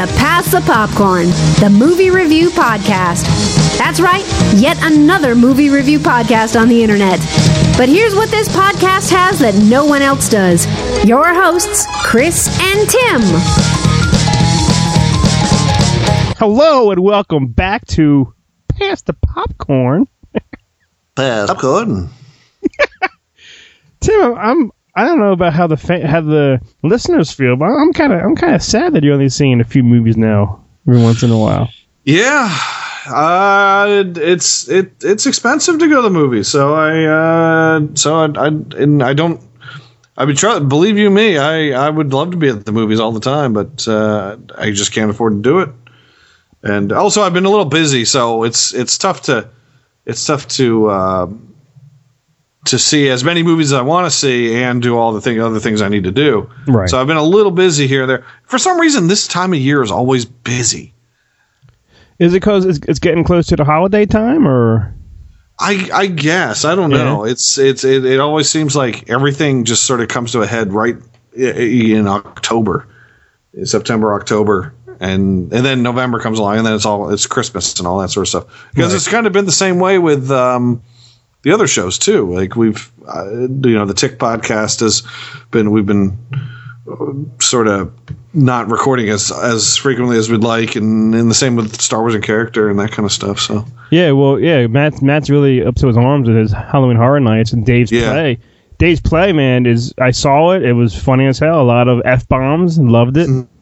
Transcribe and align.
to 0.00 0.06
Pass 0.14 0.50
the 0.50 0.62
Popcorn, 0.62 1.26
the 1.60 1.68
movie 1.68 2.08
review 2.08 2.48
podcast. 2.48 3.26
That's 3.76 4.00
right, 4.00 4.24
yet 4.56 4.78
another 4.80 5.34
movie 5.34 5.68
review 5.68 5.98
podcast 5.98 6.58
on 6.58 6.68
the 6.68 6.82
internet. 6.82 7.18
But 7.76 7.90
here's 7.90 8.14
what 8.14 8.30
this 8.30 8.48
podcast 8.48 9.10
has 9.10 9.40
that 9.40 9.54
no 9.56 9.84
one 9.84 10.00
else 10.00 10.30
does 10.30 10.64
your 11.04 11.34
hosts, 11.34 11.86
Chris 12.02 12.48
and 12.62 12.88
Tim. 12.88 13.20
Hello 16.38 16.92
and 16.92 17.00
welcome 17.02 17.48
back 17.48 17.86
to 17.88 18.32
Pass 18.68 19.02
the 19.02 19.12
Popcorn. 19.12 20.08
Pass 21.14 21.48
Popcorn. 21.48 22.08
Tim, 24.00 24.34
I'm 24.34 24.72
I 25.00 25.04
don't 25.04 25.18
know 25.18 25.32
about 25.32 25.54
how 25.54 25.66
the 25.66 25.78
fa- 25.78 26.06
how 26.06 26.20
the 26.20 26.60
listeners 26.82 27.32
feel, 27.32 27.56
but 27.56 27.64
I'm 27.64 27.94
kind 27.94 28.12
of 28.12 28.20
I'm 28.20 28.36
kind 28.36 28.54
of 28.54 28.62
sad 28.62 28.92
that 28.92 29.02
you're 29.02 29.14
only 29.14 29.30
seeing 29.30 29.58
a 29.58 29.64
few 29.64 29.82
movies 29.82 30.18
now 30.18 30.62
every 30.86 31.02
once 31.02 31.22
in 31.22 31.30
a 31.30 31.38
while. 31.38 31.70
Yeah, 32.04 32.54
uh, 33.06 34.04
it's 34.16 34.68
it 34.68 34.92
it's 35.02 35.24
expensive 35.24 35.78
to 35.78 35.88
go 35.88 35.96
to 35.96 36.02
the 36.02 36.10
movies, 36.10 36.48
so 36.48 36.74
I 36.74 37.04
uh, 37.04 37.86
so 37.94 38.14
I, 38.16 38.26
I 38.26 38.46
and 38.48 39.02
I 39.02 39.14
don't. 39.14 39.40
I 40.18 40.26
mean, 40.26 40.36
try, 40.36 40.58
believe 40.58 40.98
you 40.98 41.08
me, 41.08 41.38
I, 41.38 41.70
I 41.70 41.88
would 41.88 42.12
love 42.12 42.32
to 42.32 42.36
be 42.36 42.50
at 42.50 42.66
the 42.66 42.72
movies 42.72 43.00
all 43.00 43.12
the 43.12 43.20
time, 43.20 43.54
but 43.54 43.88
uh, 43.88 44.36
I 44.54 44.70
just 44.70 44.92
can't 44.92 45.10
afford 45.10 45.32
to 45.32 45.40
do 45.40 45.60
it. 45.60 45.70
And 46.62 46.92
also, 46.92 47.22
I've 47.22 47.32
been 47.32 47.46
a 47.46 47.50
little 47.50 47.64
busy, 47.64 48.04
so 48.04 48.42
it's 48.44 48.74
it's 48.74 48.98
tough 48.98 49.22
to 49.22 49.48
it's 50.04 50.26
tough 50.26 50.46
to 50.48 50.90
uh, 50.90 51.26
to 52.66 52.78
see 52.78 53.08
as 53.08 53.24
many 53.24 53.42
movies 53.42 53.72
as 53.72 53.78
I 53.78 53.82
want 53.82 54.06
to 54.06 54.10
see 54.10 54.54
and 54.54 54.82
do 54.82 54.96
all 54.98 55.12
the 55.12 55.20
thing, 55.20 55.40
other 55.40 55.60
things 55.60 55.80
I 55.80 55.88
need 55.88 56.04
to 56.04 56.10
do. 56.10 56.50
Right. 56.66 56.88
So 56.90 57.00
I've 57.00 57.06
been 57.06 57.16
a 57.16 57.22
little 57.22 57.52
busy 57.52 57.86
here 57.86 58.02
and 58.02 58.10
there. 58.10 58.24
For 58.44 58.58
some 58.58 58.78
reason, 58.78 59.06
this 59.06 59.26
time 59.26 59.52
of 59.54 59.58
year 59.58 59.82
is 59.82 59.90
always 59.90 60.24
busy. 60.26 60.92
Is 62.18 62.34
it 62.34 62.36
because 62.36 62.66
it's, 62.66 62.78
it's 62.86 62.98
getting 62.98 63.24
close 63.24 63.46
to 63.46 63.56
the 63.56 63.64
holiday 63.64 64.04
time, 64.04 64.46
or 64.46 64.94
I, 65.58 65.88
I 65.92 66.06
guess 66.06 66.66
I 66.66 66.74
don't 66.74 66.90
know. 66.90 67.24
It's 67.24 67.56
it's 67.56 67.82
it, 67.82 68.04
it 68.04 68.20
always 68.20 68.50
seems 68.50 68.76
like 68.76 69.08
everything 69.08 69.64
just 69.64 69.84
sort 69.84 70.00
of 70.02 70.08
comes 70.08 70.32
to 70.32 70.42
a 70.42 70.46
head 70.46 70.72
right 70.74 70.96
in 71.34 72.06
October, 72.06 72.86
in 73.54 73.64
September, 73.64 74.12
October, 74.12 74.74
and 75.00 75.50
and 75.50 75.64
then 75.64 75.82
November 75.82 76.20
comes 76.20 76.38
along, 76.38 76.58
and 76.58 76.66
then 76.66 76.74
it's 76.74 76.84
all 76.84 77.08
it's 77.10 77.26
Christmas 77.26 77.78
and 77.78 77.86
all 77.88 77.98
that 78.00 78.10
sort 78.10 78.24
of 78.24 78.28
stuff. 78.28 78.68
Because 78.74 78.92
Right. 78.92 78.96
it's 78.96 79.08
kind 79.08 79.26
of 79.26 79.32
been 79.32 79.46
the 79.46 79.52
same 79.52 79.78
way 79.78 79.98
with 79.98 80.30
um, 80.30 80.82
the 81.42 81.52
other 81.52 81.66
shows 81.66 81.98
too. 81.98 82.32
Like 82.34 82.56
we've 82.56 82.90
uh, 83.08 83.30
you 83.30 83.74
know 83.74 83.86
the 83.86 83.94
Tick 83.94 84.18
podcast 84.18 84.80
has 84.80 85.02
been 85.50 85.70
we've 85.70 85.86
been 85.86 86.16
uh, 86.90 87.40
sort 87.40 87.66
of 87.68 87.92
not 88.32 88.68
recording 88.68 89.08
as 89.08 89.32
as 89.32 89.76
frequently 89.76 90.16
as 90.16 90.30
we'd 90.30 90.42
like, 90.42 90.76
and, 90.76 91.14
and 91.14 91.30
the 91.30 91.34
same 91.34 91.56
with 91.56 91.80
Star 91.80 92.00
Wars 92.00 92.14
and 92.14 92.22
character 92.22 92.68
and 92.70 92.78
that 92.78 92.92
kind 92.92 93.04
of 93.06 93.12
stuff. 93.12 93.38
So 93.40 93.64
yeah? 93.90 94.12
Well, 94.12 94.38
yeah. 94.38 94.66
Matt 94.66 95.02
Matt's 95.02 95.30
really 95.30 95.64
up 95.64 95.74
to 95.76 95.86
his 95.88 95.96
arms 95.96 96.28
with 96.28 96.36
his 96.36 96.52
Halloween 96.52 96.96
Horror 96.96 97.20
Nights 97.20 97.52
and 97.52 97.64
Dave's 97.66 97.90
Yeah. 97.90 98.12
play. 98.12 98.38
Dave's 98.78 99.00
play, 99.00 99.32
man, 99.32 99.66
is 99.66 99.92
I 99.98 100.10
saw 100.10 100.52
it. 100.52 100.62
It 100.62 100.72
was 100.72 100.94
funny 100.98 101.26
as 101.26 101.38
hell. 101.38 101.60
A 101.60 101.62
lot 101.62 101.86
of 101.88 102.00
f 102.06 102.26
bombs 102.28 102.78
and 102.78 102.90
loved 102.90 103.16
it. 103.18 103.28
Mm-hmm. 103.28 103.52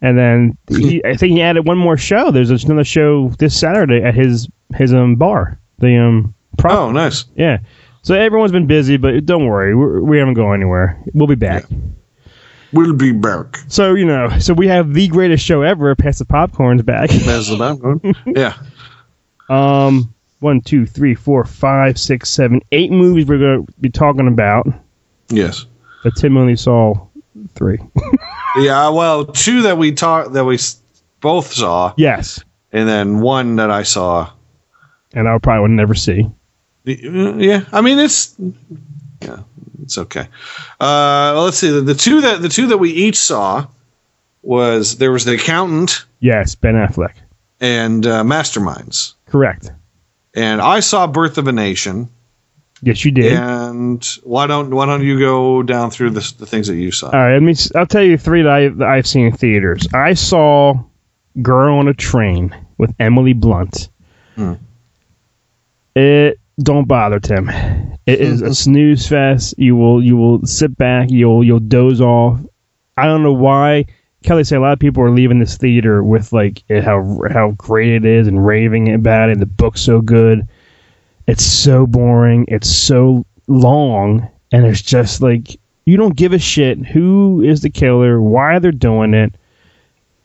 And 0.00 0.18
then 0.18 0.56
he, 0.70 1.04
I 1.04 1.14
think 1.14 1.32
he 1.32 1.42
added 1.42 1.66
one 1.66 1.78
more 1.78 1.96
show. 1.98 2.30
There's 2.30 2.50
another 2.64 2.84
show 2.84 3.28
this 3.38 3.58
Saturday 3.58 4.02
at 4.02 4.14
his 4.14 4.48
his 4.74 4.94
um 4.94 5.16
bar. 5.16 5.58
The 5.78 5.96
um 5.96 6.34
Pro- 6.58 6.86
oh, 6.86 6.92
nice. 6.92 7.24
Yeah. 7.36 7.58
So 8.02 8.14
everyone's 8.14 8.52
been 8.52 8.66
busy, 8.66 8.96
but 8.96 9.24
don't 9.26 9.46
worry, 9.46 9.74
we're, 9.76 10.00
we 10.00 10.18
haven't 10.18 10.34
gone 10.34 10.54
anywhere. 10.54 11.00
We'll 11.14 11.28
be 11.28 11.34
back. 11.36 11.64
We'll 12.72 12.94
be 12.94 13.12
back. 13.12 13.58
So 13.68 13.94
you 13.94 14.04
know, 14.06 14.30
so 14.38 14.54
we 14.54 14.66
have 14.68 14.94
the 14.94 15.06
greatest 15.08 15.44
show 15.44 15.62
ever. 15.62 15.94
Pass 15.94 16.18
the 16.18 16.24
popcorn's 16.24 16.82
back. 16.82 17.10
That's 17.10 17.48
the 17.48 17.58
popcorn. 17.58 18.00
yeah. 18.26 18.56
um, 19.50 20.12
one, 20.40 20.60
two, 20.62 20.86
three, 20.86 21.14
four, 21.14 21.44
five, 21.44 21.98
six, 21.98 22.30
seven, 22.30 22.60
eight 22.72 22.90
movies 22.90 23.26
we're 23.26 23.38
going 23.38 23.66
to 23.66 23.72
be 23.80 23.90
talking 23.90 24.26
about. 24.26 24.66
Yes. 25.28 25.66
But 26.02 26.16
Tim 26.16 26.36
only 26.36 26.56
saw 26.56 26.94
three. 27.54 27.78
Yeah. 28.58 28.90
Well, 28.90 29.24
two 29.24 29.62
that 29.62 29.78
we 29.78 29.92
talked 29.92 30.34
that 30.34 30.44
we 30.44 30.58
both 31.20 31.50
saw, 31.54 31.94
yes, 31.96 32.44
and 32.70 32.86
then 32.86 33.20
one 33.22 33.56
that 33.56 33.70
I 33.70 33.82
saw. 33.82 34.30
and 35.14 35.26
I 35.26 35.38
probably 35.38 35.62
would 35.62 35.70
never 35.70 35.94
see. 35.94 36.28
Yeah. 36.84 37.64
I 37.72 37.80
mean, 37.80 37.98
it's 37.98 38.34
yeah, 39.20 39.40
it's 39.82 39.98
okay. 39.98 40.22
Uh, 40.80 41.32
well, 41.34 41.44
let's 41.44 41.58
see. 41.58 41.70
The, 41.70 41.80
the 41.80 41.94
two 41.94 42.20
that 42.22 42.42
the 42.42 42.48
two 42.48 42.66
that 42.68 42.78
we 42.78 42.90
each 42.90 43.16
saw 43.18 43.66
was 44.42 44.96
there 44.98 45.12
was 45.12 45.24
the 45.24 45.34
accountant 45.34 46.04
Yes, 46.20 46.54
Ben 46.56 46.74
Affleck. 46.74 47.14
and 47.60 48.04
uh, 48.06 48.22
Masterminds, 48.24 49.14
Correct. 49.26 49.70
and 50.34 50.60
I 50.60 50.80
saw 50.80 51.06
Birth 51.06 51.38
of 51.38 51.46
a 51.46 51.52
Nation. 51.52 52.08
Yes, 52.84 53.04
you 53.04 53.12
did. 53.12 53.34
And 53.34 54.04
why 54.24 54.48
don't 54.48 54.74
why 54.74 54.86
don't 54.86 55.04
you 55.04 55.20
go 55.20 55.62
down 55.62 55.92
through 55.92 56.10
the, 56.10 56.34
the 56.38 56.46
things 56.46 56.66
that 56.66 56.74
you 56.74 56.90
saw? 56.90 57.06
All 57.06 57.12
right, 57.12 57.34
let 57.34 57.42
me. 57.42 57.54
I'll 57.76 57.86
tell 57.86 58.02
you 58.02 58.18
three 58.18 58.42
that, 58.42 58.50
I, 58.52 58.68
that 58.70 58.88
I've 58.88 59.06
seen 59.06 59.26
in 59.26 59.32
theaters. 59.36 59.86
I 59.94 60.14
saw 60.14 60.74
Girl 61.40 61.78
on 61.78 61.86
a 61.86 61.94
Train 61.94 62.52
with 62.78 62.92
Emily 62.98 63.34
Blunt. 63.34 63.88
Hmm. 64.34 64.54
It 65.94 66.40
don't 66.62 66.88
bother 66.88 67.20
Tim. 67.20 67.48
It 68.06 68.20
is 68.20 68.40
a 68.40 68.46
mm-hmm. 68.46 68.52
snooze 68.52 69.06
fest. 69.06 69.54
You 69.58 69.76
will 69.76 70.02
you 70.02 70.16
will 70.16 70.46
sit 70.46 70.76
back. 70.76 71.10
You'll 71.10 71.44
you'll 71.44 71.60
doze 71.60 72.00
off. 72.00 72.40
I 72.96 73.06
don't 73.06 73.22
know 73.22 73.32
why. 73.32 73.86
Kelly 74.22 74.44
said 74.44 74.58
a 74.58 74.60
lot 74.60 74.72
of 74.72 74.78
people 74.78 75.02
are 75.02 75.10
leaving 75.10 75.38
this 75.38 75.56
theater 75.56 76.02
with 76.02 76.32
like 76.32 76.62
it, 76.68 76.84
how 76.84 77.20
how 77.30 77.52
great 77.52 77.92
it 77.92 78.04
is 78.04 78.28
and 78.28 78.44
raving 78.44 78.92
about 78.92 79.30
it. 79.30 79.38
The 79.38 79.46
book's 79.46 79.80
so 79.80 80.00
good. 80.00 80.48
It's 81.26 81.44
so 81.44 81.86
boring. 81.86 82.44
It's 82.48 82.68
so 82.68 83.24
long, 83.46 84.28
and 84.52 84.66
it's 84.66 84.82
just 84.82 85.22
like 85.22 85.58
you 85.84 85.96
don't 85.96 86.16
give 86.16 86.32
a 86.32 86.38
shit 86.38 86.84
who 86.84 87.42
is 87.42 87.62
the 87.62 87.70
killer, 87.70 88.20
why 88.20 88.58
they're 88.58 88.72
doing 88.72 89.14
it. 89.14 89.34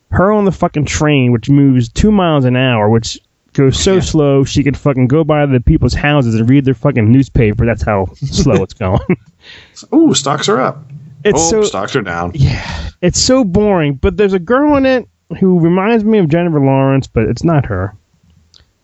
Her 0.09 0.31
on 0.31 0.45
the 0.45 0.51
fucking 0.51 0.85
train, 0.85 1.31
which 1.31 1.49
moves 1.49 1.89
two 1.89 2.11
miles 2.11 2.45
an 2.45 2.55
hour, 2.55 2.89
which 2.89 3.19
goes 3.57 3.83
so 3.83 3.99
slow 3.99 4.43
she 4.43 4.63
could 4.63 4.77
fucking 4.77 5.07
go 5.07 5.23
by 5.23 5.45
the 5.45 5.59
people's 5.59 5.93
houses 5.93 6.35
and 6.35 6.49
read 6.49 6.65
their 6.65 6.73
fucking 6.73 7.11
newspaper. 7.11 7.65
That's 7.65 7.83
how 7.83 8.05
slow 8.15 8.63
it's 8.63 8.73
going. 8.73 9.17
Ooh, 9.93 10.13
stocks 10.13 10.47
are 10.47 10.61
up. 10.61 10.83
It's 11.25 11.39
oh, 11.39 11.49
so 11.49 11.63
stocks 11.63 11.95
are 11.95 12.01
down. 12.01 12.31
yeah, 12.35 12.89
it's 13.01 13.19
so 13.19 13.43
boring. 13.43 13.95
But 13.95 14.17
there's 14.17 14.33
a 14.33 14.39
girl 14.39 14.77
in 14.77 14.85
it 14.85 15.09
who 15.39 15.59
reminds 15.59 16.03
me 16.03 16.19
of 16.19 16.29
Jennifer 16.29 16.59
Lawrence, 16.59 17.07
but 17.07 17.23
it's 17.23 17.43
not 17.43 17.65
her. 17.65 17.95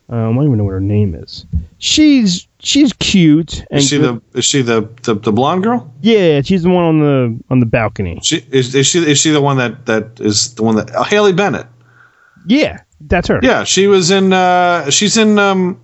Um, 0.09 0.19
I 0.19 0.35
don't 0.35 0.43
even 0.45 0.57
know 0.57 0.65
what 0.65 0.71
her 0.71 0.81
name 0.81 1.15
is. 1.15 1.45
She's 1.77 2.47
she's 2.59 2.93
cute 2.93 3.63
and 3.71 3.79
Is 3.79 3.89
she 3.89 3.97
good- 3.97 4.21
the 4.33 4.39
is 4.39 4.45
she 4.45 4.61
the, 4.61 4.89
the 5.03 5.15
the 5.15 5.31
blonde 5.31 5.63
girl? 5.63 5.91
yeah, 6.01 6.41
she's 6.41 6.63
the 6.63 6.69
one 6.69 6.83
on 6.83 6.99
the 6.99 7.43
on 7.49 7.59
the 7.59 7.65
balcony. 7.65 8.19
She 8.21 8.45
is, 8.51 8.75
is 8.75 8.87
she 8.87 8.99
is 8.99 9.19
she 9.19 9.31
the 9.31 9.41
one 9.41 9.57
that 9.57 9.85
that 9.85 10.19
is 10.19 10.55
the 10.55 10.63
one 10.63 10.75
that 10.75 10.91
oh, 10.95 11.03
Haley 11.03 11.33
Bennett? 11.33 11.67
Yeah, 12.45 12.81
that's 13.07 13.27
her. 13.27 13.39
Yeah, 13.43 13.63
she 13.63 13.87
was 13.87 14.11
in. 14.11 14.33
uh 14.33 14.89
She's 14.89 15.17
in 15.17 15.37
um 15.39 15.79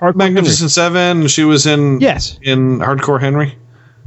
Hardcore 0.00 0.16
Magnificent 0.16 0.70
Seven. 0.70 1.26
She 1.28 1.44
was 1.44 1.66
in 1.66 2.00
Yes. 2.00 2.38
in 2.42 2.78
Hardcore 2.78 3.20
Henry. 3.20 3.56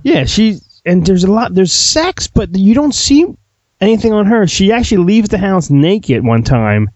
Yeah, 0.04 0.26
she 0.26 0.60
and 0.86 1.06
there's 1.06 1.24
a 1.24 1.32
lot 1.32 1.54
there's 1.56 1.72
sex, 1.74 2.28
but 2.28 2.56
you 2.56 2.74
don't 2.74 2.94
see 2.94 3.26
anything 3.82 4.14
on 4.14 4.26
her. 4.26 4.46
She 4.48 4.72
actually 4.72 5.04
leaves 5.06 5.30
the 5.30 5.38
house 5.38 5.70
naked 5.70 6.24
one 6.26 6.44
time. 6.44 6.90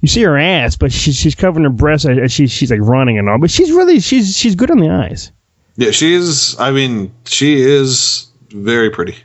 You 0.00 0.08
see 0.08 0.22
her 0.22 0.38
ass, 0.38 0.76
but 0.76 0.92
she, 0.92 1.10
she's 1.12 1.34
covering 1.34 1.64
her 1.64 1.70
breasts 1.70 2.06
as 2.06 2.30
she, 2.32 2.46
she's 2.46 2.70
like 2.70 2.80
running 2.82 3.18
and 3.18 3.28
all. 3.28 3.38
But 3.38 3.50
she's 3.50 3.72
really 3.72 3.98
she's 4.00 4.36
she's 4.36 4.54
good 4.54 4.70
on 4.70 4.78
the 4.78 4.88
eyes. 4.88 5.32
Yeah, 5.76 5.90
she 5.90 6.14
is. 6.14 6.56
I 6.58 6.70
mean, 6.70 7.12
she 7.24 7.60
is 7.60 8.28
very 8.50 8.90
pretty. 8.90 9.16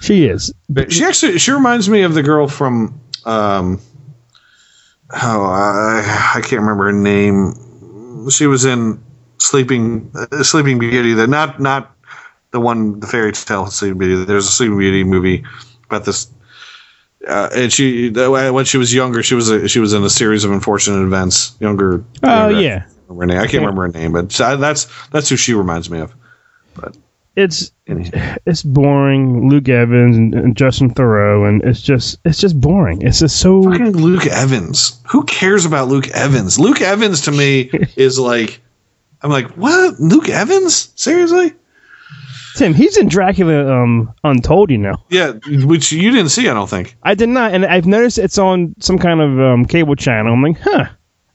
She 0.00 0.26
is. 0.26 0.52
But 0.68 0.92
She 0.92 1.04
actually 1.04 1.38
she 1.38 1.52
reminds 1.52 1.88
me 1.88 2.02
of 2.02 2.14
the 2.14 2.22
girl 2.24 2.48
from 2.48 3.00
um 3.24 3.80
oh 5.12 5.44
I 5.44 6.32
I 6.36 6.40
can't 6.40 6.60
remember 6.62 6.84
her 6.86 6.92
name. 6.92 7.54
She 8.30 8.46
was 8.46 8.64
in 8.64 9.02
Sleeping 9.38 10.10
uh, 10.14 10.42
Sleeping 10.42 10.78
Beauty. 10.78 11.14
That 11.14 11.28
not 11.28 11.60
not 11.60 11.94
the 12.50 12.60
one 12.60 13.00
the 13.00 13.06
fairy 13.06 13.32
tale 13.32 13.66
Sleeping 13.66 13.98
Beauty. 13.98 14.24
There's 14.24 14.46
a 14.46 14.50
Sleeping 14.50 14.78
Beauty 14.78 15.04
movie 15.04 15.44
about 15.84 16.04
this. 16.04 16.28
Uh, 17.26 17.48
and 17.54 17.72
she 17.72 18.10
when 18.10 18.64
she 18.64 18.78
was 18.78 18.94
younger, 18.94 19.22
she 19.22 19.34
was 19.34 19.50
a, 19.50 19.68
she 19.68 19.80
was 19.80 19.92
in 19.92 20.04
a 20.04 20.10
series 20.10 20.44
of 20.44 20.52
unfortunate 20.52 21.02
events. 21.04 21.56
Younger. 21.60 22.04
Oh 22.22 22.48
younger- 22.48 22.60
yeah, 22.60 22.86
remember 23.08 23.22
her 23.22 23.26
name. 23.26 23.38
I 23.38 23.46
can't 23.46 23.60
remember 23.62 23.82
her 23.82 23.88
name, 23.88 24.12
but 24.12 24.30
that's 24.30 24.86
that's 25.08 25.28
who 25.28 25.36
she 25.36 25.52
reminds 25.54 25.90
me 25.90 26.00
of. 26.00 26.14
It's 27.36 27.70
it's 27.86 28.62
boring. 28.62 29.48
Luke 29.48 29.68
Evans 29.68 30.16
and, 30.16 30.34
and 30.34 30.56
Justin 30.56 30.92
Theroux, 30.92 31.46
and 31.46 31.62
it's 31.62 31.82
just 31.82 32.18
it's 32.24 32.38
just 32.38 32.58
boring. 32.60 33.02
It's 33.02 33.20
just 33.20 33.38
so 33.38 33.62
Fucking 33.62 33.92
Luke 33.92 34.26
Evans. 34.26 35.00
Who 35.08 35.22
cares 35.24 35.66
about 35.66 35.88
Luke 35.88 36.08
Evans? 36.08 36.58
Luke 36.58 36.80
Evans 36.80 37.20
to 37.22 37.32
me 37.32 37.70
is 37.96 38.18
like, 38.18 38.60
I'm 39.20 39.30
like, 39.30 39.50
what? 39.50 40.00
Luke 40.00 40.30
Evans? 40.30 40.90
Seriously? 40.96 41.52
Tim, 42.56 42.72
he's 42.72 42.96
in 42.96 43.08
Dracula 43.08 43.82
um, 43.82 44.14
Untold, 44.24 44.70
you 44.70 44.78
know. 44.78 44.96
Yeah, 45.10 45.32
which 45.46 45.92
you 45.92 46.10
didn't 46.10 46.30
see, 46.30 46.48
I 46.48 46.54
don't 46.54 46.70
think. 46.70 46.96
I 47.02 47.14
did 47.14 47.28
not, 47.28 47.52
and 47.52 47.66
I've 47.66 47.86
noticed 47.86 48.16
it's 48.16 48.38
on 48.38 48.74
some 48.80 48.98
kind 48.98 49.20
of 49.20 49.38
um, 49.38 49.66
cable 49.66 49.94
channel. 49.94 50.32
I'm 50.32 50.42
like, 50.42 50.58
huh, 50.60 50.86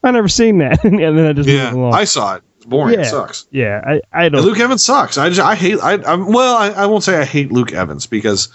I 0.03 0.09
never 0.09 0.27
seen 0.27 0.57
that, 0.57 0.83
and 0.83 0.97
then 0.97 1.19
I 1.19 1.33
just 1.33 1.47
Yeah. 1.47 1.75
I 1.93 2.05
saw 2.05 2.37
it. 2.37 2.43
It's 2.61 2.67
boring. 2.67 2.93
yeah, 2.93 3.01
It 3.01 3.05
sucks. 3.05 3.47
Yeah, 3.49 3.81
I, 3.83 4.01
I 4.13 4.29
don't. 4.29 4.43
Luke 4.43 4.59
Evans 4.59 4.83
sucks. 4.83 5.17
I 5.17 5.29
just, 5.29 5.41
I 5.41 5.55
hate. 5.55 5.79
I, 5.81 5.93
I'm 5.93 6.27
well. 6.27 6.55
I, 6.55 6.69
I 6.69 6.85
won't 6.85 7.03
say 7.03 7.17
I 7.17 7.25
hate 7.25 7.51
Luke 7.51 7.73
Evans 7.73 8.05
because 8.05 8.49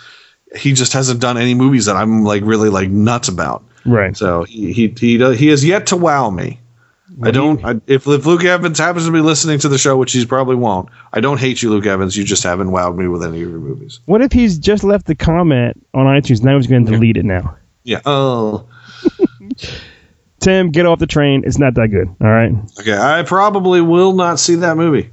he 0.56 0.72
just 0.72 0.92
hasn't 0.92 1.20
done 1.20 1.36
any 1.36 1.54
movies 1.54 1.86
that 1.86 1.96
I'm 1.96 2.22
like 2.22 2.44
really 2.44 2.68
like 2.68 2.88
nuts 2.88 3.26
about. 3.28 3.64
right. 3.84 4.16
So 4.16 4.44
he 4.44 4.72
he 4.72 4.94
he, 4.96 5.16
does, 5.18 5.38
he 5.38 5.48
has 5.48 5.64
yet 5.64 5.88
to 5.88 5.96
wow 5.96 6.30
me. 6.30 6.60
I 7.22 7.32
don't. 7.32 7.64
I, 7.64 7.80
if 7.88 8.06
if 8.06 8.26
Luke 8.26 8.44
Evans 8.44 8.78
happens 8.78 9.06
to 9.06 9.12
be 9.12 9.20
listening 9.20 9.58
to 9.60 9.68
the 9.68 9.78
show, 9.78 9.96
which 9.96 10.12
he 10.12 10.24
probably 10.24 10.56
won't, 10.56 10.88
I 11.12 11.20
don't 11.20 11.40
hate 11.40 11.62
you, 11.62 11.70
Luke 11.70 11.86
Evans. 11.86 12.16
You 12.16 12.22
just 12.22 12.44
haven't 12.44 12.68
wowed 12.68 12.96
me 12.96 13.08
with 13.08 13.24
any 13.24 13.42
of 13.42 13.50
your 13.50 13.58
movies. 13.58 13.98
What 14.06 14.22
if 14.22 14.30
he's 14.32 14.56
just 14.58 14.84
left 14.84 15.06
the 15.06 15.14
comment 15.16 15.84
on 15.94 16.06
iTunes? 16.06 16.44
Now 16.44 16.56
he's 16.56 16.68
going 16.68 16.86
to 16.86 16.92
delete 16.92 17.16
it 17.16 17.24
now. 17.24 17.56
Yeah. 17.82 18.00
Oh. 18.06 18.68
Tim, 20.40 20.70
get 20.70 20.86
off 20.86 20.98
the 20.98 21.06
train. 21.06 21.42
It's 21.46 21.58
not 21.58 21.74
that 21.74 21.88
good. 21.88 22.08
All 22.20 22.28
right. 22.30 22.52
Okay. 22.80 22.96
I 22.96 23.22
probably 23.22 23.80
will 23.80 24.12
not 24.12 24.38
see 24.38 24.56
that 24.56 24.76
movie. 24.76 25.10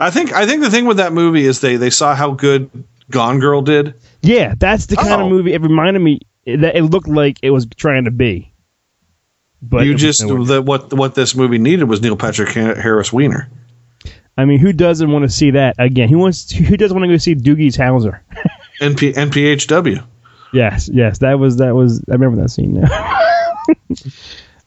I 0.00 0.10
think. 0.10 0.32
I 0.32 0.46
think 0.46 0.62
the 0.62 0.70
thing 0.70 0.84
with 0.86 0.98
that 0.98 1.12
movie 1.12 1.44
is 1.46 1.60
they 1.60 1.76
they 1.76 1.90
saw 1.90 2.14
how 2.14 2.32
good 2.32 2.70
Gone 3.10 3.38
Girl 3.38 3.62
did. 3.62 3.94
Yeah, 4.22 4.54
that's 4.58 4.86
the 4.86 4.96
kind 4.96 5.22
Oh. 5.22 5.24
of 5.26 5.30
movie. 5.30 5.52
It 5.54 5.62
reminded 5.62 6.00
me 6.00 6.20
that 6.46 6.76
it 6.76 6.82
looked 6.82 7.08
like 7.08 7.38
it 7.42 7.50
was 7.50 7.66
trying 7.76 8.04
to 8.04 8.10
be. 8.10 8.52
But 9.62 9.86
you 9.86 9.94
just 9.94 10.20
the, 10.20 10.60
what 10.62 10.92
what 10.92 11.14
this 11.14 11.34
movie 11.34 11.58
needed 11.58 11.84
was 11.84 12.02
Neil 12.02 12.16
Patrick 12.16 12.50
Harris 12.50 13.12
Wiener. 13.12 13.48
I 14.36 14.44
mean, 14.44 14.58
who 14.58 14.72
doesn't 14.74 15.10
want 15.10 15.22
to 15.22 15.30
see 15.30 15.52
that 15.52 15.76
again? 15.78 16.08
Who 16.10 16.18
wants? 16.18 16.50
Who 16.52 16.76
doesn't 16.76 16.94
want 16.94 17.08
to 17.08 17.14
go 17.14 17.16
see 17.16 17.34
Doogie's 17.34 17.76
Howser? 17.76 18.20
NP, 18.82 19.14
NPHW. 19.14 20.04
Yes, 20.52 20.90
yes, 20.92 21.18
that 21.18 21.38
was 21.38 21.56
that 21.56 21.74
was. 21.74 22.00
I 22.10 22.12
remember 22.12 22.42
that 22.42 22.50
scene 22.50 22.74
now. 22.80 23.22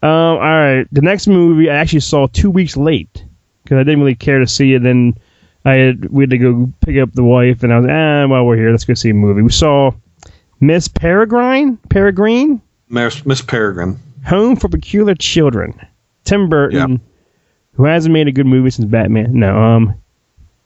um, 0.02 0.10
all 0.10 0.38
right, 0.40 0.88
the 0.92 1.02
next 1.02 1.28
movie 1.28 1.70
I 1.70 1.76
actually 1.76 2.00
saw 2.02 2.28
two 2.28 2.50
weeks 2.50 2.78
late 2.78 3.24
because 3.64 3.78
I 3.78 3.84
didn't 3.84 4.00
really 4.00 4.16
care 4.16 4.40
to 4.40 4.48
see 4.48 4.74
it. 4.74 4.84
Then 4.84 5.16
I 5.66 5.74
had 5.76 6.10
we 6.10 6.24
had 6.24 6.30
to 6.32 6.38
go 6.38 6.72
pick 6.82 6.98
up 6.98 7.12
the 7.14 7.24
wife, 7.24 7.64
and 7.64 7.74
I 7.74 7.80
was 7.80 7.90
ah, 7.90 8.28
while 8.28 8.46
we're 8.46 8.56
here, 8.58 8.72
let's 8.72 8.86
go 8.86 8.94
see 8.94 9.10
a 9.10 9.14
movie. 9.14 9.42
We 9.42 9.52
saw 9.52 9.92
Miss 10.62 10.88
Peregrine, 10.88 11.78
Peregrine, 11.90 12.62
Miss 12.90 13.26
Miss 13.26 13.42
Peregrine. 13.42 13.98
Home 14.26 14.56
for 14.56 14.68
Peculiar 14.70 15.16
Children. 15.16 15.80
Tim 16.26 16.50
Burton, 16.50 16.92
Yep. 16.92 17.02
who 17.74 17.84
hasn't 17.86 18.14
made 18.14 18.28
a 18.28 18.32
good 18.32 18.46
movie 18.46 18.70
since 18.70 18.88
Batman. 18.90 19.32
No, 19.40 19.58
um, 19.58 19.96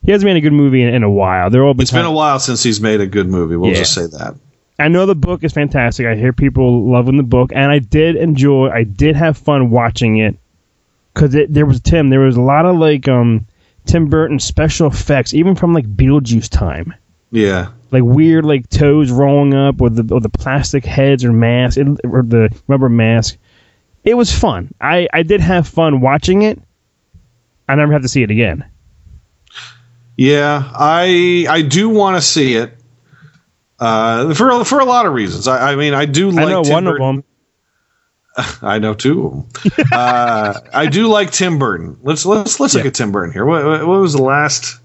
he 0.04 0.12
hasn't 0.12 0.26
made 0.28 0.36
a 0.36 0.42
good 0.42 0.52
movie 0.54 0.82
in, 0.82 0.94
in 0.94 1.04
a 1.04 1.10
while. 1.10 1.50
They're 1.50 1.64
all 1.64 1.80
It's 1.80 1.92
been 1.92 2.04
a 2.06 2.12
while 2.12 2.40
since 2.40 2.62
he's 2.64 2.82
made 2.82 3.00
a 3.02 3.06
good 3.08 3.28
movie. 3.28 3.56
We'll 3.56 3.72
Yeah. 3.72 3.78
just 3.78 3.94
say 3.94 4.08
that. 4.08 4.36
I 4.80 4.88
know 4.88 5.06
the 5.06 5.16
book 5.16 5.44
is 5.44 5.54
fantastic. 5.54 6.06
I 6.08 6.16
hear 6.16 6.34
people 6.34 6.90
loving 6.90 7.18
the 7.18 7.24
book, 7.24 7.52
and 7.54 7.72
I 7.72 7.80
did 7.80 8.16
enjoy. 8.16 8.70
I 8.70 8.84
did 8.84 9.16
have 9.16 9.38
fun 9.38 9.70
watching 9.70 10.18
it 10.18 10.36
because 11.14 11.36
there 11.50 11.66
was 11.66 11.80
Tim. 11.80 12.10
There 12.10 12.22
was 12.22 12.38
a 12.38 12.42
lot 12.42 12.66
of 12.66 12.78
like 12.78 13.08
um 13.08 13.46
Tim 13.86 14.08
Burton 14.08 14.40
special 14.40 14.88
effects, 14.88 15.34
even 15.34 15.56
from 15.56 15.74
like 15.74 15.86
Beetlejuice 15.96 16.50
time, 16.50 16.94
Yeah. 17.32 17.68
like 17.92 18.04
weird 18.04 18.46
like 18.46 18.68
toes 18.70 19.12
rolling 19.12 19.54
up 19.54 19.80
with 19.80 19.96
the 19.96 20.14
or 20.14 20.20
the 20.22 20.30
plastic 20.30 20.86
heads 20.86 21.24
or 21.24 21.32
mask 21.32 21.78
it, 21.78 21.88
or 22.04 22.24
the 22.24 22.50
rubber 22.68 22.90
mask. 22.90 23.38
It 24.04 24.16
was 24.16 24.32
fun. 24.32 24.74
I 24.82 25.08
I 25.14 25.22
did 25.24 25.40
have 25.40 25.68
fun 25.68 26.02
watching 26.02 26.42
it. 26.42 26.60
I 27.70 27.76
never 27.76 27.94
have 27.94 28.02
to 28.02 28.10
see 28.10 28.24
it 28.24 28.32
again. 28.32 28.66
Yeah, 30.18 30.70
I 30.74 31.46
I 31.50 31.62
do 31.62 31.90
want 31.90 32.18
to 32.18 32.22
see 32.22 32.56
it. 32.56 32.78
Uh, 33.84 34.34
for 34.34 34.64
for 34.64 34.80
a 34.80 34.86
lot 34.86 35.06
of 35.06 35.12
reasons. 35.12 35.46
I, 35.46 35.74
I 35.74 35.76
mean, 35.76 35.94
I 35.94 36.06
do 36.06 36.32
like. 36.32 36.46
I 36.48 36.50
know 36.50 36.64
Tim 36.64 36.74
one 36.74 36.84
Burton. 36.86 37.06
of 37.06 37.16
them. 37.16 37.24
I 38.62 38.80
know 38.80 38.94
two 38.94 39.28
of 39.28 39.64
them. 39.64 39.86
uh, 39.92 40.62
I 40.74 40.86
do 40.86 41.08
like 41.08 41.32
Tim 41.32 41.60
Burton. 41.60 42.00
Let's 42.02 42.26
let's 42.26 42.62
let's 42.62 42.76
look 42.76 42.86
at 42.86 42.94
Tim 42.94 43.12
Burton 43.12 43.34
here. 43.34 43.46
What, 43.46 43.86
what 43.86 44.00
was 44.00 44.14
the 44.14 44.22
last 44.22 44.80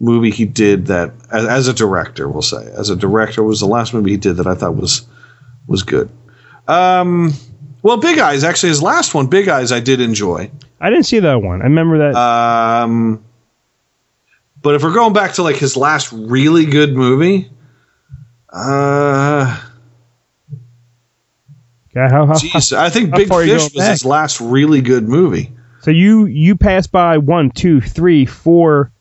movie 0.00 0.30
he 0.32 0.44
did 0.44 0.86
that 0.86 1.12
as, 1.30 1.46
as 1.46 1.68
a 1.68 1.72
director? 1.72 2.28
We'll 2.28 2.42
say 2.42 2.72
as 2.72 2.90
a 2.90 2.96
director 2.96 3.44
what 3.44 3.50
was 3.50 3.60
the 3.60 3.66
last 3.66 3.94
movie 3.94 4.10
he 4.10 4.16
did 4.16 4.38
that 4.38 4.46
I 4.48 4.56
thought 4.56 4.74
was 4.74 5.06
was 5.68 5.84
good. 5.84 6.10
Um, 6.66 7.32
well, 7.82 7.96
Big 7.98 8.18
Eyes 8.18 8.42
actually 8.42 8.70
his 8.70 8.82
last 8.82 9.14
one, 9.14 9.28
Big 9.28 9.46
Eyes, 9.46 9.70
I 9.70 9.78
did 9.78 10.00
enjoy. 10.00 10.50
I 10.80 10.90
didn't 10.90 11.06
see 11.06 11.20
that 11.20 11.42
one. 11.42 11.60
I 11.60 11.66
remember 11.66 12.10
that. 12.10 12.16
Um, 12.16 13.22
but 14.62 14.74
if 14.74 14.82
we're 14.82 14.94
going 14.94 15.12
back 15.12 15.34
to 15.34 15.44
like 15.44 15.56
his 15.56 15.76
last 15.76 16.12
really 16.12 16.66
good 16.66 16.92
movie, 16.92 17.48
uh, 18.52 19.58
Yeah, 21.94 22.08
how- 22.08 22.26
how- 22.26 22.38
geez, 22.38 22.72
I 22.72 22.88
think 22.88 23.12
Big 23.14 23.28
far 23.28 23.40
are 23.40 23.44
you 23.44 23.54
Fish 23.54 23.62
was 23.64 23.72
back? 23.72 23.90
his 23.90 24.04
last 24.04 24.40
really 24.40 24.80
good 24.80 25.08
movie. 25.08 25.52
So 25.82 25.90
you 25.90 26.26
you 26.26 26.56
pass 26.56 26.86
by 26.86 27.18
one, 27.18 27.50
two, 27.50 27.80
three, 27.80 28.26
four, 28.26 28.92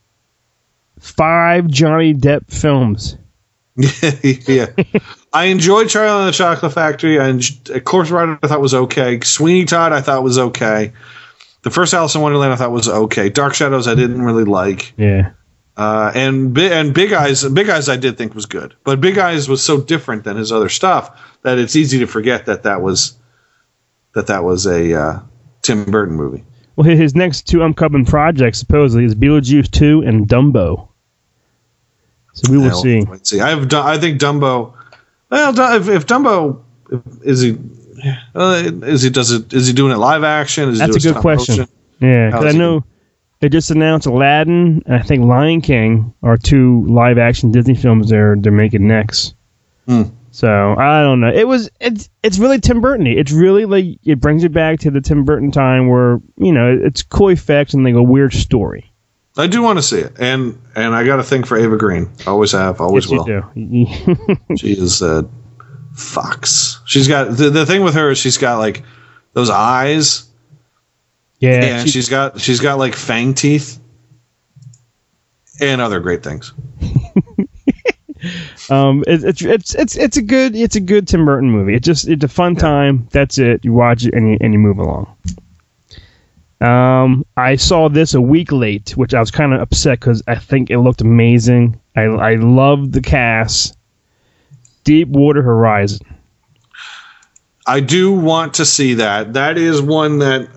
five 1.00 1.68
Johnny 1.68 2.14
Depp 2.14 2.50
films. 2.50 3.18
yeah, 4.48 4.66
I 5.32 5.46
enjoyed 5.46 5.88
Charlie 5.90 6.20
and 6.26 6.28
the 6.28 6.32
Chocolate 6.38 6.74
Factory. 6.74 7.20
I 7.20 7.26
enj- 7.32 7.84
Corpse 7.86 8.10
Bride 8.10 8.38
I 8.44 8.48
thought 8.48 8.60
was 8.62 8.74
okay. 8.74 9.20
Sweeney 9.22 9.66
Todd 9.66 9.94
I 9.94 10.02
thought 10.02 10.24
was 10.24 10.38
okay. 10.40 10.92
The 11.62 11.70
first 11.70 11.94
Alice 11.94 12.16
in 12.16 12.22
Wonderland 12.22 12.54
I 12.54 12.56
thought 12.56 12.72
was 12.72 12.90
okay. 12.90 13.30
Dark 13.30 13.54
Shadows 13.54 13.88
I 13.88 13.96
didn't 13.96 14.22
really 14.22 14.46
like. 14.46 14.94
Yeah. 14.98 15.32
Uh, 15.80 16.12
and 16.14 16.58
and 16.58 16.94
Big 16.94 17.14
Eyes, 17.14 17.46
Big 17.46 17.70
Eyes, 17.70 17.88
I 17.88 17.96
did 17.96 18.18
think 18.18 18.36
was 18.36 18.46
good, 18.46 18.76
but 18.84 19.00
Big 19.00 19.18
Eyes 19.18 19.48
was 19.48 19.64
so 19.64 19.80
different 19.80 20.26
than 20.26 20.36
his 20.36 20.52
other 20.52 20.68
stuff 20.68 21.38
that 21.44 21.58
it's 21.58 21.74
easy 21.78 22.00
to 22.00 22.06
forget 22.06 22.48
that 22.48 22.64
that 22.64 22.82
was 22.82 23.14
that 24.14 24.28
that 24.28 24.44
was 24.44 24.66
a 24.68 24.94
uh, 24.94 25.20
Tim 25.62 25.86
Burton 25.86 26.18
movie. 26.18 26.44
Well, 26.76 26.84
his 26.84 27.16
next 27.16 27.44
two 27.48 27.64
upcoming 27.64 28.04
projects 28.04 28.60
supposedly 28.60 29.06
is 29.06 29.16
Beetlejuice 29.16 29.72
two 29.72 30.02
and 30.02 30.28
Dumbo. 30.28 30.90
So 32.34 32.52
we 32.52 32.58
will 32.58 32.66
Yeah, 32.66 33.06
see. 33.06 33.06
see. 33.24 33.40
I 33.40 33.52
have, 33.52 33.74
I 33.74 33.98
think 33.98 34.20
Dumbo. 34.20 34.74
Well, 35.30 35.78
if, 35.78 35.88
if 35.88 36.06
Dumbo 36.06 36.62
is 37.24 37.40
he, 37.40 37.58
uh, 38.36 38.64
is 38.84 39.02
he 39.02 39.10
does 39.12 39.32
it? 39.32 39.54
Is 39.54 39.68
he 39.68 39.72
doing 39.72 39.94
it 39.94 39.98
live 39.98 40.26
action? 40.26 40.68
Is 40.72 40.82
he 40.82 40.86
That's 40.86 41.06
a 41.06 41.14
good 41.14 41.22
question. 41.22 41.60
motion? 41.60 41.74
Yeah, 42.02 42.32
because 42.32 42.54
I 42.54 42.58
know 42.58 42.84
they 43.40 43.50
just 43.50 43.72
announced 43.72 44.06
Aladdin 44.08 44.84
and 44.86 44.96
I 44.96 45.02
think 45.02 45.24
Lion 45.26 45.62
King 45.62 46.14
are 46.24 46.38
two 46.38 46.86
live 46.88 47.18
action 47.18 47.52
Disney 47.52 47.76
films 47.76 48.10
they're 48.10 48.36
they're 48.36 48.52
making 48.52 48.88
next. 48.88 49.36
Hmm. 49.88 50.04
So 50.32 50.76
I 50.78 51.02
don't 51.02 51.22
know. 51.22 51.32
It 51.34 51.48
was 51.48 51.70
it's 51.80 52.10
it's 52.22 52.38
really 52.38 52.60
Tim 52.60 52.82
Burton. 52.82 53.08
It's 53.08 53.32
really 53.32 53.66
like 53.66 53.86
it 54.04 54.20
brings 54.20 54.44
you 54.44 54.50
back 54.50 54.80
to 54.82 54.92
the 54.92 55.02
Tim 55.02 55.26
Burton 55.26 55.52
time 55.52 55.88
where 55.88 56.22
you 56.38 56.52
know 56.52 56.78
it's 56.82 57.02
cool 57.02 57.30
effects 57.30 57.74
and 57.74 57.84
like 57.84 57.96
a 57.96 58.04
weird 58.04 58.34
story. 58.34 58.92
I 59.38 59.48
do 59.48 59.62
want 59.62 59.80
to 59.80 59.84
see 59.84 60.00
it, 60.00 60.14
and 60.20 60.62
and 60.76 60.94
I 60.94 61.06
got 61.06 61.20
a 61.20 61.24
thing 61.24 61.44
for 61.44 61.58
Eva 61.58 61.78
Green. 61.78 62.10
Always 62.28 62.52
have, 62.52 62.82
always 62.82 63.10
Yes, 63.10 63.26
will. 63.26 63.28
you 63.56 63.86
do. 63.86 64.36
She 64.58 64.74
is 64.74 65.02
a 65.02 65.28
fox. 65.94 66.80
She's 66.86 67.08
got 67.08 67.36
the, 67.38 67.50
the 67.50 67.66
thing 67.66 67.84
with 67.84 67.94
her 67.96 68.12
is 68.12 68.18
she's 68.18 68.38
got 68.38 68.60
like 68.60 68.84
those 69.34 69.50
eyes, 69.50 70.29
yeah, 71.40 71.84
she- 71.84 71.90
she's 71.90 72.10
got 72.10 72.40
she's 72.40 72.60
got 72.60 72.78
like 72.78 72.96
fang 72.96 73.34
teeth, 73.34 73.80
and 75.62 75.82
other 75.82 76.00
great 76.00 76.24
things. 76.24 76.54
Um, 78.70 79.04
it, 79.08 79.24
it's 79.24 79.42
it's 79.42 79.76
it's 79.76 79.96
it's 79.96 80.18
a 80.18 80.22
good 80.22 80.54
it's 80.54 80.76
a 80.76 80.82
good 80.82 81.08
Tim 81.08 81.24
Burton 81.26 81.50
movie. 81.50 81.74
It's 81.74 81.86
just 81.86 82.08
it's 82.08 82.24
a 82.24 82.28
fun 82.28 82.56
time. 82.58 83.08
That's 83.12 83.38
it. 83.38 83.64
You 83.64 83.72
watch 83.72 84.06
it 84.06 84.14
and 84.14 84.30
you 84.32 84.38
and 84.42 84.52
you 84.54 84.60
move 84.60 84.78
along. 84.78 85.16
Um, 86.60 87.26
I 87.38 87.56
saw 87.56 87.88
this 87.88 88.14
a 88.14 88.20
week 88.22 88.52
late, 88.52 88.92
which 88.98 89.14
I 89.14 89.22
was 89.22 89.32
kind 89.32 89.54
of 89.54 89.62
upset 89.62 90.02
because 90.02 90.22
I 90.28 90.36
think 90.36 90.70
it 90.70 90.80
looked 90.80 91.00
amazing. 91.00 91.80
I 91.96 92.02
I 92.02 92.36
loved 92.36 92.92
the 92.92 93.02
cast. 93.02 93.78
Deepwater 94.84 95.42
Horizon. 95.42 96.06
I 97.66 97.80
do 97.80 98.12
want 98.12 98.56
to 98.56 98.66
see 98.66 98.96
that. 98.96 99.34
That 99.34 99.58
is 99.58 99.82
one 99.82 100.20
that 100.20 100.50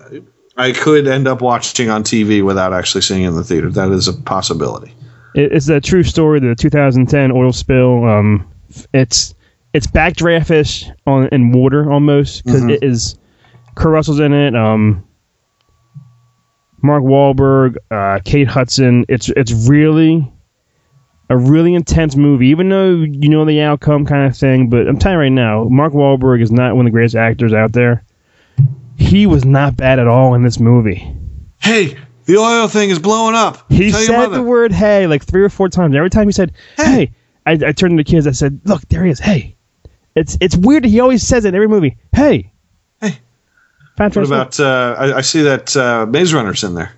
I 0.57 0.71
could 0.71 1.07
end 1.07 1.27
up 1.27 1.41
watching 1.41 1.89
on 1.89 2.03
TV 2.03 2.43
without 2.43 2.73
actually 2.73 3.01
seeing 3.01 3.23
it 3.23 3.29
in 3.29 3.35
the 3.35 3.43
theater. 3.43 3.69
That 3.71 3.89
is 3.91 4.07
a 4.07 4.13
possibility. 4.13 4.93
It's 5.35 5.67
a 5.69 5.81
true 5.81 6.03
story. 6.03 6.39
The 6.39 6.53
2010 6.55 7.31
oil 7.31 7.51
spill. 7.51 8.05
Um, 8.05 8.47
it's 8.93 9.33
it's 9.73 9.87
backdraftish 9.87 10.91
on 11.07 11.27
in 11.31 11.51
water 11.51 11.91
almost 11.91 12.45
because 12.45 12.61
Mhm. 12.61 12.83
is 12.83 13.17
Kurt 13.75 13.91
Russell's 13.91 14.19
in 14.19 14.31
it. 14.33 14.55
Um, 14.55 15.03
Mark 16.83 17.03
Wahlberg, 17.03 17.77
uh, 17.89 18.19
Kate 18.23 18.47
Hudson. 18.47 19.05
It's 19.09 19.29
it's 19.29 19.51
really 19.67 20.31
a 21.29 21.37
really 21.37 21.73
intense 21.73 22.15
movie, 22.15 22.47
even 22.49 22.69
though 22.69 22.91
you 22.91 23.29
know 23.29 23.45
the 23.45 23.61
outcome 23.61 24.05
kind 24.05 24.27
of 24.27 24.37
thing. 24.37 24.69
But 24.69 24.87
I'm 24.87 24.99
telling 24.99 25.15
you 25.15 25.21
right 25.21 25.29
now, 25.29 25.63
Mark 25.63 25.93
Wahlberg 25.93 26.41
is 26.43 26.51
not 26.51 26.75
one 26.75 26.85
of 26.85 26.91
the 26.91 26.93
greatest 26.93 27.15
actors 27.15 27.53
out 27.53 27.73
there. 27.73 28.03
He 28.97 29.25
was 29.25 29.45
not 29.45 29.75
bad 29.75 29.99
at 29.99 30.07
all 30.07 30.33
in 30.35 30.43
this 30.43 30.59
movie. 30.59 31.15
Hey, 31.61 31.97
the 32.25 32.37
oil 32.37 32.67
thing 32.67 32.89
is 32.89 32.99
blowing 32.99 33.35
up. 33.35 33.71
He 33.71 33.91
Tell 33.91 34.01
said 34.01 34.27
the 34.29 34.43
word 34.43 34.71
"hey" 34.71 35.07
like 35.07 35.23
three 35.23 35.43
or 35.43 35.49
four 35.49 35.69
times. 35.69 35.95
Every 35.95 36.09
time 36.09 36.27
he 36.27 36.33
said 36.33 36.53
"hey,", 36.77 37.11
I, 37.45 37.51
I 37.51 37.71
turned 37.71 37.97
to 37.97 37.97
the 37.97 38.03
kids. 38.03 38.27
I 38.27 38.31
said, 38.31 38.61
"Look, 38.65 38.81
there 38.89 39.03
he 39.03 39.11
is. 39.11 39.19
Hey." 39.19 39.55
It's 40.15 40.37
it's 40.39 40.55
weird. 40.55 40.85
He 40.85 40.99
always 40.99 41.25
says 41.25 41.45
it 41.45 41.49
in 41.49 41.55
every 41.55 41.67
movie. 41.67 41.97
Hey. 42.15 42.51
Hey. 43.01 43.17
What 43.97 44.15
about? 44.15 44.59
Uh, 44.59 44.95
I, 44.97 45.17
I 45.17 45.21
see 45.21 45.41
that 45.41 45.75
uh, 45.75 46.05
Maze 46.05 46.33
Runner's 46.33 46.63
in 46.63 46.75
there. 46.75 46.93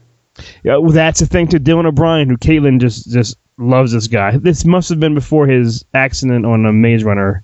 Yeah, 0.64 0.78
well, 0.78 0.92
that's 0.92 1.22
the 1.22 1.26
thing 1.26 1.48
to 1.50 1.60
Dylan 1.60 1.86
O'Brien, 1.86 2.30
who 2.30 2.38
Caitlin 2.38 2.82
just 2.82 3.10
just 3.10 3.38
loves 3.58 3.94
this 3.94 4.08
guy. 4.08 4.38
This 4.38 4.66
must 4.66 4.90
have 4.90 5.00
been 5.00 5.14
before 5.14 5.48
his 5.48 5.86
accident 5.94 6.46
on 6.46 6.66
a 6.66 6.74
Maze 6.74 7.04
Runner. 7.06 7.44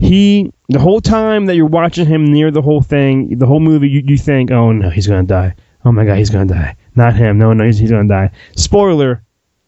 He 0.00 0.50
the 0.70 0.78
whole 0.78 1.02
time 1.02 1.44
that 1.46 1.56
you're 1.56 1.66
watching 1.66 2.06
him 2.06 2.24
near 2.24 2.50
the 2.50 2.62
whole 2.62 2.80
thing, 2.80 3.38
the 3.38 3.46
whole 3.46 3.60
movie, 3.60 3.90
you, 3.90 4.02
you 4.04 4.16
think, 4.16 4.50
oh 4.50 4.72
no, 4.72 4.88
he's 4.88 5.06
gonna 5.06 5.24
die. 5.24 5.54
Oh 5.84 5.92
my 5.92 6.06
god, 6.06 6.16
he's 6.16 6.30
gonna 6.30 6.46
die. 6.46 6.76
Not 6.96 7.14
him. 7.14 7.38
No, 7.38 7.52
no, 7.52 7.64
he's, 7.64 7.78
he's 7.78 7.90
gonna 7.90 8.08
die. 8.08 8.30
Spoiler: 8.56 9.22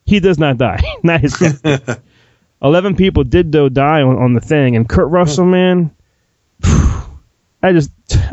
he 0.07 0.21
does 0.21 0.39
not 0.39 0.57
die. 0.57 0.83
not 1.03 1.21
his. 1.21 1.63
Eleven 2.63 2.97
people 2.97 3.25
did 3.25 3.53
though 3.53 3.69
die 3.69 4.01
on, 4.01 4.17
on 4.17 4.33
the 4.33 4.41
thing, 4.41 4.75
and 4.75 4.89
Kurt 4.89 5.11
Russell, 5.11 5.45
man, 5.45 5.91
I 6.65 7.73
just 7.73 7.91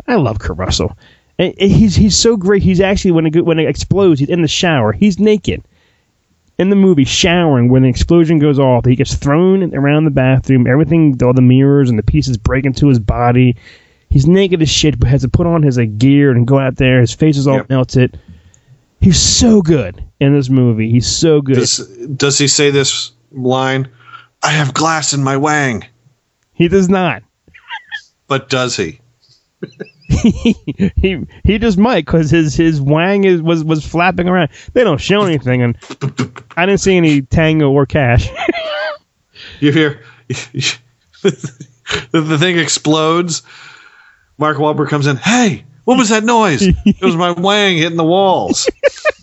I 0.08 0.14
love 0.14 0.38
Kurt 0.38 0.56
Russell. 0.56 0.96
And 1.38 1.54
he's 1.58 1.94
he's 1.94 2.16
so 2.16 2.36
great. 2.36 2.62
He's 2.62 2.80
actually 2.80 3.12
when 3.12 3.26
it 3.26 3.44
when 3.44 3.58
it 3.58 3.68
explodes, 3.68 4.20
he's 4.20 4.30
in 4.30 4.40
the 4.40 4.48
shower. 4.48 4.92
He's 4.92 5.18
naked 5.18 5.62
in 6.60 6.68
the 6.68 6.76
movie, 6.76 7.04
showering. 7.04 7.70
When 7.70 7.82
the 7.84 7.88
explosion 7.88 8.38
goes 8.38 8.58
off, 8.58 8.84
he 8.84 8.94
gets 8.94 9.14
thrown 9.14 9.74
around 9.74 10.04
the 10.04 10.10
bathroom. 10.10 10.66
Everything, 10.66 11.16
all 11.22 11.32
the 11.32 11.40
mirrors 11.40 11.88
and 11.88 11.98
the 11.98 12.02
pieces 12.02 12.36
break 12.36 12.66
into 12.66 12.86
his 12.86 12.98
body. 12.98 13.56
He's 14.10 14.26
naked 14.26 14.60
as 14.60 14.68
shit, 14.68 14.98
but 15.00 15.08
has 15.08 15.22
to 15.22 15.28
put 15.28 15.46
on 15.46 15.62
his 15.62 15.78
like, 15.78 15.96
gear 15.96 16.30
and 16.32 16.46
go 16.46 16.58
out 16.58 16.76
there. 16.76 17.00
His 17.00 17.14
face 17.14 17.38
is 17.38 17.46
all 17.46 17.56
Yep. 17.56 17.70
melted. 17.70 18.20
He's 19.00 19.18
so 19.18 19.62
good 19.62 20.04
in 20.20 20.34
this 20.34 20.50
movie. 20.50 20.90
He's 20.90 21.06
so 21.06 21.40
good. 21.40 21.54
Does 21.56 21.78
does 22.16 22.36
he 22.36 22.46
say 22.46 22.70
this 22.70 23.12
line? 23.32 23.88
I 24.42 24.50
have 24.50 24.74
glass 24.74 25.14
in 25.14 25.24
my 25.24 25.38
wang. 25.38 25.84
he 26.52 26.68
does 26.68 26.90
not. 26.90 27.22
But 28.28 28.50
does 28.50 28.76
he? 28.76 29.00
he 30.10 31.26
he 31.44 31.58
just 31.58 31.78
might 31.78 32.04
because 32.04 32.30
his 32.30 32.54
his 32.54 32.80
wang 32.80 33.24
is 33.24 33.40
was 33.40 33.64
was 33.64 33.86
flapping 33.86 34.28
around. 34.28 34.50
They 34.72 34.84
don't 34.84 35.00
show 35.00 35.22
anything, 35.22 35.62
and 35.62 35.76
I 36.56 36.66
didn't 36.66 36.80
see 36.80 36.96
any 36.96 37.22
tango 37.22 37.70
or 37.70 37.86
cash. 37.86 38.28
You 39.60 39.72
hear 39.72 40.02
the, 40.28 40.80
the 42.12 42.38
thing 42.38 42.58
explodes. 42.58 43.42
Mark 44.38 44.56
Wahlberg 44.56 44.88
comes 44.88 45.06
in. 45.06 45.16
Hey, 45.16 45.64
what 45.84 45.98
was 45.98 46.08
that 46.08 46.24
noise? 46.24 46.62
it 46.62 47.02
was 47.02 47.16
my 47.16 47.32
wang 47.32 47.76
hitting 47.76 47.96
the 47.96 48.04
walls. 48.04 48.68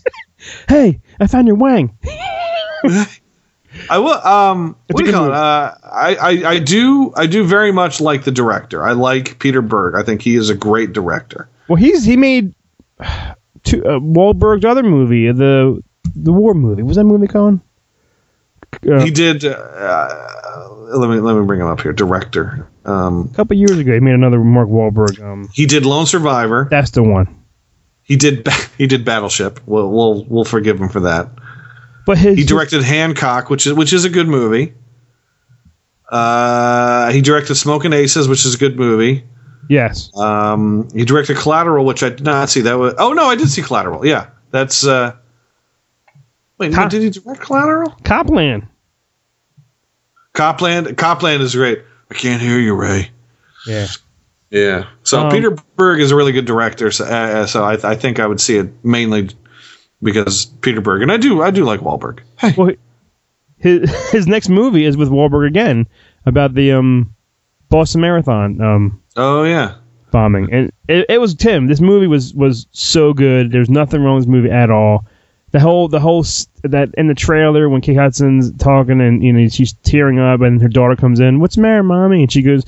hey, 0.68 1.00
I 1.18 1.26
found 1.26 1.46
your 1.46 1.56
wang. 1.56 1.96
I 3.90 3.98
will. 3.98 4.12
Um, 4.14 4.76
what 4.90 5.00
do 5.04 5.06
you 5.10 5.12
call 5.16 5.26
it? 5.26 5.32
Uh, 5.32 5.74
I, 5.84 6.16
I 6.16 6.28
I 6.50 6.58
do 6.58 7.12
I 7.16 7.26
do 7.26 7.44
very 7.44 7.72
much 7.72 8.00
like 8.00 8.24
the 8.24 8.30
director. 8.30 8.84
I 8.84 8.92
like 8.92 9.38
Peter 9.38 9.62
Berg. 9.62 9.94
I 9.94 10.02
think 10.02 10.22
he 10.22 10.36
is 10.36 10.50
a 10.50 10.54
great 10.54 10.92
director. 10.92 11.48
Well, 11.68 11.76
he's 11.76 12.04
he 12.04 12.16
made 12.16 12.54
two, 13.64 13.84
uh, 13.84 13.98
Wahlberg's 14.00 14.64
other 14.64 14.82
movie, 14.82 15.30
the 15.32 15.82
the 16.14 16.32
war 16.32 16.54
movie. 16.54 16.82
Was 16.82 16.96
that 16.96 17.04
movie 17.04 17.26
called? 17.26 17.60
Uh, 18.86 19.00
He 19.02 19.10
did. 19.10 19.44
Uh, 19.44 20.08
let 20.96 21.08
me 21.10 21.20
let 21.20 21.36
me 21.36 21.44
bring 21.46 21.60
him 21.60 21.66
up 21.66 21.80
here. 21.80 21.92
Director. 21.92 22.68
Um, 22.84 23.28
a 23.32 23.36
couple 23.36 23.56
years 23.56 23.78
ago, 23.78 23.92
he 23.92 24.00
made 24.00 24.14
another 24.14 24.38
Mark 24.42 24.68
Wahlberg. 24.68 25.20
Um, 25.22 25.48
he 25.52 25.66
did 25.66 25.84
Lone 25.86 26.06
Survivor. 26.06 26.68
that's 26.70 26.90
the 26.92 27.02
one. 27.02 27.42
He 28.02 28.16
did 28.16 28.46
he 28.78 28.86
did 28.86 29.04
Battleship. 29.04 29.60
We'll 29.66 29.90
we'll 29.90 30.24
we'll 30.24 30.44
forgive 30.44 30.80
him 30.80 30.88
for 30.88 31.00
that. 31.00 31.28
But 32.08 32.16
his 32.16 32.38
He 32.38 32.44
directed 32.44 32.82
Hancock, 32.82 33.50
which 33.50 33.66
is 33.66 33.74
which 33.74 33.92
is 33.92 34.06
a 34.06 34.08
good 34.08 34.28
movie. 34.28 34.72
Uh, 36.10 37.10
he 37.12 37.20
directed 37.20 37.56
Smoking 37.56 37.92
Aces, 37.92 38.26
which 38.26 38.46
is 38.46 38.54
a 38.54 38.58
good 38.58 38.78
movie. 38.78 39.24
yes, 39.68 40.10
Um, 40.16 40.88
he 40.94 41.04
directed 41.04 41.36
Collateral, 41.36 41.84
which 41.84 42.02
I 42.02 42.08
did 42.08 42.22
not 42.24 42.48
see. 42.48 42.62
That 42.62 42.78
was 42.78 42.94
oh 42.96 43.12
no, 43.12 43.26
I 43.26 43.36
did 43.36 43.50
see 43.50 43.60
Collateral. 43.60 44.06
Yeah, 44.06 44.28
that's. 44.50 44.86
Uh, 44.86 45.16
wait, 46.56 46.72
no, 46.72 46.88
did 46.88 47.02
he 47.02 47.10
direct 47.10 47.42
Collateral? 47.42 47.90
Copland. 48.04 48.66
Copland. 50.32 50.96
Copland 50.96 51.42
is 51.42 51.54
great. 51.54 51.82
I 52.10 52.14
can't 52.14 52.40
hear 52.40 52.58
you, 52.58 52.74
Ray. 52.74 53.10
Yeah, 53.66 53.86
Yeah. 54.48 54.86
So 55.02 55.26
Um, 55.26 55.30
Peter 55.30 55.50
Berg 55.76 56.00
is 56.00 56.10
a 56.10 56.16
really 56.16 56.32
good 56.32 56.46
director. 56.46 56.90
So, 56.90 57.04
uh, 57.04 57.44
so 57.44 57.64
I, 57.64 57.74
I 57.90 57.96
think 57.96 58.18
I 58.18 58.26
would 58.26 58.40
see 58.40 58.56
it 58.56 58.82
mainly 58.82 59.28
because 60.02 60.46
Peter 60.46 60.80
Berg, 60.80 61.02
and 61.02 61.12
I 61.12 61.16
do 61.16 61.42
I 61.42 61.50
do 61.50 61.64
like 61.64 61.80
Wahlberg. 61.80 62.20
Hey, 62.38 62.54
well, 62.56 62.72
his 63.58 64.10
his 64.10 64.26
next 64.26 64.48
movie 64.48 64.84
is 64.84 64.96
with 64.96 65.08
Wahlberg 65.08 65.46
again 65.46 65.86
about 66.26 66.54
the 66.54 66.72
um 66.72 67.14
Boston 67.68 68.00
Marathon 68.00 68.60
um 68.60 69.02
oh 69.16 69.44
yeah. 69.44 69.76
bombing, 70.10 70.52
and 70.52 70.72
it, 70.88 71.06
it 71.08 71.20
was 71.20 71.34
Tim. 71.34 71.66
This 71.66 71.80
movie 71.80 72.06
was 72.06 72.34
was 72.34 72.66
so 72.72 73.12
good. 73.12 73.50
There's 73.50 73.70
nothing 73.70 74.02
wrong 74.02 74.16
with 74.16 74.24
this 74.24 74.30
movie 74.30 74.50
at 74.50 74.70
all. 74.70 75.06
The 75.50 75.60
whole 75.60 75.88
the 75.88 76.00
whole 76.00 76.24
that 76.62 76.90
in 76.98 77.06
the 77.06 77.14
trailer 77.14 77.68
when 77.68 77.80
Kate 77.80 77.96
Hudson's 77.96 78.52
talking 78.58 79.00
and 79.00 79.22
you 79.22 79.32
know 79.32 79.48
she's 79.48 79.72
tearing 79.72 80.18
up 80.18 80.42
and 80.42 80.60
her 80.60 80.68
daughter 80.68 80.94
comes 80.94 81.20
in. 81.20 81.40
What's 81.40 81.56
the 81.56 81.62
matter, 81.62 81.82
mommy? 81.82 82.22
And 82.22 82.30
she 82.30 82.42
goes, 82.42 82.64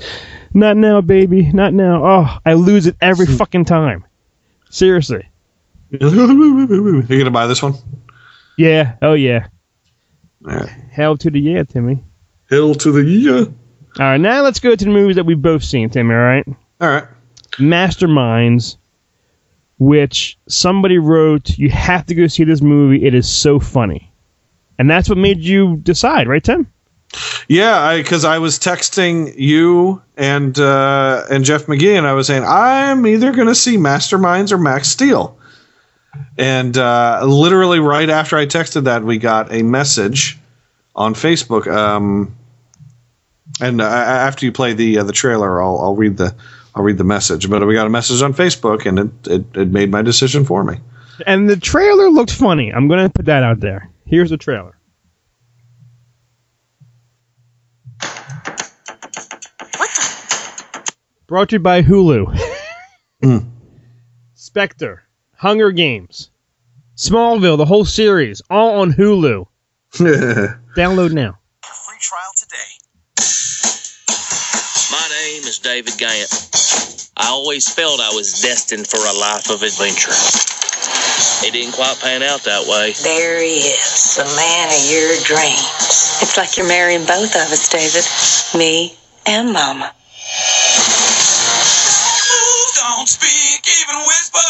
"Not 0.55 0.79
now, 0.79 1.03
baby, 1.03 1.53
not 1.53 1.75
now." 1.75 2.05
Oh, 2.05 2.39
I 2.45 2.55
lose 2.55 2.87
it 2.87 2.97
every 3.01 3.27
fucking 3.39 3.67
time. 3.67 4.05
Seriously. 4.71 5.29
you 6.01 7.19
gonna 7.19 7.31
buy 7.31 7.47
this 7.47 7.63
one? 7.63 7.75
Yeah. 8.57 8.97
Oh 9.03 9.15
yeah. 9.15 9.49
Hell 10.91 11.17
to 11.19 11.31
the 11.31 11.41
yeah, 11.41 11.65
Timmy. 11.65 12.03
Hell 12.49 12.75
to 12.77 12.93
the 12.93 13.03
yeah. 13.03 13.45
All 13.99 14.07
right, 14.07 14.21
now 14.21 14.43
let's 14.43 14.61
go 14.61 14.75
to 14.75 14.85
the 14.85 14.91
movies 14.91 15.17
that 15.17 15.27
we've 15.27 15.41
both 15.41 15.65
seen, 15.65 15.91
Timmy. 15.91 16.15
All 16.15 16.21
right. 16.21 16.47
All 16.81 16.89
right. 16.89 17.05
Masterminds, 17.59 18.77
which 19.79 20.39
somebody 20.49 20.99
wrote, 20.99 21.59
you 21.59 21.71
have 21.71 22.07
to 22.07 22.15
go 22.15 22.29
see 22.29 22.45
this 22.45 22.61
movie. 22.61 23.05
It 23.05 23.15
is 23.15 23.29
so 23.29 23.59
funny. 23.59 24.13
And 24.79 24.89
that's 24.89 25.09
what 25.09 25.19
made 25.19 25.41
you 25.41 25.77
decide, 25.79 26.29
right, 26.29 26.43
Tim? 26.43 26.73
Yeah, 27.49 27.97
because 27.97 28.25
I, 28.25 28.39
was 28.39 28.59
texting 28.59 29.35
you 29.37 30.01
and 30.17 30.57
uh, 30.59 31.25
and 31.29 31.45
Jeff 31.45 31.67
McGee, 31.67 31.99
and 31.99 32.07
I 32.07 32.13
was 32.13 32.29
saying 32.29 32.45
I'm 32.47 33.05
either 33.05 33.33
going 33.33 33.49
to 33.49 33.55
see 33.55 33.77
Masterminds 33.77 34.53
or 34.53 34.59
Max 34.59 34.89
Steel. 34.89 35.37
And 36.37 36.77
uh, 36.77 37.21
literally 37.25 37.79
right 37.79 38.09
after 38.09 38.37
I 38.37 38.47
texted 38.47 38.85
that, 38.85 39.05
we 39.05 39.19
got 39.19 39.53
a 39.53 39.63
message 39.63 40.39
on 40.95 41.15
Facebook. 41.15 41.67
Um, 41.67 42.37
and 43.61 43.81
uh, 43.81 43.85
after 43.85 44.47
you 44.47 44.53
play 44.53 44.73
the 44.73 44.99
uh, 44.99 45.05
the 45.05 45.13
trailer, 45.13 45.63
I'll, 45.63 45.79
I'll 45.79 45.97
read 45.97 46.17
the 46.17 46.35
I'll 46.75 46.83
read 46.83 46.99
the 46.99 47.05
message. 47.05 47.49
But 47.49 47.67
we 47.67 47.75
got 47.75 47.87
a 47.87 47.91
message 47.91 48.23
on 48.23 48.33
Facebook, 48.33 48.87
and 48.87 48.99
it, 48.99 49.27
it, 49.27 49.57
it 49.57 49.69
made 49.69 49.91
my 49.91 50.03
decision 50.03 50.45
for 50.45 50.65
me. 50.65 50.81
And 51.27 51.49
the 51.49 51.57
trailer 51.57 52.09
looked 52.09 52.33
funny. 52.33 52.73
I'm 52.73 52.89
going 52.89 53.05
to 53.05 53.11
put 53.11 53.27
that 53.27 53.43
out 53.43 53.61
there. 53.61 53.91
Here's 54.07 54.31
the 54.31 54.39
trailer. 54.39 54.77
Brought 61.27 61.51
to 61.51 61.57
you 61.57 61.61
by 61.61 61.83
Hulu. 61.83 62.37
Spectre, 64.35 65.05
Hunger 65.41 65.73
Games, 65.73 66.29
Smallville, 66.97 67.57
the 67.57 67.65
whole 67.65 67.87
series, 67.87 68.43
all 68.51 68.83
on 68.83 68.93
Hulu. 68.93 69.47
Download 70.77 71.13
now. 71.13 71.39
free 71.65 71.97
trial 71.99 72.33
today. 72.37 72.69
My 74.93 75.09
name 75.09 75.43
is 75.45 75.59
David 75.59 75.95
Ghantt. 75.95 77.11
I 77.17 77.29
always 77.29 77.73
felt 77.73 78.01
I 78.01 78.13
was 78.15 78.43
destined 78.43 78.87
for 78.87 78.99
a 78.99 79.15
life 79.19 79.49
of 79.49 79.63
adventure. 79.63 80.13
It 81.47 81.55
didn't 81.55 81.73
quite 81.73 81.99
pan 82.03 82.23
out 82.23 82.43
that 82.43 82.67
way. 82.69 82.93
There 83.03 83.43
he 83.43 83.61
is, 83.61 84.17
the 84.17 84.25
man 84.37 84.69
of 84.69 84.93
your 84.93 85.17
dreams. 85.25 86.21
It's 86.21 86.37
like 86.37 86.59
you're 86.59 86.69
marrying 86.69 87.07
both 87.07 87.35
of 87.35 87.51
us, 87.51 87.67
David. 87.67 88.05
Me 88.61 88.95
and 89.25 89.55
Mama. 89.55 89.95
Don't 93.01 93.09
speak, 93.09 93.65
even 93.81 93.97
whisper. 94.05 94.45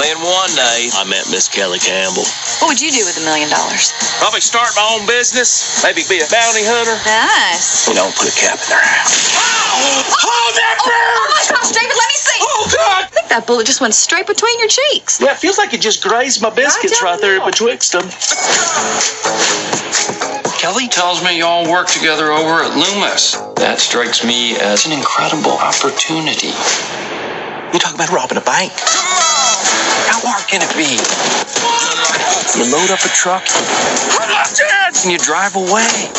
Then 0.00 0.16
one 0.24 0.48
day, 0.56 0.88
I 0.96 1.04
met 1.04 1.28
Miss 1.28 1.44
Kelly 1.44 1.76
Campbell. 1.76 2.24
What 2.56 2.72
would 2.72 2.80
you 2.80 2.88
do 2.88 3.04
with 3.04 3.20
a 3.20 3.24
million 3.28 3.52
dollars? 3.52 3.92
Probably 4.16 4.40
start 4.40 4.72
my 4.80 4.96
own 4.96 5.04
business, 5.04 5.84
maybe 5.84 6.00
be 6.08 6.24
a 6.24 6.28
bounty 6.32 6.64
hunter. 6.64 6.96
Nice. 7.04 7.84
You 7.84 7.92
don't 7.92 8.16
put 8.16 8.32
a 8.32 8.36
cap 8.40 8.56
in 8.64 8.68
their 8.72 8.80
house. 8.80 9.12
Oh, 9.36 9.76
oh, 9.76 10.08
Hold 10.08 10.40
oh, 10.40 10.56
that 10.56 10.76
Oh 10.80 11.36
my 11.36 11.44
gosh, 11.52 11.68
David, 11.76 11.92
let 11.92 12.08
me 12.08 12.16
see. 12.16 12.40
Oh, 12.40 12.64
God! 12.72 13.04
I 13.04 13.12
think 13.12 13.28
that 13.28 13.44
bullet 13.44 13.68
just 13.68 13.84
went 13.84 13.92
straight 13.92 14.24
between 14.24 14.56
your 14.56 14.72
cheeks. 14.72 15.20
Yeah, 15.20 15.36
it 15.36 15.44
feels 15.44 15.60
like 15.60 15.76
it 15.76 15.84
just 15.84 16.00
grazed 16.00 16.40
my 16.40 16.48
biscuits 16.48 17.04
right 17.04 17.20
there 17.20 17.44
know. 17.44 17.52
betwixt 17.52 17.92
them. 17.92 18.08
Kelly 20.56 20.88
tells 20.88 21.22
me 21.22 21.36
y'all 21.44 21.68
work 21.68 21.88
together 21.88 22.32
over 22.32 22.64
at 22.64 22.72
Loomis. 22.72 23.36
That 23.60 23.80
strikes 23.80 24.24
me 24.24 24.56
as 24.56 24.88
an 24.88 24.92
incredible 24.92 25.60
opportunity. 25.60 26.56
You 27.72 27.78
talk 27.78 27.94
about 27.94 28.10
robbing 28.10 28.38
a 28.38 28.40
bank. 28.40 28.72
How 30.10 30.18
hard 30.26 30.42
can 30.50 30.58
it 30.58 30.74
be? 30.74 30.98
You 32.58 32.66
load 32.72 32.90
up 32.90 32.98
a 33.04 33.08
truck 33.14 33.46
and 35.02 35.12
you 35.12 35.18
drive 35.18 35.54
away. 35.54 36.10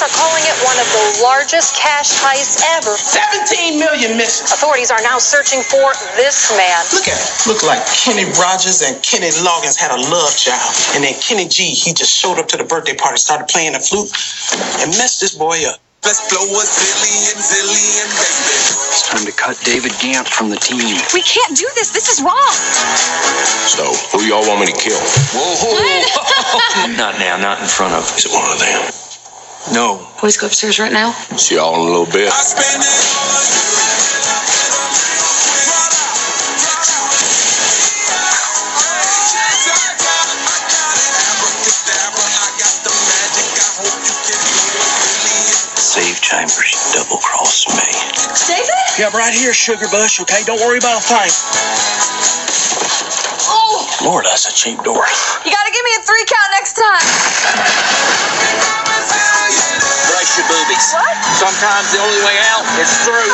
Police 0.00 0.16
are 0.16 0.24
calling 0.24 0.44
it 0.48 0.56
one 0.64 0.78
of 0.80 0.88
the 0.96 1.20
largest 1.20 1.76
cash 1.76 2.08
heists 2.24 2.64
ever. 2.80 2.96
17 2.96 3.76
million 3.76 4.16
missing. 4.16 4.48
Authorities 4.48 4.90
are 4.90 5.02
now 5.04 5.18
searching 5.18 5.60
for 5.60 5.92
this 6.16 6.48
man. 6.56 6.80
Look 6.88 7.04
at 7.04 7.20
it. 7.20 7.28
Look 7.44 7.60
like 7.60 7.84
Kenny 7.84 8.24
Rogers 8.40 8.80
and 8.80 8.96
Kenny 9.04 9.28
Loggins 9.44 9.76
had 9.76 9.92
a 9.92 10.00
love 10.00 10.32
child. 10.40 10.72
And 10.96 11.04
then 11.04 11.12
Kenny 11.20 11.44
G, 11.48 11.76
he 11.76 11.92
just 11.92 12.16
showed 12.16 12.40
up 12.40 12.48
to 12.48 12.56
the 12.56 12.64
birthday 12.64 12.96
party, 12.96 13.18
started 13.18 13.44
playing 13.52 13.76
the 13.76 13.80
flute, 13.80 14.08
and 14.80 14.88
messed 14.96 15.20
this 15.20 15.36
boy 15.36 15.68
up. 15.68 15.76
Let's 16.00 16.24
blow 16.32 16.48
a 16.48 16.64
zillion, 16.64 17.36
zillion, 17.36 18.08
baby. 18.08 18.56
It's 18.96 19.04
time 19.04 19.26
to 19.28 19.32
cut 19.36 19.60
David 19.68 19.92
Ghantt 20.00 20.32
from 20.32 20.48
the 20.48 20.56
team. 20.56 20.96
We 21.12 21.20
can't 21.20 21.52
do 21.52 21.68
this. 21.76 21.92
This 21.92 22.08
is 22.08 22.24
wrong. 22.24 22.54
So, 23.68 23.84
who 24.16 24.24
y'all 24.24 24.48
want 24.48 24.64
me 24.64 24.72
to 24.72 24.78
kill? 24.80 24.96
Whoa! 25.36 26.96
not 26.96 27.20
now, 27.20 27.36
not 27.36 27.60
in 27.60 27.68
front 27.68 27.92
of. 27.92 28.08
Is 28.16 28.24
it 28.24 28.32
one 28.32 28.48
of 28.48 28.58
them? 28.58 29.09
No. 29.68 30.08
Boys, 30.20 30.36
go 30.36 30.46
upstairs 30.46 30.78
right 30.78 30.92
now. 30.92 31.12
See 31.36 31.56
y'all 31.56 31.74
in 31.74 31.80
a 31.80 31.84
little 31.84 32.06
bit. 32.06 32.32
I 32.32 32.42
spend 32.42 32.82
it 32.82 32.88
all. 33.16 33.30
Steve 45.76 46.20
Chambers, 46.20 46.74
double 46.94 47.18
cross 47.18 47.66
me. 47.68 47.90
David? 48.46 48.70
Yeah, 48.98 49.10
right 49.16 49.34
here, 49.34 49.52
Sugar 49.52 49.88
Bush, 49.90 50.20
okay? 50.20 50.42
Don't 50.44 50.60
worry 50.60 50.78
about 50.78 50.98
a 50.98 51.04
thing. 51.04 51.30
Oh, 53.52 53.98
Lord, 54.04 54.24
that's 54.24 54.48
a 54.48 54.54
cheap 54.54 54.82
door. 54.84 55.04
you 55.44 55.50
gotta 55.50 55.72
give 55.72 55.84
me 55.84 55.92
a 55.98 56.02
three 56.02 56.24
count 56.26 56.50
next 56.52 56.74
time. 56.74 57.89
Brace 60.40 60.48
your 60.48 60.64
boobies. 60.64 60.92
What? 60.92 61.16
Sometimes 61.38 61.92
the 61.92 61.98
only 62.00 62.24
way 62.24 62.38
out 62.44 62.64
is 62.80 62.90
through. 63.04 63.30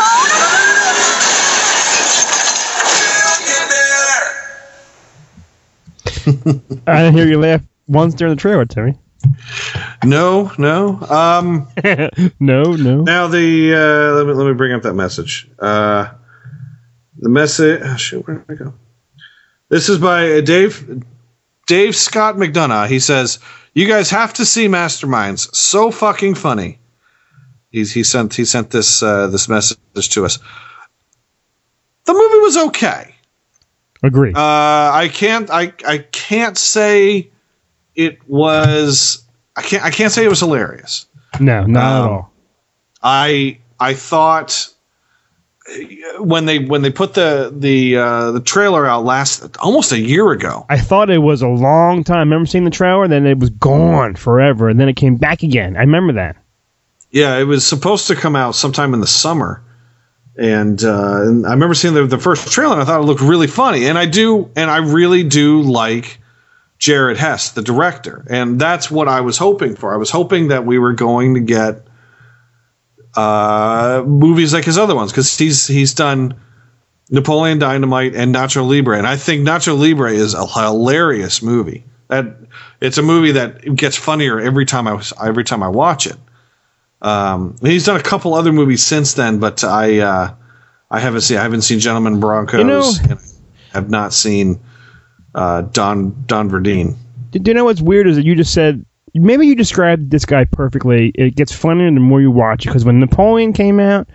I 6.87 7.03
didn't 7.03 7.15
hear 7.15 7.27
you 7.27 7.39
laugh 7.39 7.63
once 7.87 8.15
during 8.15 8.35
the 8.35 8.41
trailer, 8.41 8.65
Timmy. 8.65 8.95
No, 10.05 10.53
no. 10.59 11.01
Um, 11.03 11.69
no, 12.41 12.63
no. 12.75 13.03
now 13.03 13.27
the 13.29 13.75
uh, 13.75 14.15
let 14.17 14.27
me 14.27 14.33
let 14.33 14.47
me 14.47 14.55
bring 14.55 14.73
up 14.73 14.83
that 14.83 14.95
message. 14.95 15.49
Uh, 15.59 16.09
the 17.19 17.29
message. 17.29 17.81
Oh, 17.83 17.97
shoot, 17.97 18.27
where 18.27 18.39
did 18.39 18.51
it 18.51 18.65
go? 18.65 18.75
This 19.69 19.89
is 19.89 19.99
by 19.99 20.33
uh, 20.33 20.41
Dave 20.43 21.03
Dave 21.67 21.97
Scott 21.97 22.37
McDonough. 22.37 22.89
He 22.89 22.99
says, 23.01 23.39
"You 23.75 23.87
guys 23.87 24.11
have 24.11 24.35
to 24.35 24.45
see 24.45 24.69
Masterminds. 24.69 25.55
So 25.55 25.91
fucking 25.91 26.35
funny." 26.37 26.79
He's 27.71 27.93
he 27.93 28.05
sent 28.05 28.35
he 28.35 28.45
sent 28.45 28.71
this 28.71 29.03
uh, 29.03 29.27
this 29.29 29.49
message 29.49 29.79
to 30.11 30.25
us. 30.25 30.39
The 32.05 32.13
movie 32.13 32.39
was 32.39 32.57
okay. 32.69 33.15
Agree. 34.03 34.33
Uh, 34.33 34.39
I 34.41 35.11
can't 35.13 35.51
I 35.51 35.73
I 35.87 35.99
can't 35.99 36.57
say 36.57 37.31
it 37.95 38.19
was 38.29 39.25
I 39.57 39.63
can't 39.63 39.85
I 39.85 39.91
can't 39.91 40.13
say 40.13 40.25
it 40.25 40.29
was 40.29 40.41
hilarious. 40.41 41.07
no, 41.41 41.67
not 41.67 41.83
at 41.83 42.03
um, 42.03 42.13
all. 42.13 42.33
I 43.03 43.59
I 43.81 43.95
thought 43.95 44.73
when 46.19 46.47
they 46.47 46.61
when 46.61 46.83
they 46.83 46.91
put 46.91 47.15
the 47.15 47.53
the 47.55 47.97
uh, 47.97 48.31
the 48.33 48.41
trailer 48.41 48.87
out 48.87 49.05
last 49.05 49.57
almost 49.59 49.93
a 49.93 49.99
year 49.99 50.31
ago. 50.31 50.65
I 50.69 50.79
thought 50.79 51.11
it 51.11 51.19
was 51.19 51.43
a 51.43 51.49
long 51.49 52.05
time. 52.05 52.19
I 52.19 52.21
remember 52.21 52.47
seeing 52.47 52.65
the 52.65 52.71
trailer, 52.71 53.09
then 53.09 53.27
it 53.27 53.39
was 53.39 53.51
gone 53.51 54.15
forever, 54.15 54.69
and 54.69 54.79
then 54.79 54.89
it 54.89 54.97
came 54.97 55.17
back 55.17 55.43
again. 55.43 55.77
I 55.77 55.81
remember 55.81 56.15
that. 56.15 56.37
Yeah, 57.11 57.37
it 57.39 57.45
was 57.45 57.67
supposed 57.67 58.09
to 58.09 58.17
come 58.17 58.37
out 58.37 58.55
sometime 58.55 58.93
in 58.95 59.01
the 59.01 59.07
summer, 59.07 59.63
and, 60.37 60.83
uh, 60.83 61.23
and 61.23 61.47
I 61.47 61.53
remember 61.53 61.75
seeing 61.75 61.95
the, 61.95 62.07
the 62.07 62.19
first 62.19 62.53
trailer. 62.53 62.75
and 62.75 62.83
I 62.83 62.85
thought 62.85 63.01
it 63.01 63.05
looked 63.05 63.23
really 63.23 63.47
funny, 63.47 63.87
and 63.87 63.97
I 63.97 64.07
do, 64.07 64.51
and 64.57 64.71
I 64.71 64.79
really 64.79 65.23
do 65.23 65.63
like 65.63 66.19
Jared 66.79 67.17
Hess, 67.17 67.53
the 67.53 67.63
director, 67.63 68.27
and 68.29 68.61
that's 68.61 68.91
what 68.91 69.09
I 69.09 69.23
was 69.23 69.39
hoping 69.39 69.77
for. 69.77 69.95
I 69.95 69.97
was 69.97 70.11
hoping 70.11 70.49
that 70.49 70.67
we 70.67 70.79
were 70.79 70.93
going 70.93 71.35
to 71.35 71.41
get 71.41 71.87
uh, 73.17 74.05
movies 74.07 74.53
like 74.53 74.65
his 74.65 74.77
other 74.77 74.95
ones 74.95 75.11
because 75.11 75.37
he's 75.39 75.67
he's 75.67 75.95
done 75.95 76.35
Napoleon 77.11 77.59
Dynamite 77.59 78.15
and 78.15 78.35
Nacho 78.35 78.69
Libre, 78.69 78.99
and 78.99 79.07
I 79.07 79.17
think 79.17 79.47
Nacho 79.47 79.79
Libre 79.79 80.13
is 80.13 80.35
a 80.35 80.47
hilarious 80.47 81.41
movie. 81.41 81.85
That 82.09 82.37
it's 82.81 82.99
a 82.99 83.03
movie 83.03 83.33
that 83.33 83.75
gets 83.75 83.97
funnier 83.97 84.39
every 84.39 84.67
time 84.67 84.87
I 84.87 85.03
every 85.25 85.45
time 85.45 85.63
I 85.63 85.69
watch 85.69 86.07
it. 86.07 86.17
Um, 87.03 87.57
he's 87.61 87.85
done 87.87 87.99
a 88.01 88.03
couple 88.03 88.35
other 88.35 88.53
movies 88.53 88.83
since 88.83 89.15
then, 89.15 89.39
but 89.39 89.63
I 89.65 89.99
uh, 90.01 90.35
I 90.91 91.01
haven't 91.01 91.21
seen 91.23 91.37
I 91.39 91.43
haven't 91.43 91.63
seen 91.63 91.79
Gentlemen 91.79 92.21
Broncos. 92.21 92.59
You 92.59 92.65
know- 92.65 92.93
and 93.03 93.19
I 93.75 93.79
have 93.79 93.91
not 93.91 94.13
seen 94.15 94.59
uh, 95.35 95.63
Don 95.63 96.25
Don 96.27 96.49
Verdean. 96.51 96.97
Do 97.31 97.39
do 97.39 97.51
you 97.51 97.55
know 97.55 97.65
what's 97.65 97.83
weird 97.83 98.07
is 98.09 98.17
that 98.17 98.25
you 98.25 98.35
just 98.35 98.55
said 98.55 98.85
maybe 99.15 99.47
you 99.47 99.55
described 99.55 100.11
this 100.11 100.25
guy 100.25 100.45
perfectly. 100.47 101.13
It 101.15 101.37
gets 101.37 101.53
funnier 101.53 101.91
the 101.93 102.01
more 102.01 102.21
you 102.21 102.31
watch 102.31 102.65
it 102.65 102.69
because 102.69 102.85
when 102.85 103.01
Napoleon 103.01 103.53
came 103.53 103.79
out, 103.81 104.09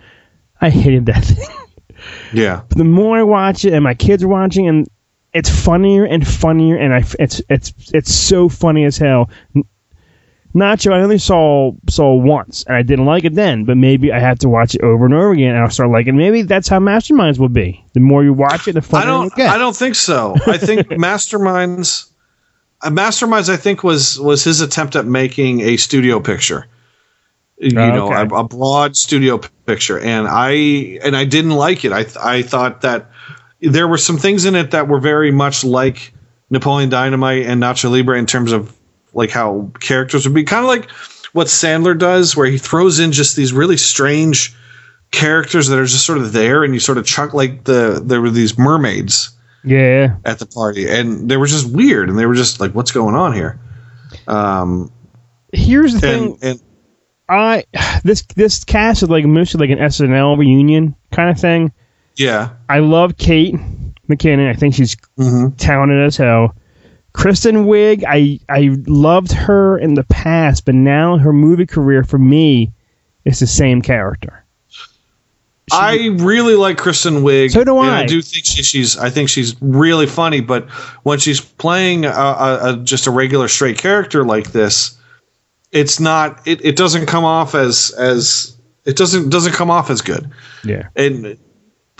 I 0.60 0.70
hated 0.70 1.06
that 1.06 1.24
thing. 1.24 1.46
Yeah, 2.32 2.62
But 2.68 2.78
the 2.78 2.84
more 2.84 3.16
I 3.16 3.22
watch 3.22 3.64
it, 3.64 3.72
and 3.72 3.84
my 3.84 3.94
kids 3.94 4.24
are 4.24 4.28
watching, 4.28 4.66
and 4.66 4.88
it's 5.32 5.48
funnier 5.48 6.04
and 6.04 6.26
funnier, 6.26 6.76
and 6.76 6.92
I 6.92 7.04
it's 7.20 7.40
it's 7.48 7.72
it's 7.94 8.12
so 8.12 8.48
funny 8.48 8.84
as 8.84 8.98
hell. 8.98 9.30
Nacho, 10.54 10.92
I 10.92 11.00
only 11.00 11.18
saw 11.18 11.72
saw 11.88 12.14
once, 12.14 12.62
and 12.66 12.76
I 12.76 12.82
didn't 12.82 13.06
like 13.06 13.24
it 13.24 13.34
then. 13.34 13.64
But 13.64 13.76
maybe 13.78 14.12
I 14.12 14.18
have 14.18 14.38
to 14.40 14.48
watch 14.48 14.74
it 14.74 14.82
over 14.82 15.04
and 15.06 15.14
over 15.14 15.32
again, 15.32 15.54
and 15.54 15.64
I'll 15.64 15.70
start 15.70 15.90
liking. 15.90 16.14
it. 16.14 16.18
Maybe 16.18 16.42
that's 16.42 16.68
how 16.68 16.78
Masterminds 16.78 17.38
will 17.38 17.48
be. 17.48 17.82
The 17.94 18.00
more 18.00 18.22
you 18.22 18.32
watch 18.34 18.68
it, 18.68 18.72
the 18.72 18.78
I 18.80 18.82
funnier 18.82 19.06
don't 19.06 19.26
it 19.28 19.34
gets. 19.36 19.54
I 19.54 19.58
don't 19.58 19.74
think 19.76 19.94
so. 19.94 20.34
I 20.46 20.58
think 20.58 20.88
Masterminds 20.90 22.10
uh, 22.82 22.90
Masterminds 22.90 23.48
I 23.48 23.56
think 23.56 23.82
was 23.82 24.18
was 24.20 24.44
his 24.44 24.60
attempt 24.60 24.94
at 24.96 25.06
making 25.06 25.60
a 25.60 25.76
studio 25.78 26.20
picture. 26.20 26.66
You 27.58 27.78
Oh, 27.78 27.94
know, 27.94 28.06
okay. 28.12 28.34
a, 28.34 28.38
a 28.40 28.44
broad 28.44 28.96
studio 28.96 29.38
p- 29.38 29.48
picture 29.66 29.98
and 29.98 30.26
I 30.28 30.50
and 31.04 31.16
I 31.16 31.24
didn't 31.24 31.52
like 31.52 31.84
it. 31.84 31.92
I 31.92 32.02
th- 32.02 32.16
I 32.16 32.42
thought 32.42 32.80
that 32.80 33.08
there 33.60 33.86
were 33.86 33.98
some 33.98 34.18
things 34.18 34.44
in 34.44 34.56
it 34.56 34.72
that 34.72 34.88
were 34.88 34.98
very 34.98 35.30
much 35.30 35.62
like 35.62 36.12
Napoleon 36.50 36.90
Dynamite 36.90 37.46
and 37.46 37.62
Nacho 37.62 37.88
Libre 37.90 38.18
in 38.18 38.26
terms 38.26 38.50
of 38.50 38.76
like 39.14 39.30
how 39.30 39.70
characters 39.80 40.26
would 40.26 40.34
be 40.34 40.44
kind 40.44 40.64
of 40.64 40.68
like 40.68 40.90
what 41.32 41.46
Sandler 41.46 41.98
does 41.98 42.36
where 42.36 42.46
he 42.46 42.58
throws 42.58 42.98
in 42.98 43.12
just 43.12 43.36
these 43.36 43.52
really 43.52 43.76
strange 43.76 44.54
characters 45.10 45.68
that 45.68 45.78
are 45.78 45.84
just 45.86 46.06
sort 46.06 46.18
of 46.18 46.32
there 46.32 46.64
and 46.64 46.72
you 46.74 46.80
sort 46.80 46.98
of 46.98 47.04
chuck 47.06 47.34
like 47.34 47.64
the 47.64 48.00
there 48.04 48.20
were 48.20 48.30
these 48.30 48.58
mermaids 48.58 49.30
Yeah, 49.64 50.16
at 50.24 50.38
the 50.38 50.46
party, 50.46 50.88
and 50.88 51.28
they 51.30 51.36
were 51.36 51.46
just 51.46 51.70
weird, 51.72 52.08
and 52.08 52.18
they 52.18 52.26
were 52.26 52.34
just 52.34 52.58
like, 52.60 52.72
"What's 52.74 52.90
going 52.92 53.14
on 53.14 53.32
here?" 53.32 53.60
Um, 54.26 54.90
here's 55.52 55.94
the 55.94 56.00
thing. 56.00 56.38
and 56.42 56.42
and 56.42 56.60
I 57.28 57.64
this 58.04 58.22
this 58.36 58.64
cast 58.64 59.02
is 59.02 59.08
like 59.10 59.24
mostly 59.24 59.66
like 59.66 59.78
an 59.78 59.84
SNL 59.84 60.36
reunion 60.38 60.94
kind 61.12 61.30
of 61.30 61.38
thing. 61.38 61.72
yeah, 62.16 62.50
I 62.68 62.80
love 62.80 63.16
Kate 63.18 63.54
McKinnon. 64.10 64.48
I 64.50 64.54
think 64.54 64.74
she's 64.74 64.96
Mhm. 65.18 65.56
talented 65.58 66.04
as 66.04 66.16
hell. 66.16 66.54
Kristen 67.12 67.66
Wiig, 67.66 68.04
I 68.08 68.40
I 68.48 68.76
loved 68.86 69.32
her 69.32 69.78
in 69.78 69.94
the 69.94 70.04
past, 70.04 70.64
but 70.64 70.74
now 70.74 71.18
her 71.18 71.32
movie 71.32 71.66
career 71.66 72.04
for 72.04 72.18
me 72.18 72.72
is 73.24 73.40
the 73.40 73.46
same 73.46 73.82
character. 73.82 74.42
I 75.70 76.16
really 76.18 76.54
like 76.54 76.76
Kristen 76.76 77.22
Wiig. 77.22 77.52
So 77.52 77.64
do 77.64 77.78
and 77.78 77.90
I. 77.90 78.00
I 78.02 78.06
do 78.06 78.20
think 78.20 78.44
she, 78.44 78.62
she's. 78.62 78.96
I 78.98 79.10
think 79.10 79.28
she's 79.28 79.54
really 79.62 80.06
funny, 80.06 80.40
but 80.40 80.68
when 81.04 81.18
she's 81.18 81.40
playing 81.40 82.04
a, 82.04 82.10
a, 82.10 82.72
a, 82.72 82.76
just 82.78 83.06
a 83.06 83.10
regular 83.10 83.48
straight 83.48 83.78
character 83.78 84.24
like 84.24 84.52
this, 84.52 84.98
it's 85.70 86.00
not. 86.00 86.46
It, 86.46 86.64
it 86.64 86.76
doesn't 86.76 87.06
come 87.06 87.24
off 87.24 87.54
as 87.54 87.90
as 87.96 88.56
it 88.84 88.96
doesn't 88.96 89.30
doesn't 89.30 89.52
come 89.52 89.70
off 89.70 89.88
as 89.88 90.02
good. 90.02 90.30
Yeah. 90.64 90.88
And 90.96 91.38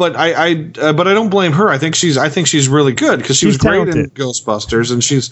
but 0.02 0.16
I 0.16 0.32
I 0.32 0.70
uh, 0.80 0.92
but 0.92 1.06
I 1.06 1.14
don't 1.14 1.28
blame 1.30 1.52
her. 1.52 1.68
I 1.68 1.78
think 1.78 1.94
she's 1.94 2.18
I 2.18 2.28
think 2.28 2.48
she's 2.48 2.68
really 2.68 2.92
good 2.92 3.20
because 3.20 3.36
she 3.36 3.46
She's 3.46 3.54
was 3.54 3.58
great 3.58 3.88
in. 3.88 4.10
Ghostbusters 4.10 4.90
and 4.90 5.02
she's 5.02 5.28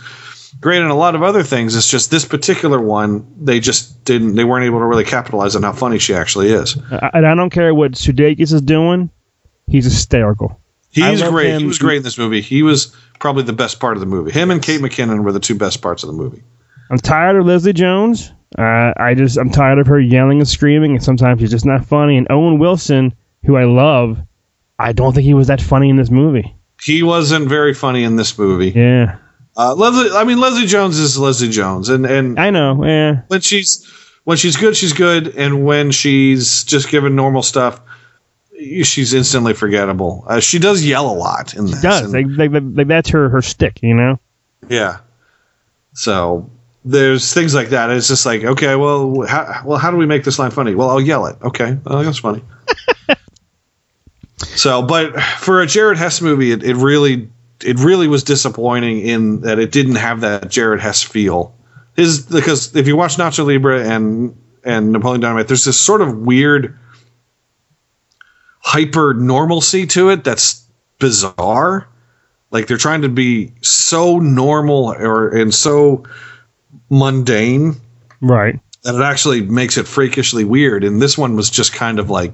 great 0.61 0.81
in 0.81 0.87
a 0.87 0.95
lot 0.95 1.17
of 1.17 1.25
other 1.25 1.43
things. 1.43 1.75
It's 1.75 1.91
just 1.91 2.13
this 2.13 2.25
particular 2.25 2.81
one 2.81 3.27
they 3.45 3.59
just 3.59 4.05
didn't 4.05 4.37
they 4.37 4.45
weren't 4.45 4.65
able 4.65 4.79
to 4.79 4.87
really 4.87 5.05
capitalize 5.05 5.57
on 5.57 5.65
how 5.65 5.73
funny 5.73 5.99
she 5.99 6.15
actually 6.15 6.53
is. 6.53 6.79
I, 6.93 7.11
and 7.15 7.27
I 7.27 7.35
don't 7.35 7.51
care 7.51 7.75
what 7.75 7.93
Sudeikis 7.93 8.53
is 8.53 8.63
doing; 8.63 9.11
he's 9.67 9.87
hysterical. 9.87 10.61
He's 10.93 11.21
great. 11.23 11.51
him. 11.51 11.61
He 11.63 11.67
was 11.67 11.79
great 11.79 11.97
in 11.99 12.03
this 12.05 12.19
movie. 12.19 12.41
He 12.41 12.63
was 12.63 12.95
probably 13.19 13.43
the 13.43 13.53
best 13.53 13.81
part 13.81 13.97
of 13.97 14.01
the 14.01 14.07
movie. 14.07 14.31
Him 14.31 14.53
and 14.53 14.63
Kate 14.63 14.81
McKinnon 14.81 15.25
were 15.25 15.33
the 15.33 15.41
two 15.41 15.57
best 15.57 15.83
parts 15.83 16.05
of 16.05 16.07
the 16.07 16.13
movie. 16.13 16.43
I'm 16.91 16.99
tired 16.99 17.37
of 17.37 17.47
Leslie 17.47 17.73
Jones. 17.73 18.33
Uh, 18.57 18.93
I 18.97 19.15
just 19.15 19.37
I'm 19.37 19.51
tired 19.51 19.81
of 19.81 19.89
her 19.89 20.01
yelling 20.01 20.39
and 20.39 20.49
screaming, 20.49 20.93
and 20.93 21.03
sometimes 21.03 21.41
she's 21.41 21.51
just 21.51 21.67
not 21.67 21.85
funny. 21.85 22.17
And 22.17 22.29
Owen 22.31 22.59
Wilson, 22.59 23.15
who 23.45 23.57
I 23.57 23.65
love, 23.65 24.19
I 24.81 24.93
don't 24.93 25.13
think 25.13 25.25
he 25.25 25.35
was 25.35 25.47
that 25.49 25.61
funny 25.61 25.89
in 25.91 25.97
this 25.97 26.11
movie. 26.11 26.55
He 26.83 27.03
wasn't 27.03 27.49
very 27.49 27.75
funny 27.75 28.05
in 28.05 28.17
this 28.17 28.39
movie. 28.39 28.71
Yeah, 28.71 29.19
Uh, 29.57 29.75
Leslie, 29.75 30.17
I 30.17 30.25
mean 30.25 30.39
Leslie 30.39 30.67
Jones 30.67 30.99
is 30.99 31.19
Leslie 31.19 31.51
Jones, 31.51 31.89
and 31.89 32.07
and 32.07 32.39
I 32.41 32.51
know. 32.51 32.85
Yeah, 32.85 33.23
when 33.29 33.41
she's 33.43 33.87
when 34.25 34.37
she's 34.37 34.57
good, 34.57 34.77
she's 34.77 34.93
good, 34.93 35.29
and 35.37 35.65
when 35.65 35.91
she's 35.91 36.65
just 36.65 36.89
given 36.89 37.15
normal 37.17 37.43
stuff, 37.43 37.81
she's 38.83 39.13
instantly 39.13 39.53
forgettable. 39.55 40.25
Uh, 40.27 40.41
she 40.41 40.59
does 40.59 40.85
yell 40.85 41.11
a 41.11 41.15
lot 41.17 41.55
in 41.55 41.67
this. 41.67 41.83
does 41.83 42.13
like, 42.13 42.27
like, 42.29 42.51
like 42.53 42.87
that's 42.89 43.11
her 43.11 43.29
her 43.29 43.43
stick, 43.43 43.83
you 43.83 43.95
know. 43.95 44.19
Yeah. 44.69 44.99
So 45.93 46.49
there's 46.85 47.33
things 47.35 47.55
like 47.55 47.71
that. 47.71 47.91
It's 47.91 48.09
just 48.09 48.25
like, 48.25 48.45
okay, 48.45 48.77
well, 48.77 49.27
how, 49.27 49.63
well, 49.67 49.79
how 49.79 49.91
do 49.91 49.97
we 49.97 50.07
make 50.07 50.25
this 50.25 50.39
line 50.39 50.51
funny? 50.51 50.75
Well, 50.75 50.89
I'll 50.89 51.01
yell 51.01 51.27
it. 51.27 51.37
Okay, 51.43 51.77
well, 51.85 52.03
that's 52.03 52.19
funny. 52.19 52.43
so, 54.45 54.83
but 54.83 55.21
for 55.21 55.61
a 55.61 55.67
Jared 55.67 55.99
Hess 55.99 56.21
movie, 56.21 56.53
it, 56.53 56.63
it 56.63 56.77
really, 56.77 57.29
it 57.65 57.79
really 57.79 58.09
was 58.09 58.25
disappointing 58.25 59.01
in 59.01 59.41
that 59.43 59.59
it 59.59 59.71
didn't 59.73 59.97
have 59.97 60.21
that 60.23 60.51
Jared 60.51 60.81
Hess 60.81 61.03
feel. 61.03 61.55
His 61.97 62.21
because 62.25 62.75
if 62.77 62.87
you 62.87 62.97
watch 62.97 63.17
Nacho 63.17 63.45
Libre 63.47 63.87
and 63.87 64.37
and 64.65 64.93
Napoleon 64.93 65.21
Dynamite, 65.21 65.49
there's 65.49 65.65
this 65.65 65.79
sort 65.79 66.01
of 66.01 66.17
weird 66.19 66.79
hyper 68.61 69.15
normalcy 69.15 69.87
to 69.89 70.11
it 70.11 70.25
that's 70.25 70.65
bizarre. 70.99 71.89
Like 72.51 72.67
they're 72.67 72.77
trying 72.77 73.03
to 73.03 73.09
be 73.09 73.53
so 73.63 74.19
normal 74.19 74.93
or 74.93 75.29
and 75.29 75.55
so 75.55 76.05
mundane 76.89 77.75
Right. 78.21 78.59
that 78.83 78.95
it 78.95 79.03
actually 79.03 79.43
makes 79.43 79.77
it 79.79 79.87
freakishly 79.87 80.45
weird. 80.45 80.85
And 80.85 81.01
this 81.01 81.17
one 81.17 81.37
was 81.37 81.49
just 81.51 81.73
kind 81.73 81.99
of 81.99 82.11
like 82.11 82.33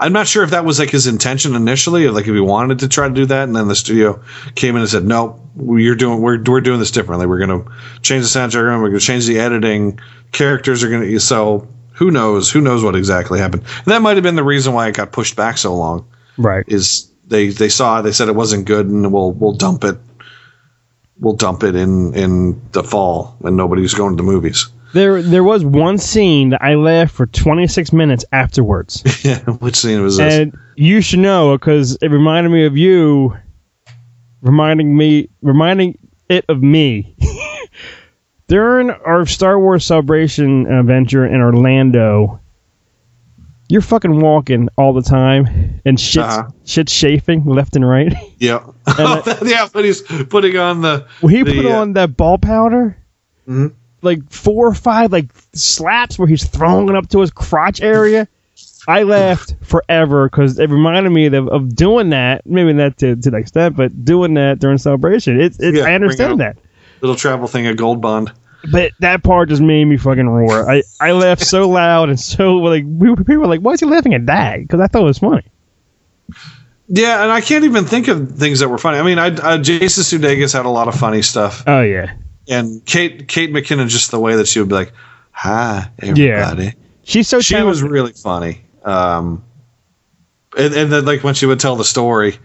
I'm 0.00 0.12
not 0.12 0.26
sure 0.26 0.42
if 0.42 0.50
that 0.50 0.64
was 0.64 0.78
like 0.78 0.90
his 0.90 1.06
intention 1.06 1.54
initially, 1.54 2.04
or 2.04 2.10
like 2.10 2.26
if 2.26 2.34
he 2.34 2.40
wanted 2.40 2.80
to 2.80 2.88
try 2.88 3.08
to 3.08 3.14
do 3.14 3.26
that, 3.26 3.44
and 3.44 3.54
then 3.54 3.68
the 3.68 3.76
studio 3.76 4.22
came 4.54 4.74
in 4.74 4.82
and 4.82 4.90
said, 4.90 5.04
"No, 5.04 5.40
we're 5.54 5.94
doing 5.94 6.20
we're 6.20 6.42
we're 6.42 6.60
doing 6.60 6.80
this 6.80 6.90
differently. 6.90 7.26
We're 7.26 7.44
going 7.46 7.64
to 7.64 7.70
change 8.02 8.24
the 8.24 8.38
soundtrack, 8.38 8.80
we're 8.80 8.88
going 8.88 8.92
to 8.92 9.00
change 9.00 9.26
the 9.26 9.38
editing. 9.38 10.00
Characters 10.32 10.82
are 10.82 10.90
going 10.90 11.02
to 11.02 11.20
so 11.20 11.68
who 11.92 12.10
knows 12.10 12.50
who 12.50 12.60
knows 12.60 12.82
what 12.82 12.96
exactly 12.96 13.38
happened. 13.38 13.62
And 13.62 13.86
that 13.86 14.02
might 14.02 14.16
have 14.16 14.24
been 14.24 14.34
the 14.34 14.44
reason 14.44 14.74
why 14.74 14.88
it 14.88 14.96
got 14.96 15.12
pushed 15.12 15.36
back 15.36 15.58
so 15.58 15.74
long. 15.74 16.06
Right. 16.36 16.64
Is 16.66 17.10
they 17.26 17.48
they 17.48 17.68
saw 17.68 18.02
they 18.02 18.12
said 18.12 18.28
it 18.28 18.34
wasn't 18.34 18.66
good, 18.66 18.86
and 18.86 19.12
we'll 19.12 19.32
we'll 19.32 19.52
dump 19.52 19.84
it. 19.84 19.96
We'll 21.20 21.36
dump 21.36 21.62
it 21.62 21.76
in 21.76 22.14
in 22.14 22.60
the 22.72 22.82
fall, 22.82 23.36
and 23.44 23.56
nobody's 23.56 23.94
going 23.94 24.16
to 24.16 24.16
the 24.16 24.28
movies. 24.28 24.68
There 24.94 25.20
there 25.22 25.44
was 25.44 25.64
one 25.64 25.98
scene 25.98 26.50
that 26.50 26.62
I 26.62 26.74
laughed 26.76 27.12
for 27.14 27.26
26 27.26 27.92
minutes 27.92 28.24
afterwards. 28.32 29.02
yeah, 29.24 29.40
which 29.40 29.76
scene 29.76 30.00
was 30.02 30.16
this? 30.16 30.32
And 30.34 30.56
you 30.76 31.00
should 31.00 31.18
know 31.18 31.56
because 31.58 31.98
it 32.00 32.08
reminded 32.12 32.50
me 32.50 32.64
of 32.64 32.76
you, 32.78 33.36
reminding 34.40 34.96
me, 34.96 35.28
reminding 35.42 35.98
it 36.28 36.44
of 36.48 36.62
me. 36.62 37.16
During 38.46 38.90
our 38.90 39.26
Star 39.26 39.58
Wars 39.58 39.84
Celebration 39.86 40.66
adventure 40.66 41.24
in 41.26 41.40
Orlando, 41.40 42.40
you're 43.70 43.80
fucking 43.80 44.20
walking 44.20 44.68
all 44.76 44.92
the 44.92 45.02
time 45.02 45.80
and 45.86 45.98
shit 45.98 46.22
Uh-huh. 46.22 46.48
shit's 46.66 46.94
chafing 46.94 47.46
left 47.46 47.74
and 47.74 47.88
right. 47.88 48.12
Yeah, 48.38 48.64
And 48.86 49.48
yeah. 49.48 49.66
But 49.72 49.84
he's 49.86 50.02
putting 50.02 50.56
on 50.58 50.82
the. 50.82 51.06
He 51.22 51.42
the, 51.42 51.56
put 51.56 51.66
uh, 51.66 51.70
on 51.80 51.94
that 51.94 52.16
ball 52.16 52.36
powder, 52.38 52.96
Mhm. 53.48 53.72
Like 54.04 54.30
four 54.30 54.66
or 54.68 54.74
five 54.74 55.12
like 55.12 55.30
slaps 55.54 56.18
where 56.18 56.28
he's 56.28 56.46
throwing 56.46 56.88
it 56.88 56.94
up 56.94 57.08
to 57.10 57.20
his 57.20 57.30
crotch 57.30 57.80
area. 57.80 58.28
I 58.86 59.02
laughed 59.04 59.54
forever 59.62 60.28
because 60.28 60.58
it 60.58 60.68
reminded 60.68 61.10
me 61.10 61.26
of, 61.26 61.48
of 61.48 61.74
doing 61.74 62.10
that. 62.10 62.44
Maybe 62.46 62.72
not 62.74 62.98
to, 62.98 63.16
to 63.16 63.30
the 63.30 63.36
extent, 63.38 63.76
but 63.76 64.04
doing 64.04 64.34
that 64.34 64.58
during 64.58 64.76
celebration. 64.78 65.40
It's, 65.40 65.58
it's 65.58 65.78
Yeah, 65.78 65.84
I 65.84 65.94
understand 65.94 66.40
that, 66.40 66.58
little 67.00 67.16
travel 67.16 67.48
thing 67.48 67.66
at 67.66 67.76
Gold 67.78 68.02
Bond. 68.02 68.30
but 68.70 68.92
that 69.00 69.22
part 69.22 69.48
just 69.48 69.62
made 69.62 69.84
me 69.86 69.96
fucking 69.96 70.28
roar. 70.28 70.70
I, 70.70 70.82
I 71.00 71.12
laughed 71.12 71.42
so 71.42 71.68
loud 71.68 72.10
and 72.10 72.20
so 72.20 72.56
like 72.56 72.84
we 72.86 73.08
were, 73.10 73.16
people 73.16 73.38
were 73.38 73.46
like, 73.46 73.60
"Why 73.60 73.72
is 73.72 73.80
he 73.80 73.86
laughing 73.86 74.12
at 74.14 74.26
that?" 74.26 74.60
Because 74.60 74.80
I 74.80 74.86
thought 74.86 75.02
it 75.02 75.06
was 75.06 75.18
funny. 75.18 75.44
Yeah, 76.86 77.22
and 77.22 77.32
I 77.32 77.40
can't 77.40 77.64
even 77.64 77.86
think 77.86 78.08
of 78.08 78.32
things 78.32 78.60
that 78.60 78.68
were 78.68 78.76
funny. 78.78 78.98
I 78.98 79.02
mean, 79.02 79.18
I, 79.18 79.28
uh, 79.28 79.58
Jason 79.58 80.04
Sudeikis 80.04 80.52
had 80.52 80.66
a 80.66 80.70
lot 80.70 80.88
of 80.88 80.94
funny 80.94 81.22
stuff, 81.22 81.64
Oh 81.66 81.80
yeah, 81.80 82.12
and 82.48 82.84
Kate 82.84 83.26
Kate 83.28 83.52
McKinnon 83.52 83.88
just 83.88 84.10
the 84.10 84.20
way 84.20 84.36
that 84.36 84.46
she 84.48 84.58
would 84.60 84.68
be 84.68 84.74
like, 84.74 84.92
"Hi, 85.32 85.90
everybody." 85.98 86.74
she's 87.04 87.28
so 87.28 87.40
she 87.40 87.54
talented. 87.54 87.68
was 87.68 87.82
really 87.82 88.12
funny. 88.12 88.62
Um, 88.84 89.42
and, 90.56 90.74
and 90.74 90.92
then 90.92 91.04
like 91.04 91.24
when 91.24 91.34
she 91.34 91.46
would 91.46 91.60
tell 91.60 91.76
the 91.76 91.84
story 91.84 92.36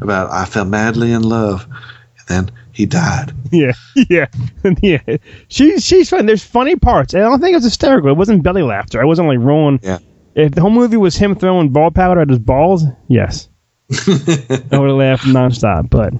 about 0.00 0.30
I 0.30 0.44
fell 0.44 0.64
madly 0.64 1.12
in 1.12 1.22
love, 1.22 1.64
and 1.66 2.28
then 2.28 2.50
he 2.72 2.86
died. 2.86 3.32
Yeah, 3.50 3.72
yeah, 4.10 4.26
yeah. 4.82 5.16
She's 5.48 5.82
she's 5.82 6.10
fun. 6.10 6.26
There's 6.26 6.44
funny 6.44 6.76
parts. 6.76 7.14
And 7.14 7.24
I 7.24 7.28
don't 7.30 7.40
think 7.40 7.52
it 7.52 7.56
was 7.56 7.64
hysterical. 7.64 8.10
It 8.10 8.16
wasn't 8.18 8.42
belly 8.42 8.60
laughter. 8.62 9.00
I 9.00 9.06
wasn't 9.06 9.26
like 9.28 9.38
rolling. 9.38 9.80
Yeah. 9.82 9.98
If 10.34 10.52
the 10.52 10.60
whole 10.60 10.70
movie 10.70 10.98
was 10.98 11.16
him 11.16 11.34
throwing 11.34 11.70
ball 11.70 11.90
powder 11.90 12.20
at 12.20 12.28
his 12.28 12.38
balls, 12.38 12.84
yes, 13.08 13.48
I 13.90 14.78
would 14.78 14.88
have 14.88 14.96
laughed 14.98 15.24
nonstop. 15.24 15.88
But 15.88 16.12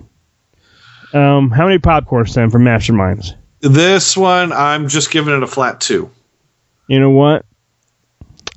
um, 1.12 1.50
how 1.50 1.66
many 1.66 1.78
popcorns 1.78 2.34
then 2.34 2.50
for 2.50 2.58
Masterminds? 2.58 3.34
This 3.60 4.16
one, 4.16 4.52
I'm 4.52 4.88
just 4.88 5.10
giving 5.10 5.34
it 5.34 5.42
a 5.42 5.46
flat 5.46 5.80
two. 5.80 6.10
You 6.86 7.00
know 7.00 7.10
what? 7.10 7.44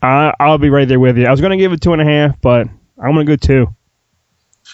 I 0.02 0.34
I'll 0.40 0.58
be 0.58 0.70
right 0.70 0.88
there 0.88 1.00
with 1.00 1.18
you. 1.18 1.26
I 1.26 1.32
was 1.32 1.42
gonna 1.42 1.58
give 1.58 1.74
it 1.74 1.82
two 1.82 1.94
and 1.94 2.02
a 2.02 2.06
half, 2.06 2.40
but 2.42 2.68
I'm 2.98 3.12
gonna 3.14 3.26
go 3.26 3.36
two. 3.36 3.68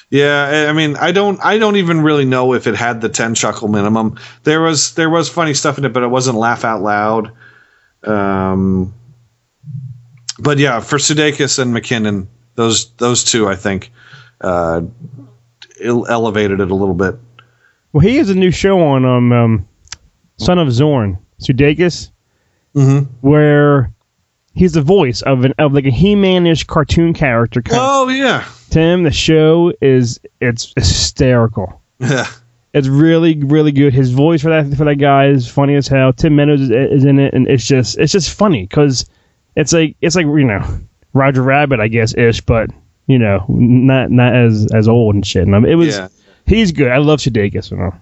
Yeah, 0.10 0.68
I 0.70 0.74
mean, 0.74 0.96
I 0.96 1.12
don't, 1.12 1.38
I 1.44 1.58
don't 1.58 1.76
even 1.76 2.02
really 2.02 2.24
know 2.24 2.54
if 2.54 2.66
it 2.66 2.76
had 2.76 3.02
the 3.02 3.10
ten 3.10 3.36
chuckle 3.36 3.68
minimum. 3.68 4.18
There 4.44 4.62
was, 4.62 4.96
there 4.96 5.10
was 5.10 5.28
funny 5.28 5.54
stuff 5.54 5.78
in 5.78 5.84
it, 5.86 5.92
but 5.92 6.04
it 6.04 6.08
wasn't 6.08 6.38
laugh 6.38 6.63
out 6.63 6.82
loud. 6.82 7.32
Um, 8.04 8.94
but 10.40 10.60
yeah, 10.60 10.80
for 10.80 10.98
Sudeikis 10.98 11.60
and 11.60 11.74
McKinnon, 11.74 12.28
those, 12.56 12.90
those 12.94 13.26
two, 13.26 13.50
I 13.50 13.58
think, 13.58 13.92
uh, 14.40 14.82
ele- 15.84 16.08
elevated 16.08 16.62
it 16.62 16.72
a 16.72 16.76
little 16.76 16.96
bit. 16.96 17.16
Well, 17.98 18.06
he 18.06 18.18
has 18.18 18.30
a 18.30 18.36
new 18.36 18.52
show 18.52 18.80
on 18.80 19.06
um, 19.06 19.32
um 19.32 19.68
Son 20.38 20.60
of 20.60 20.72
Zorn, 20.72 21.18
Sudeikis, 21.42 22.12
Mm-hmm. 22.76 23.06
where 23.28 23.92
he's 24.54 24.74
the 24.74 24.84
voice 24.84 25.24
of 25.24 25.46
an 25.46 25.54
of 25.58 25.74
like 25.74 25.86
a 25.86 25.90
He-Man-ish 25.90 26.66
cartoon 26.66 27.16
character. 27.16 27.64
Kind 27.64 27.80
of. 27.82 27.88
Oh 27.90 28.08
yeah, 28.10 28.48
Tim, 28.70 29.02
the 29.02 29.10
show 29.10 29.74
is 29.82 30.20
it's 30.42 30.74
hysterical. 30.78 31.82
yeah, 31.98 32.28
It's 32.76 32.88
really 32.88 33.40
really 33.44 33.72
good. 33.72 33.96
His 33.96 34.12
voice 34.12 34.44
for 34.44 34.50
that 34.52 34.78
for 34.78 34.86
that 34.86 34.98
guy 34.98 35.26
is 35.30 35.48
funny 35.48 35.74
as 35.74 35.88
hell. 35.88 36.14
Tim 36.14 36.36
Meadows 36.36 36.62
is, 36.62 36.70
is 36.70 37.04
in 37.04 37.18
it, 37.18 37.34
and 37.34 37.48
it's 37.48 37.66
just 37.66 37.98
it's 37.98 38.12
just 38.14 38.32
funny 38.32 38.68
because 38.68 39.10
it's 39.56 39.74
like 39.74 39.96
it's 40.02 40.16
like 40.16 40.28
you 40.28 40.44
know 40.44 40.64
Roger 41.14 41.42
Rabbit, 41.42 41.80
I 41.80 41.88
guess 41.88 42.14
ish, 42.16 42.42
but 42.42 42.70
you 43.08 43.18
know 43.18 43.44
not 43.50 44.12
not 44.12 44.36
as 44.36 44.68
as 44.72 44.88
old 44.88 45.16
and 45.16 45.26
shit. 45.26 45.48
And 45.48 45.56
I 45.56 45.60
mean, 45.62 45.72
it 45.72 45.76
was 45.76 45.96
yeah. 45.96 46.10
He's 46.48 46.72
good. 46.72 46.92
I 46.92 46.98
love 46.98 47.20
Sudeikis. 47.20 47.72
You 47.72 47.78
know. 47.78 47.96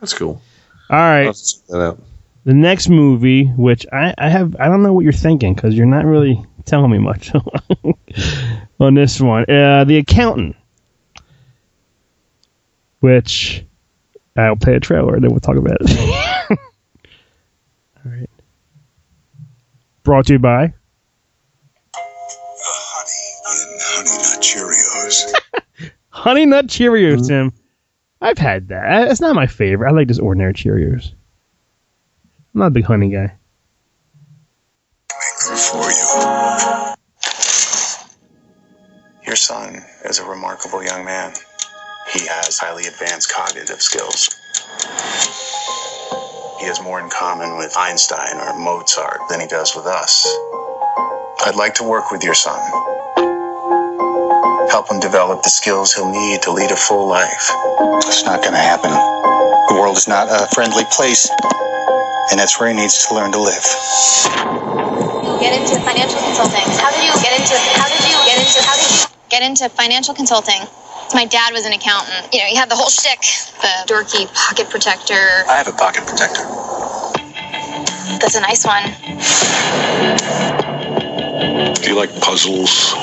That's 0.00 0.14
cool. 0.14 0.42
All 0.90 0.98
right. 0.98 1.20
I'll 1.20 1.26
have 1.26 1.36
to 1.36 1.54
check 1.54 1.66
that. 1.68 1.98
The 2.44 2.54
next 2.54 2.88
movie, 2.88 3.44
which 3.44 3.86
I, 3.92 4.14
I 4.16 4.28
have, 4.30 4.56
I 4.58 4.68
don't 4.68 4.82
know 4.82 4.94
what 4.94 5.04
you're 5.04 5.12
thinking 5.12 5.54
because 5.54 5.74
you're 5.74 5.86
not 5.86 6.06
really 6.06 6.42
telling 6.64 6.90
me 6.90 6.98
much 6.98 7.32
on 8.80 8.94
this 8.94 9.20
one. 9.20 9.42
Uh, 9.42 9.84
the 9.84 9.98
Accountant, 9.98 10.56
which 13.00 13.64
I'll 14.36 14.56
play 14.56 14.74
a 14.74 14.80
trailer 14.80 15.14
and 15.14 15.22
then 15.22 15.30
we'll 15.30 15.40
talk 15.40 15.56
about 15.56 15.76
it. 15.80 16.58
All 18.04 18.10
right. 18.10 18.30
Brought 20.02 20.26
to 20.26 20.32
you 20.32 20.38
by. 20.38 20.72
Honey 23.92 24.16
Nut 24.16 24.40
Cheerios. 24.40 25.92
Honey 26.08 26.46
Nut 26.46 26.66
Cheerios, 26.66 27.26
Tim. 27.28 27.52
I've 28.20 28.38
had 28.38 28.68
that. 28.68 29.10
It's 29.10 29.20
not 29.20 29.34
my 29.34 29.46
favorite. 29.46 29.88
I 29.88 29.92
like 29.92 30.08
just 30.08 30.20
ordinary 30.20 30.52
Cheerios. 30.52 31.12
I'm 32.54 32.60
not 32.60 32.66
a 32.66 32.70
big 32.70 32.84
honey 32.84 33.10
guy. 33.10 33.32
For 35.10 35.90
you. 35.90 36.94
Your 39.26 39.36
son 39.36 39.82
is 40.04 40.18
a 40.18 40.24
remarkable 40.24 40.84
young 40.84 41.04
man. 41.04 41.32
He 42.12 42.26
has 42.26 42.58
highly 42.58 42.86
advanced 42.86 43.32
cognitive 43.32 43.80
skills. 43.80 44.28
He 46.58 46.66
has 46.66 46.82
more 46.82 47.00
in 47.00 47.08
common 47.08 47.56
with 47.56 47.74
Einstein 47.76 48.36
or 48.36 48.58
Mozart 48.58 49.20
than 49.30 49.40
he 49.40 49.46
does 49.46 49.74
with 49.74 49.86
us. 49.86 50.26
I'd 51.46 51.54
like 51.56 51.74
to 51.74 51.84
work 51.84 52.10
with 52.10 52.22
your 52.22 52.34
son. 52.34 52.60
Help 54.70 54.90
him 54.90 55.00
develop 55.00 55.42
the 55.42 55.50
skills 55.50 55.94
he'll 55.94 56.10
need 56.10 56.42
to 56.42 56.52
lead 56.52 56.70
a 56.72 56.76
full 56.76 57.08
life. 57.08 57.50
It's 58.06 58.24
not 58.24 58.42
going 58.42 58.54
to 58.54 58.58
happen. 58.60 58.90
The 58.90 59.74
world 59.80 59.96
is 59.98 60.08
not 60.08 60.28
a 60.30 60.48
friendly 60.54 60.84
place. 60.92 61.30
and 62.30 62.40
that's 62.40 62.60
where 62.60 62.70
he 62.70 62.76
needs 62.76 63.08
to 63.08 63.14
learn 63.14 63.32
to 63.32 63.40
live. 63.40 63.64
Get 65.40 65.54
into 65.58 65.80
financial 65.82 66.20
consulting. 66.20 66.66
How 66.78 66.90
did 66.92 67.04
you 67.04 67.14
get 67.22 67.38
into? 67.40 67.56
How 67.78 67.88
did 67.88 68.02
you 68.08 68.16
get 68.26 68.38
into? 68.40 68.60
How 68.62 68.76
did 68.76 68.90
you 68.90 69.06
get 69.30 69.42
into 69.42 69.68
financial 69.70 70.14
consulting? 70.14 70.60
My 71.14 71.26
dad 71.26 71.52
was 71.52 71.66
an 71.66 71.72
accountant. 71.72 72.32
You 72.34 72.40
know, 72.40 72.46
he 72.46 72.56
had 72.56 72.70
the 72.70 72.76
whole 72.76 72.90
shtick, 72.90 73.20
the 73.62 73.92
dorky 73.92 74.32
pocket 74.34 74.70
protector. 74.70 75.44
I 75.48 75.56
have 75.58 75.68
a 75.68 75.72
pocket 75.72 76.06
protector. 76.06 76.44
That's 78.20 78.36
a 78.36 78.40
nice 78.42 78.64
one. 78.66 78.84
Do 81.74 81.90
you 81.90 81.96
like 81.96 82.10
puzzles? 82.20 82.94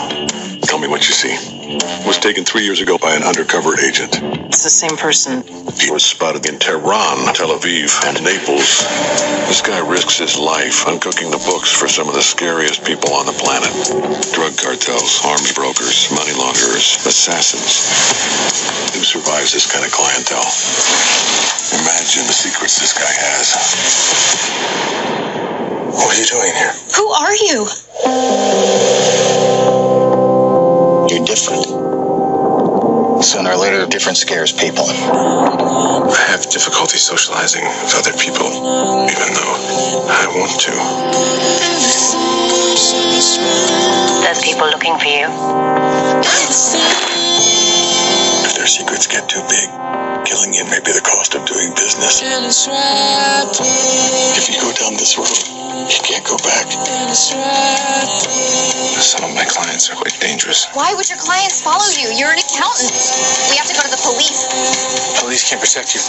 Tell 0.63 0.79
me 0.79 0.87
what 0.87 1.07
you 1.07 1.13
see. 1.15 1.56
Was 1.67 2.15
taken 2.17 2.45
three 2.45 2.63
years 2.63 2.79
ago 2.79 2.97
by 2.97 3.11
an 3.11 3.27
undercover 3.27 3.75
agent. 3.75 4.23
It's 4.47 4.63
the 4.63 4.71
same 4.71 4.95
person. 4.95 5.43
He 5.75 5.91
was 5.91 5.99
spotted 5.99 6.47
in 6.47 6.63
Tehran, 6.63 7.27
Tel 7.35 7.51
Aviv, 7.51 7.91
and 8.07 8.23
Naples. 8.23 8.87
This 9.51 9.59
guy 9.59 9.83
risks 9.83 10.15
his 10.15 10.39
life 10.39 10.87
uncooking 10.87 11.27
the 11.27 11.43
books 11.43 11.67
for 11.67 11.91
some 11.91 12.07
of 12.07 12.15
the 12.15 12.23
scariest 12.23 12.87
people 12.87 13.11
on 13.11 13.25
the 13.27 13.35
planet. 13.35 13.67
Drug 14.31 14.55
cartels, 14.55 15.19
arms 15.27 15.51
brokers, 15.51 16.07
money 16.15 16.31
launderers, 16.39 17.03
assassins. 17.03 17.83
Who 18.95 19.03
survives 19.03 19.51
this 19.51 19.67
kind 19.67 19.83
of 19.83 19.91
clientele? 19.91 20.47
Imagine 21.83 22.23
the 22.31 22.37
secrets 22.37 22.79
this 22.79 22.95
guy 22.95 23.11
has. 23.11 23.51
What 25.91 26.15
are 26.15 26.19
you 26.19 26.27
doing 26.31 26.55
here? 26.55 26.71
Who 26.95 27.11
are 27.11 27.35
you? 27.35 27.67
You're 31.17 31.25
different. 31.25 31.65
Sooner 33.23 33.49
or 33.49 33.57
later, 33.57 33.87
different 33.87 34.19
scares 34.19 34.51
people. 34.53 34.85
I 34.85 36.25
have 36.29 36.47
difficulty 36.47 36.97
socializing 36.99 37.63
with 37.65 37.95
other 37.97 38.13
people, 38.13 38.45
even 38.45 39.33
though 39.33 40.05
I 40.13 40.27
want 40.37 40.61
to. 40.61 40.73
There's 44.21 44.41
people 44.43 44.67
looking 44.67 44.99
for 44.99 45.09
you. 45.09 45.25
If 48.47 48.55
their 48.55 48.63
secrets 48.65 49.05
get 49.07 49.27
too 49.27 49.43
big, 49.51 49.67
killing 50.23 50.53
you 50.55 50.63
may 50.71 50.79
be 50.79 50.95
the 50.95 51.03
cost 51.03 51.35
of 51.35 51.43
doing 51.43 51.75
business. 51.75 52.23
If 52.23 52.31
you 54.47 54.55
go 54.63 54.71
down 54.71 54.95
this 54.95 55.19
road, 55.19 55.35
you 55.91 55.99
can't 55.99 56.23
go 56.23 56.39
back. 56.39 56.71
Some 59.03 59.27
of 59.27 59.35
my 59.35 59.43
clients 59.43 59.91
are 59.91 59.99
quite 59.99 60.15
dangerous. 60.21 60.65
Why 60.71 60.93
would 60.95 61.09
your 61.09 61.19
clients 61.19 61.61
follow 61.61 61.91
you? 61.91 62.07
You're 62.15 62.31
an 62.31 62.39
accountant. 62.39 62.95
We 63.51 63.59
have 63.59 63.67
to 63.67 63.75
go 63.75 63.83
to 63.83 63.91
the 63.91 63.99
police. 63.99 64.47
Police 65.19 65.43
can't 65.43 65.59
protect 65.59 65.91
you. 65.91 65.99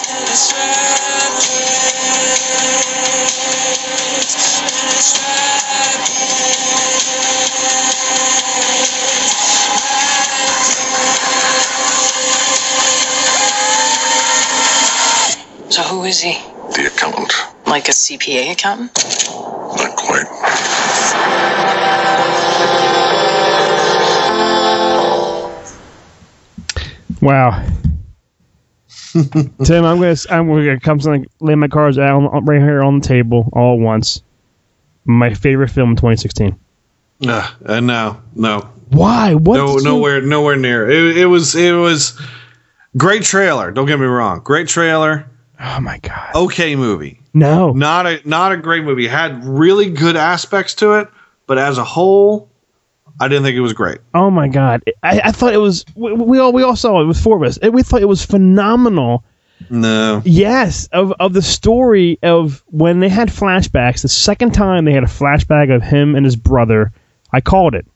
Is 16.08 16.20
he? 16.20 16.32
The 16.74 16.90
accountant. 16.92 17.32
Like 17.66 17.88
a 17.88 17.92
CPA 17.92 18.52
accountant? 18.52 18.90
Not 18.96 19.96
quite. 19.96 21.38
Wow. 27.20 27.64
Tim, 29.64 29.84
I'm 29.84 29.98
gonna 30.00 30.14
I'm 30.30 30.46
gonna 30.48 30.78
come 30.80 31.00
something 31.00 31.26
lay 31.40 31.54
my 31.54 31.68
cards 31.68 31.98
out 31.98 32.22
on- 32.22 32.44
right 32.44 32.60
here 32.60 32.82
on 32.82 33.00
the 33.00 33.06
table 33.06 33.48
all 33.52 33.74
at 33.74 33.80
once. 33.80 34.22
My 35.04 35.32
favorite 35.34 35.70
film 35.70 35.90
in 35.90 35.96
2016. 35.96 36.58
Uh, 37.26 37.50
uh, 37.66 37.80
no, 37.80 38.20
no, 38.34 38.68
Why? 38.90 39.34
What? 39.34 39.56
no, 39.56 39.66
did 39.74 39.78
you- 39.78 39.84
nowhere, 39.84 40.20
nowhere 40.22 40.56
near. 40.56 40.88
It, 40.88 41.16
it 41.16 41.26
was, 41.26 41.56
it 41.56 41.72
was 41.72 42.20
great 42.96 43.22
trailer. 43.24 43.72
Don't 43.72 43.86
get 43.86 43.98
me 43.98 44.06
wrong, 44.06 44.40
great 44.44 44.68
trailer. 44.68 45.28
Oh 45.60 45.80
my 45.80 45.98
god. 45.98 46.34
Okay, 46.34 46.76
movie. 46.76 47.20
No. 47.34 47.72
Not 47.72 48.06
a 48.06 48.20
not 48.24 48.52
a 48.52 48.56
great 48.56 48.84
movie. 48.84 49.08
Had 49.08 49.44
really 49.44 49.90
good 49.90 50.16
aspects 50.16 50.74
to 50.76 50.92
it, 50.94 51.08
but 51.46 51.58
as 51.58 51.78
a 51.78 51.84
whole, 51.84 52.50
I 53.20 53.28
didn't 53.28 53.44
think 53.44 53.56
it 53.56 53.60
was 53.60 53.72
great. 53.72 53.98
Oh 54.14 54.30
my 54.30 54.48
god. 54.48 54.82
I, 55.02 55.20
I 55.24 55.32
thought 55.32 55.54
it 55.54 55.58
was. 55.58 55.84
We, 55.96 56.12
we 56.12 56.38
all 56.38 56.52
we 56.52 56.62
all 56.62 56.76
saw 56.76 57.00
it. 57.00 57.04
It 57.04 57.06
was 57.06 57.20
four 57.20 57.36
of 57.36 57.42
us. 57.42 57.58
We 57.60 57.82
thought 57.82 58.02
it 58.02 58.08
was 58.08 58.24
phenomenal. 58.24 59.24
No. 59.70 60.22
Yes, 60.24 60.88
of 60.92 61.12
of 61.18 61.32
the 61.32 61.42
story 61.42 62.18
of 62.22 62.62
when 62.66 63.00
they 63.00 63.08
had 63.08 63.28
flashbacks. 63.28 64.02
The 64.02 64.08
second 64.08 64.54
time 64.54 64.84
they 64.84 64.92
had 64.92 65.02
a 65.02 65.08
flashback 65.08 65.74
of 65.74 65.82
him 65.82 66.14
and 66.14 66.24
his 66.24 66.36
brother, 66.36 66.92
I 67.32 67.40
called 67.40 67.74
it. 67.74 67.86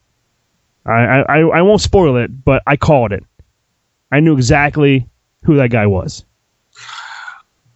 I, 0.84 1.22
I 1.28 1.38
I 1.38 1.62
won't 1.62 1.80
spoil 1.80 2.16
it, 2.16 2.44
but 2.44 2.64
I 2.66 2.76
called 2.76 3.12
it. 3.12 3.24
I 4.10 4.18
knew 4.18 4.34
exactly 4.34 5.08
who 5.44 5.56
that 5.56 5.70
guy 5.70 5.86
was. 5.86 6.24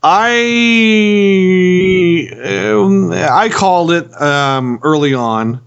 I 0.08 0.30
um, 2.72 3.10
I 3.12 3.48
called 3.48 3.90
it 3.90 4.22
um, 4.22 4.78
early 4.84 5.14
on. 5.14 5.60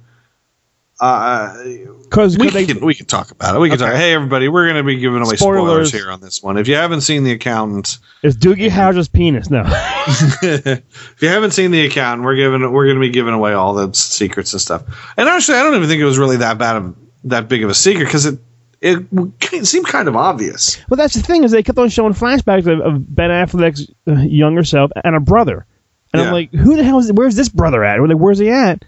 Uh, 1.02 1.62
Because 2.04 2.38
we 2.38 2.50
can 2.50 2.80
we 2.86 2.96
can 2.96 3.06
talk 3.06 3.32
about 3.32 3.56
it. 3.56 3.60
We 3.60 3.70
can 3.70 3.82
Okay. 3.82 3.92
talk. 3.92 4.00
Hey, 4.00 4.14
everybody, 4.14 4.48
we're 4.48 4.66
going 4.66 4.78
to 4.78 4.84
be 4.84 4.96
giving 4.98 5.22
away 5.22 5.36
Spoilers. 5.36 5.90
spoilers. 5.90 5.92
here 5.92 6.10
on 6.10 6.22
this 6.22 6.42
one. 6.42 6.58
If 6.58 6.70
you 6.70 6.76
haven't 6.76 7.02
seen 7.02 7.26
the 7.26 7.32
accountant, 7.34 7.98
it's 8.24 8.38
Doogie 8.38 8.70
Howser's 8.70 9.10
penis. 9.10 9.50
No. 9.50 9.64
if 10.08 11.16
you 11.22 11.28
haven't 11.28 11.52
seen 11.52 11.72
the 11.72 11.86
accountant, 11.86 12.26
we're 12.26 12.36
giving 12.38 12.62
we're 12.72 12.86
going 12.86 12.96
to 12.96 13.02
be 13.02 13.10
giving 13.10 13.34
away 13.34 13.52
all 13.54 13.74
the 13.74 13.94
secrets 13.94 14.54
and 14.54 14.62
stuff. 14.62 14.84
And 15.18 15.28
actually, 15.28 15.58
I 15.58 15.64
don't 15.64 15.76
even 15.76 15.90
think 15.90 16.02
it 16.02 16.06
was 16.06 16.18
really 16.18 16.38
that 16.38 16.58
bad 16.58 16.78
of 16.78 16.96
that 17.26 17.50
big 17.50 17.64
of 17.66 17.70
a 17.70 17.74
secret 17.76 18.06
because 18.06 18.26
it 18.26 18.40
it 18.82 19.66
seemed 19.68 19.88
kind 19.88 20.08
of 20.08 20.16
obvious. 20.16 20.78
Well, 20.90 20.98
that's 20.98 21.14
the 21.14 21.22
thing 21.22 21.44
is 21.44 21.52
they 21.52 21.64
kept 21.64 21.78
on 21.78 21.90
showing 21.90 22.14
flashbacks 22.14 22.68
of, 22.68 22.80
of 22.80 23.16
Ben 23.16 23.30
Affleck's 23.30 23.92
uh, 24.08 24.14
younger 24.22 24.64
self 24.64 24.92
and 25.04 25.16
a 25.16 25.20
brother, 25.20 25.66
and 26.14 26.22
I'm 26.22 26.34
like, 26.34 26.52
who 26.54 26.76
the 26.78 26.84
hell 26.84 27.00
is? 27.00 27.12
Where's 27.12 27.36
this 27.36 27.50
brother 27.50 27.84
at? 27.84 28.00
Like, 28.02 28.18
where's 28.18 28.40
he 28.40 28.50
at? 28.50 28.84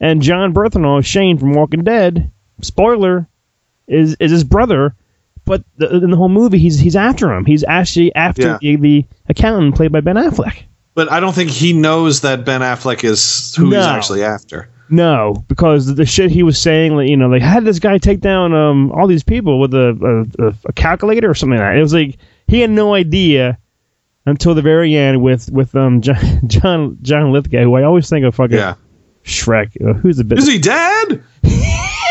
And 0.00 0.22
Jon 0.22 0.52
Bernthal, 0.54 1.04
Shane 1.04 1.38
from 1.38 1.54
Walking 1.54 1.82
Dead, 1.84 2.30
spoiler, 2.60 3.28
is 3.86 4.16
is 4.20 4.30
his 4.30 4.44
brother, 4.44 4.94
but 5.44 5.64
the, 5.76 5.88
in 5.96 6.10
the 6.10 6.16
whole 6.16 6.28
movie 6.28 6.58
he's 6.58 6.78
he's 6.78 6.96
after 6.96 7.32
him. 7.32 7.44
He's 7.46 7.64
actually 7.64 8.14
after 8.14 8.42
Yeah. 8.42 8.58
the, 8.60 8.76
the 8.76 9.04
accountant 9.28 9.74
played 9.76 9.92
by 9.92 10.00
Ben 10.00 10.16
Affleck. 10.16 10.62
But 10.94 11.10
I 11.12 11.20
don't 11.20 11.32
think 11.34 11.50
he 11.50 11.72
knows 11.72 12.22
that 12.22 12.44
Ben 12.44 12.60
Affleck 12.60 13.04
is 13.04 13.54
who 13.54 13.66
he's 13.66 13.84
actually 13.84 14.24
after. 14.24 14.68
No, 14.90 15.44
because 15.48 15.94
the, 15.94 16.06
shit 16.06 16.30
he 16.30 16.42
was 16.42 16.58
saying, 16.58 16.96
like, 16.96 17.08
you 17.08 17.16
know, 17.16 17.30
they 17.30 17.40
had 17.40 17.64
this 17.64 17.78
guy 17.78 17.98
take 17.98 18.20
down 18.20 18.54
um 18.54 18.90
all 18.92 19.06
these 19.06 19.22
people 19.22 19.60
with 19.60 19.74
a 19.74 20.26
a, 20.40 20.46
a, 20.48 20.54
a 20.66 20.72
calculator 20.72 21.28
or 21.30 21.34
something 21.34 21.58
like 21.58 21.72
that? 21.74 21.76
It 21.76 21.82
was 21.82 21.94
like 21.94 22.16
he 22.46 22.60
had 22.60 22.70
no 22.70 22.94
idea 22.94 23.58
until 24.26 24.54
the 24.54 24.62
very 24.62 24.94
end 24.94 25.22
with 25.22 25.50
with 25.50 25.74
um 25.74 26.00
John 26.02 26.40
John, 26.48 26.98
John 27.02 27.32
Lithgow, 27.32 27.62
who 27.64 27.74
I 27.74 27.82
always 27.82 28.08
think 28.08 28.24
of 28.24 28.34
fucking 28.34 28.56
Yeah. 28.56 28.74
Shrek. 29.24 29.76
Uh, 29.86 29.92
who's 29.94 30.16
the 30.16 30.24
bit? 30.24 30.38
Is 30.38 30.46
he 30.48 30.58
dead? 30.58 31.22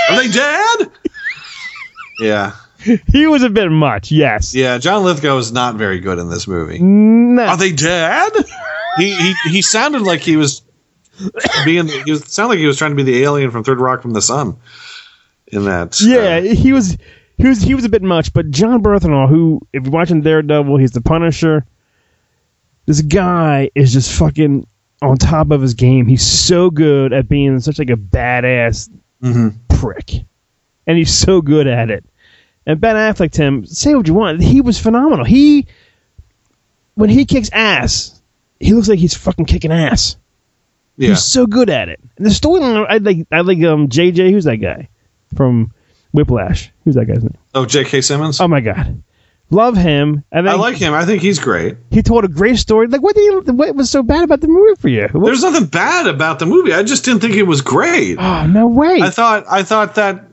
Are 0.09 0.15
they 0.17 0.29
dead? 0.29 0.91
Yeah. 2.19 2.51
he 3.11 3.25
was 3.27 3.41
a 3.43 3.49
bit 3.49 3.69
much. 3.71 4.11
Yes. 4.11 4.53
Yeah, 4.53 4.77
John 4.77 5.03
Lithgow 5.03 5.37
is 5.37 5.51
not 5.51 5.75
very 5.75 5.99
good 5.99 6.19
in 6.19 6.29
this 6.29 6.47
movie. 6.47 6.77
No. 6.79 7.43
Are 7.43 7.57
they 7.57 7.71
dead? 7.71 8.31
he 8.97 9.15
he 9.15 9.33
he 9.49 9.61
sounded 9.61 10.01
like 10.03 10.21
he 10.21 10.37
was 10.37 10.61
being 11.65 11.87
he 11.87 12.11
was 12.11 12.25
sounded 12.31 12.49
like 12.49 12.59
he 12.59 12.65
was 12.65 12.77
trying 12.77 12.91
to 12.91 12.95
be 12.95 13.03
the 13.03 13.23
alien 13.23 13.51
from 13.51 13.63
Third 13.63 13.79
Rock 13.79 14.01
from 14.01 14.11
the 14.13 14.21
Sun 14.21 14.55
in 15.47 15.65
that. 15.65 15.99
Yeah, 16.01 16.39
he 16.39 16.73
was 16.73 16.97
he 17.37 17.47
was 17.47 17.61
he 17.61 17.73
was 17.75 17.85
a 17.85 17.89
bit 17.89 18.01
much, 18.03 18.33
but 18.33 18.51
Jon 18.51 18.81
Bernthal, 18.81 19.27
who 19.29 19.61
if 19.73 19.83
you're 19.83 19.91
watching 19.91 20.21
Daredevil, 20.21 20.77
he's 20.77 20.91
the 20.91 21.01
Punisher. 21.01 21.65
This 22.85 23.01
guy 23.01 23.69
is 23.75 23.91
just 23.93 24.11
fucking 24.17 24.65
on 25.01 25.17
top 25.17 25.51
of 25.51 25.61
his 25.61 25.73
game. 25.73 26.07
He's 26.07 26.25
so 26.25 26.69
good 26.69 27.13
at 27.13 27.27
being 27.29 27.59
such 27.59 27.79
like 27.79 27.89
a 27.89 27.95
badass 27.97 28.89
Mhm. 29.23 29.55
prick, 29.69 30.11
and 30.85 30.97
he's 30.97 31.13
so 31.13 31.41
good 31.41 31.67
at 31.67 31.89
it. 31.89 32.03
And 32.65 32.79
Ben 32.81 32.95
Affleck, 32.95 33.31
Tim, 33.31 33.65
say 33.65 33.95
what 33.95 34.07
you 34.07 34.13
want, 34.13 34.41
he 34.41 34.61
was 34.61 34.79
phenomenal. 34.79 35.25
He 35.25 35.67
when 36.95 37.09
he 37.09 37.25
kicks 37.25 37.49
ass, 37.53 38.19
he 38.59 38.73
looks 38.73 38.87
like 38.87 38.99
he's 38.99 39.13
fucking 39.15 39.45
kicking 39.45 39.71
ass. 39.71 40.15
Yeah. 40.97 41.09
He's 41.09 41.23
so 41.23 41.45
good 41.45 41.69
at 41.69 41.89
it. 41.89 41.99
And 42.17 42.25
the 42.25 42.29
storyline, 42.31 42.85
I 42.89 42.97
like, 42.97 43.27
I 43.31 43.41
like 43.41 43.63
um 43.63 43.87
JJ. 43.87 44.31
Who's 44.31 44.45
that 44.45 44.57
guy 44.57 44.89
from 45.35 45.71
Whiplash? 46.11 46.71
Who's 46.85 46.95
that 46.95 47.05
guy's 47.05 47.21
name? 47.23 47.37
Oh, 47.53 47.65
J.K. 47.65 48.01
Simmons. 48.01 48.39
Oh 48.41 48.47
my 48.47 48.61
god, 48.61 49.01
love 49.51 49.77
him. 49.77 50.23
And 50.31 50.49
I 50.49 50.53
like 50.55 50.77
him. 50.77 50.93
I 50.93 51.05
think 51.05 51.21
he's 51.21 51.37
great. 51.39 51.77
he 51.91 52.01
told 52.01 52.25
a 52.25 52.27
great 52.27 52.57
story. 52.57 52.87
Like, 52.87 53.01
what 53.01 53.15
did 53.15 53.25
you, 53.25 53.41
what 53.53 53.75
was 53.75 53.89
so 53.91 54.01
bad 54.03 54.23
about 54.23 54.41
the 54.41 54.47
movie 54.47 54.79
for 54.81 54.87
you? 54.89 55.07
What- 55.11 55.25
There's 55.25 55.43
nothing 55.43 55.65
bad 55.67 56.07
about 56.07 56.39
the 56.39 56.45
movie. 56.45 56.73
I 56.73 56.81
just 56.83 57.05
didn't 57.05 57.21
think 57.21 57.35
it 57.35 57.43
was 57.43 57.61
great. 57.61 58.17
oh 58.19 58.47
no 58.47 58.67
way. 58.67 58.99
I 59.01 59.09
thought 59.09 59.45
I 59.49 59.63
thought 59.63 59.95
that 59.95 60.23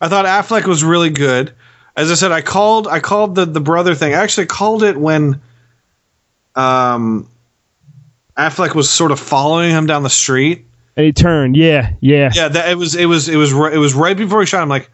I 0.00 0.08
thought 0.08 0.24
Affleck 0.26 0.66
was 0.66 0.82
really 0.82 1.10
good. 1.10 1.52
As 1.96 2.10
I 2.10 2.14
said, 2.14 2.32
I 2.32 2.40
called 2.40 2.88
I 2.88 2.98
called 3.00 3.34
the 3.36 3.44
the 3.44 3.60
brother 3.60 3.94
thing. 3.94 4.14
I 4.14 4.18
actually 4.22 4.46
called 4.46 4.82
it 4.82 4.96
when 4.96 5.40
um 6.56 7.28
Affleck 8.36 8.74
was 8.74 8.88
sort 8.90 9.12
of 9.12 9.20
following 9.20 9.70
him 9.70 9.86
down 9.86 10.02
the 10.02 10.10
street. 10.10 10.66
And 10.96 11.06
he 11.06 11.12
turned. 11.12 11.56
Yeah, 11.56 11.92
yeah, 12.00 12.30
Yeah, 12.34 12.48
that 12.48 12.68
it 12.70 12.76
was 12.76 12.94
it 12.94 13.06
was 13.06 13.28
it 13.28 13.36
was 13.36 13.52
it 13.52 13.78
was 13.78 13.94
right 13.94 14.16
before 14.16 14.40
he 14.40 14.46
shot. 14.46 14.62
him. 14.62 14.68
like, 14.68 14.90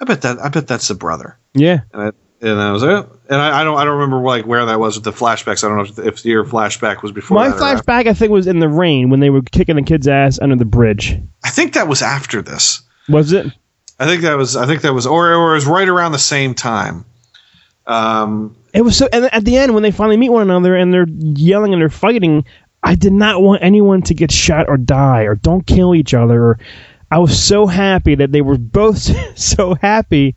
I 0.00 0.04
bet 0.04 0.22
that 0.22 0.38
I 0.40 0.48
bet 0.48 0.66
that's 0.66 0.88
the 0.88 0.94
brother. 0.94 1.38
yeah. 1.54 1.80
And 1.92 2.02
I, 2.02 2.12
and 2.40 2.60
I 2.60 2.70
was 2.70 2.82
like, 2.84 3.04
and 3.28 3.40
I, 3.40 3.60
I 3.60 3.64
don't 3.64 3.76
I 3.78 3.84
don't 3.84 3.94
remember 3.98 4.20
like 4.20 4.46
where 4.46 4.64
that 4.66 4.78
was 4.78 4.94
with 4.96 5.04
the 5.04 5.10
flashbacks. 5.12 5.64
I 5.64 5.68
don't 5.68 5.76
know 5.76 6.04
if, 6.04 6.18
if 6.18 6.24
your 6.24 6.44
flashback 6.44 7.02
was 7.02 7.10
before. 7.12 7.36
My 7.36 7.48
flashback, 7.50 8.06
I 8.06 8.14
think, 8.14 8.30
was 8.30 8.46
in 8.46 8.60
the 8.60 8.68
rain 8.68 9.10
when 9.10 9.18
they 9.20 9.30
were 9.30 9.42
kicking 9.42 9.74
the 9.76 9.82
kid's 9.82 10.06
ass 10.08 10.38
under 10.40 10.54
the 10.56 10.64
bridge. 10.64 11.16
I 11.44 11.50
think 11.50 11.72
that 11.74 11.88
was 11.88 12.00
after 12.02 12.40
this. 12.42 12.82
Was 13.08 13.32
it? 13.32 13.46
I 13.98 14.06
think 14.06 14.22
that 14.22 14.36
was 14.36 14.54
I 14.56 14.66
think 14.66 14.82
that 14.82 14.94
was 14.94 15.04
or, 15.06 15.34
or 15.34 15.50
it 15.52 15.54
was 15.54 15.66
right 15.66 15.88
around 15.88 16.12
the 16.12 16.18
same 16.20 16.54
time. 16.54 17.04
Um, 17.86 18.56
It 18.74 18.82
was 18.82 18.96
so. 18.96 19.08
And 19.12 19.24
at 19.32 19.44
the 19.44 19.56
end, 19.56 19.74
when 19.74 19.82
they 19.82 19.90
finally 19.90 20.16
meet 20.16 20.30
one 20.30 20.42
another 20.42 20.76
and 20.76 20.92
they're 20.92 21.06
yelling 21.08 21.72
and 21.72 21.80
they're 21.80 21.88
fighting, 21.88 22.44
I 22.82 22.94
did 22.94 23.12
not 23.12 23.42
want 23.42 23.62
anyone 23.62 24.02
to 24.02 24.14
get 24.14 24.30
shot 24.30 24.68
or 24.68 24.76
die 24.76 25.22
or 25.22 25.34
don't 25.34 25.66
kill 25.66 25.94
each 25.94 26.14
other. 26.14 26.42
Or 26.42 26.58
I 27.10 27.18
was 27.18 27.42
so 27.42 27.66
happy 27.66 28.14
that 28.14 28.32
they 28.32 28.40
were 28.40 28.58
both 28.58 28.98
so 29.38 29.74
happy 29.74 30.36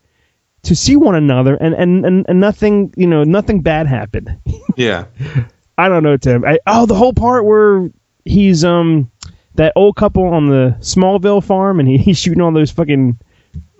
to 0.63 0.75
see 0.75 0.95
one 0.95 1.15
another, 1.15 1.55
and 1.55 1.73
and 1.73 2.05
and, 2.05 2.25
and 2.29 2.39
nothing, 2.39 2.93
you 2.95 3.07
know, 3.07 3.23
nothing 3.23 3.61
bad 3.61 3.87
happened. 3.87 4.37
yeah, 4.75 5.05
I 5.77 5.89
don't 5.89 6.03
know, 6.03 6.17
Tim. 6.17 6.45
I, 6.45 6.59
oh, 6.67 6.85
the 6.85 6.95
whole 6.95 7.13
part 7.13 7.45
where 7.45 7.89
he's 8.25 8.63
um 8.63 9.11
that 9.55 9.73
old 9.75 9.95
couple 9.95 10.23
on 10.25 10.47
the 10.47 10.75
Smallville 10.79 11.43
farm 11.43 11.79
and 11.79 11.89
he, 11.89 11.97
he's 12.05 12.17
shooting 12.17 12.41
all 12.41 12.51
those 12.51 12.71
fucking. 12.71 13.19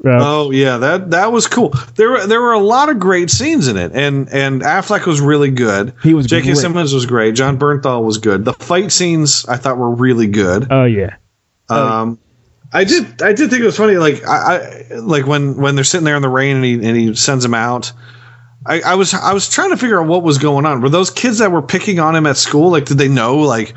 Uh, 0.04 0.18
Oh 0.20 0.52
yeah, 0.52 0.78
that 0.78 1.12
that 1.12 1.32
was 1.32 1.48
cool. 1.48 1.74
There 1.96 2.10
were 2.10 2.26
there 2.28 2.42
were 2.42 2.54
a 2.54 2.60
lot 2.60 2.90
of 2.90 3.00
great 3.00 3.30
scenes 3.30 3.68
in 3.68 3.78
it, 3.78 3.92
and 3.94 4.28
and 4.34 4.62
Affleck 4.62 5.06
was 5.06 5.22
really 5.22 5.52
good. 5.52 5.94
He 6.02 6.14
was 6.14 6.26
J.K. 6.26 6.56
Simmons 6.56 6.94
was 6.94 7.06
great. 7.06 7.36
Jon 7.36 7.58
Bernthal 7.60 8.04
was 8.04 8.18
good. 8.18 8.44
The 8.46 8.54
fight 8.54 8.92
scenes 8.92 9.46
I 9.46 9.58
thought 9.58 9.78
were 9.78 9.92
really 9.92 10.28
good. 10.28 10.68
Oh 10.72 10.86
yeah. 10.86 11.16
Um, 11.70 12.18
I 12.74 12.84
did 12.84 13.22
I 13.22 13.34
did 13.34 13.50
think 13.50 13.62
it 13.62 13.66
was 13.66 13.78
funny. 13.78 13.98
Like 13.98 14.26
I, 14.26 14.86
I 14.92 14.96
like 14.96 15.26
when 15.28 15.58
when 15.58 15.76
they're 15.76 15.84
sitting 15.84 16.06
there 16.06 16.16
in 16.16 16.22
the 16.22 16.30
rain 16.30 16.56
and 16.58 16.66
he 16.66 16.74
and 16.74 16.98
he 16.98 17.16
sends 17.16 17.44
them 17.44 17.54
out. 17.54 17.92
I, 18.66 18.82
I 18.82 18.96
was 18.96 19.14
I 19.14 19.34
was 19.34 19.50
trying 19.50 19.70
to 19.72 19.78
figure 19.78 20.02
out 20.02 20.08
what 20.08 20.24
was 20.24 20.38
going 20.38 20.66
on. 20.66 20.82
Were 20.82 20.90
those 20.90 21.10
kids 21.10 21.40
that 21.40 21.52
were 21.52 21.62
picking 21.62 22.00
on 22.00 22.16
him 22.16 22.26
at 22.28 22.38
school? 22.38 22.72
Like, 22.72 22.86
did 22.86 22.98
they 22.98 23.08
know 23.08 23.38
like 23.38 23.74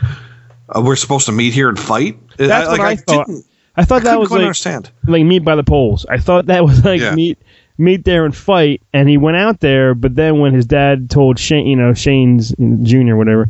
uh, 0.74 0.80
we're 0.84 0.96
supposed 0.96 1.26
to 1.26 1.32
meet 1.32 1.54
here 1.54 1.68
and 1.68 1.78
fight? 1.78 2.18
That's 2.36 2.68
like, 2.68 2.78
what 2.78 2.88
I, 2.88 2.96
thought. 2.96 3.26
didn't- 3.26 3.46
I 3.76 3.84
thought 3.84 4.02
that 4.04 4.20
was 4.20 4.30
like 4.30 4.40
understand. 4.42 4.90
like 5.06 5.24
meet 5.24 5.40
by 5.40 5.56
the 5.56 5.64
poles. 5.64 6.06
I 6.08 6.18
thought 6.18 6.46
that 6.46 6.64
was 6.64 6.84
like 6.84 7.00
Yeah. 7.00 7.14
meet 7.14 7.38
meet 7.76 8.04
there 8.04 8.24
and 8.24 8.34
fight. 8.34 8.82
And 8.92 9.08
he 9.08 9.16
went 9.16 9.36
out 9.36 9.60
there, 9.60 9.94
but 9.94 10.14
then 10.14 10.38
when 10.38 10.54
his 10.54 10.66
dad 10.66 11.10
told 11.10 11.38
Shane, 11.38 11.66
you 11.66 11.76
know 11.76 11.92
Shane's 11.92 12.54
Junior, 12.82 13.16
whatever, 13.16 13.48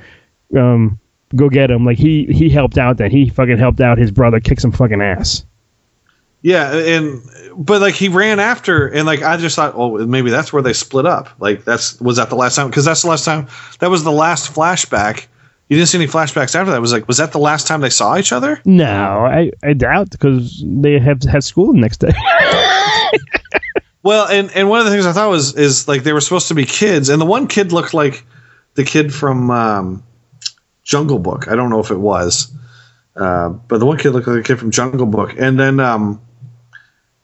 um, 0.57 0.99
go 1.37 1.49
get 1.49 1.71
him. 1.71 1.85
Like 1.85 1.99
he 1.99 2.25
he 2.27 2.49
helped 2.49 2.79
out. 2.79 2.97
Then 2.97 3.11
he 3.11 3.29
fucking 3.29 3.59
helped 3.59 3.81
out 3.81 3.99
his 3.99 4.11
brother 4.11 4.41
kick 4.41 4.61
some 4.61 4.73
fucking 4.73 5.03
ass. 5.03 5.45
Yeah, 6.43 6.75
and 6.75 7.23
but 7.57 7.81
like 7.81 7.95
he 7.95 8.09
ran 8.09 8.39
after, 8.39 8.87
and 8.87 9.07
like 9.07 9.23
I 9.23 9.39
just 9.39 9.57
thought, 9.57 9.73
oh, 9.77 10.07
maybe 10.07 10.31
that's 10.31 10.53
where 10.53 10.63
they 10.63 10.75
split 10.75 11.07
up. 11.07 11.31
Like 11.39 11.65
that's 11.65 11.99
was 12.03 12.17
that 12.19 12.29
the 12.29 12.37
last 12.37 12.57
time? 12.57 12.69
Because 12.69 12.85
that's 12.85 13.01
the 13.03 13.09
last 13.09 13.25
time. 13.25 13.49
That 13.79 13.89
was 13.91 14.05
the 14.05 14.13
last 14.13 14.53
flashback. 14.53 15.27
You 15.69 15.77
didn't 15.77 15.89
see 15.89 15.99
any 15.99 16.07
flashbacks 16.07 16.55
after 16.55 16.71
that. 16.71 16.77
It 16.77 16.81
was 16.81 16.93
like, 16.93 17.09
was 17.09 17.17
that 17.17 17.33
the 17.33 17.39
last 17.39 17.67
time 17.67 17.81
they 17.81 17.91
saw 17.91 18.19
each 18.19 18.33
other? 18.33 18.61
No, 18.65 19.25
I 19.25 19.51
I 19.63 19.73
doubt 19.73 20.11
because 20.11 20.63
they 20.65 20.99
have 20.99 21.23
had 21.23 21.43
school 21.43 21.73
the 21.73 21.79
next 21.79 21.99
day. 21.99 22.13
Well, 24.05 24.29
and 24.29 24.51
and 24.55 24.69
one 24.69 24.81
of 24.81 24.85
the 24.85 24.93
things 24.93 25.07
I 25.07 25.13
thought 25.13 25.31
was 25.31 25.57
is 25.57 25.89
like 25.89 26.03
they 26.03 26.13
were 26.13 26.21
supposed 26.21 26.49
to 26.49 26.55
be 26.55 26.67
kids, 26.67 27.09
and 27.09 27.21
the 27.21 27.27
one 27.27 27.49
kid 27.49 27.73
looked 27.73 27.95
like 27.95 28.23
the 28.75 28.85
kid 28.85 29.15
from 29.15 29.51
um, 29.51 30.05
Jungle 30.83 31.19
Book. 31.19 31.49
I 31.49 31.57
don't 31.57 31.71
know 31.71 31.81
if 31.81 31.91
it 31.91 31.99
was, 31.99 32.53
uh, 33.17 33.49
but 33.49 33.79
the 33.79 33.87
one 33.87 33.97
kid 33.97 34.11
looked 34.11 34.27
like 34.27 34.37
the 34.37 34.43
kid 34.43 34.59
from 34.59 34.71
Jungle 34.71 35.07
Book, 35.07 35.35
and 35.39 35.59
then 35.59 35.81
um, 35.81 36.21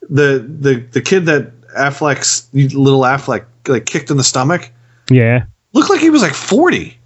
the 0.09 0.39
the 0.39 0.77
the 0.93 1.03
kid 1.03 1.27
that 1.27 1.53
Affleck's 1.77 2.49
little 2.55 3.03
Affleck 3.03 3.45
like 3.69 3.85
kicked 3.85 4.11
in 4.11 4.17
the 4.17 4.25
stomach 4.25 4.71
yeah. 5.11 5.45
looked 5.75 5.91
like 5.91 6.01
he 6.01 6.09
was 6.09 6.23
like 6.23 6.33
forty. 6.33 6.99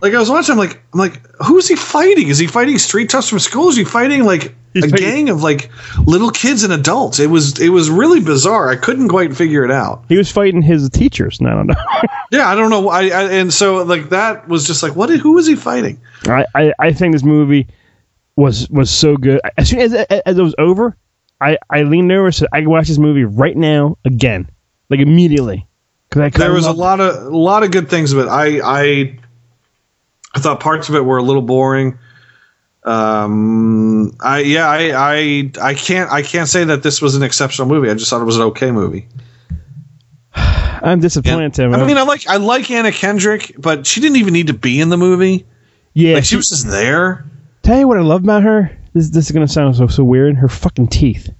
Like 0.00 0.14
I 0.14 0.18
was 0.18 0.30
watching, 0.30 0.52
I'm 0.52 0.58
like, 0.58 0.82
I'm 0.92 0.98
like, 0.98 1.20
who's 1.44 1.68
he 1.68 1.76
fighting? 1.76 2.28
Is 2.28 2.38
he 2.38 2.46
fighting 2.46 2.78
street 2.78 3.10
toughs 3.10 3.28
from 3.28 3.38
school? 3.38 3.68
Is 3.68 3.76
he 3.76 3.84
fighting 3.84 4.24
like 4.24 4.54
He's 4.72 4.84
a 4.84 4.88
fighting- 4.88 5.06
gang 5.06 5.28
of 5.28 5.42
like 5.42 5.70
little 6.06 6.30
kids 6.30 6.64
and 6.64 6.72
adults? 6.72 7.18
It 7.20 7.28
was 7.28 7.58
it 7.60 7.68
was 7.68 7.90
really 7.90 8.20
bizarre. 8.20 8.70
I 8.70 8.76
couldn't 8.76 9.08
quite 9.08 9.36
figure 9.36 9.64
it 9.64 9.70
out. 9.70 10.04
He 10.08 10.16
was 10.16 10.30
fighting 10.32 10.62
his 10.62 10.88
teachers. 10.90 11.40
No, 11.40 11.50
I 11.50 11.54
don't 11.54 11.66
know. 11.66 11.74
Yeah, 12.30 12.48
I 12.48 12.54
don't 12.54 12.70
know. 12.70 12.88
I, 12.88 13.02
I 13.08 13.22
and 13.32 13.52
so 13.52 13.82
like 13.82 14.08
that 14.08 14.48
was 14.48 14.66
just 14.66 14.82
like, 14.82 14.96
what? 14.96 15.10
Who 15.10 15.32
was 15.32 15.46
he 15.46 15.54
fighting? 15.56 16.00
I, 16.26 16.46
I, 16.54 16.72
I 16.78 16.92
think 16.94 17.12
this 17.12 17.22
movie 17.24 17.66
was 18.36 18.70
was 18.70 18.90
so 18.90 19.16
good. 19.18 19.40
As 19.58 19.68
soon 19.68 19.80
as 19.80 19.92
as 19.92 20.38
it 20.38 20.42
was 20.42 20.54
over, 20.56 20.96
I, 21.42 21.58
I 21.68 21.82
leaned 21.82 22.10
over 22.10 22.26
and 22.26 22.34
said, 22.34 22.48
I 22.52 22.60
can 22.60 22.70
watch 22.70 22.88
this 22.88 22.96
movie 22.96 23.24
right 23.24 23.56
now 23.56 23.98
again, 24.06 24.48
like 24.88 25.00
immediately. 25.00 25.66
Because 26.08 26.22
I 26.22 26.38
There 26.38 26.52
was 26.52 26.64
a 26.66 26.72
lot 26.72 27.00
of 27.00 27.26
a 27.26 27.36
lot 27.36 27.62
of 27.62 27.70
good 27.70 27.90
things, 27.90 28.14
but 28.14 28.28
I 28.28 28.60
I 28.64 29.18
I 30.34 30.40
thought 30.40 30.60
parts 30.60 30.88
of 30.88 30.94
it 30.94 31.04
were 31.04 31.18
a 31.18 31.22
little 31.22 31.42
boring. 31.42 31.98
Um, 32.84 34.12
I 34.20 34.40
yeah, 34.40 34.68
I 34.68 34.90
I 35.14 35.50
I 35.62 35.74
can't 35.74 36.10
I 36.10 36.22
can't 36.22 36.48
say 36.48 36.64
that 36.64 36.82
this 36.82 37.00
was 37.00 37.14
an 37.14 37.22
exceptional 37.22 37.68
movie. 37.68 37.88
I 37.90 37.94
just 37.94 38.10
thought 38.10 38.20
it 38.20 38.24
was 38.24 38.36
an 38.36 38.42
okay 38.42 38.70
movie. 38.72 39.06
I'm 40.34 40.98
disappointed. 41.00 41.60
I 41.60 41.86
mean, 41.86 41.96
I 41.96 42.02
like 42.02 42.26
I 42.26 42.36
like 42.38 42.70
Anna 42.70 42.90
Kendrick, 42.90 43.54
but 43.58 43.86
she 43.86 44.00
didn't 44.00 44.16
even 44.16 44.32
need 44.32 44.48
to 44.48 44.54
be 44.54 44.80
in 44.80 44.88
the 44.88 44.96
movie. 44.96 45.46
yeah, 45.94 46.14
Like 46.14 46.24
she 46.24 46.36
was 46.36 46.48
just 46.48 46.66
there. 46.68 47.24
Tell 47.62 47.78
you 47.78 47.86
what 47.86 47.98
I 47.98 48.02
love 48.02 48.24
about 48.24 48.42
her. 48.42 48.76
This 48.94 49.10
this 49.10 49.26
is 49.26 49.32
gonna 49.32 49.46
sound 49.46 49.76
so 49.76 49.86
so 49.86 50.02
weird. 50.02 50.36
Her 50.36 50.48
fucking 50.48 50.88
teeth. 50.88 51.30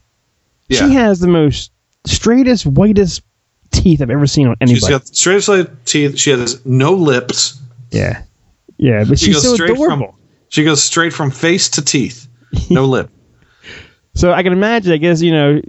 Yeah. 0.69 0.87
She 0.87 0.95
has 0.95 1.19
the 1.19 1.27
most 1.29 1.73
straightest, 2.05 2.67
whitest 2.67 3.23
teeth 3.73 4.01
I've 4.01 4.11
ever 4.11 4.27
seen 4.29 4.47
on 4.47 4.57
She's 4.63 4.71
anybody. 4.85 4.93
got 4.93 5.07
straight 5.09 5.43
slit 5.43 5.87
teeth. 5.87 6.19
She 6.19 6.31
has 6.31 6.65
no 6.65 6.93
lips. 6.95 7.61
yeah, 7.91 8.23
yeah, 8.83 9.05
but 9.09 9.19
She 9.19 9.27
she's 9.27 9.37
goes 9.37 9.43
so 9.45 9.55
straight 9.55 9.71
adorable. 9.71 10.07
from 10.13 10.17
she 10.49 10.65
goes 10.65 10.83
straight 10.83 11.13
from 11.13 11.31
face 11.31 11.69
to 11.71 11.83
teeth. 11.83 12.29
No 12.71 12.85
lip. 12.95 13.11
So 14.15 14.33
I 14.33 14.43
can 14.43 14.53
imagine. 14.53 14.93
I 14.93 14.97
guess 14.99 15.23
you 15.23 15.33
know. 15.33 15.61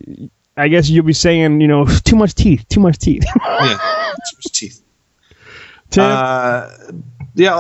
I 0.56 0.68
guess 0.68 0.88
you'll 0.88 1.04
be 1.06 1.14
saying, 1.14 1.62
you 1.62 1.68
know, 1.68 1.86
too 2.04 2.16
much 2.16 2.36
teeth, 2.36 2.66
too 2.70 2.80
much 2.80 2.98
teeth. 3.00 3.24
Yeah. 3.36 3.78
Too 3.78 4.38
much 4.38 4.52
teeth. 4.54 4.84
Tim, 5.90 6.04
Uh, 6.04 6.70
yeah, 7.34 7.56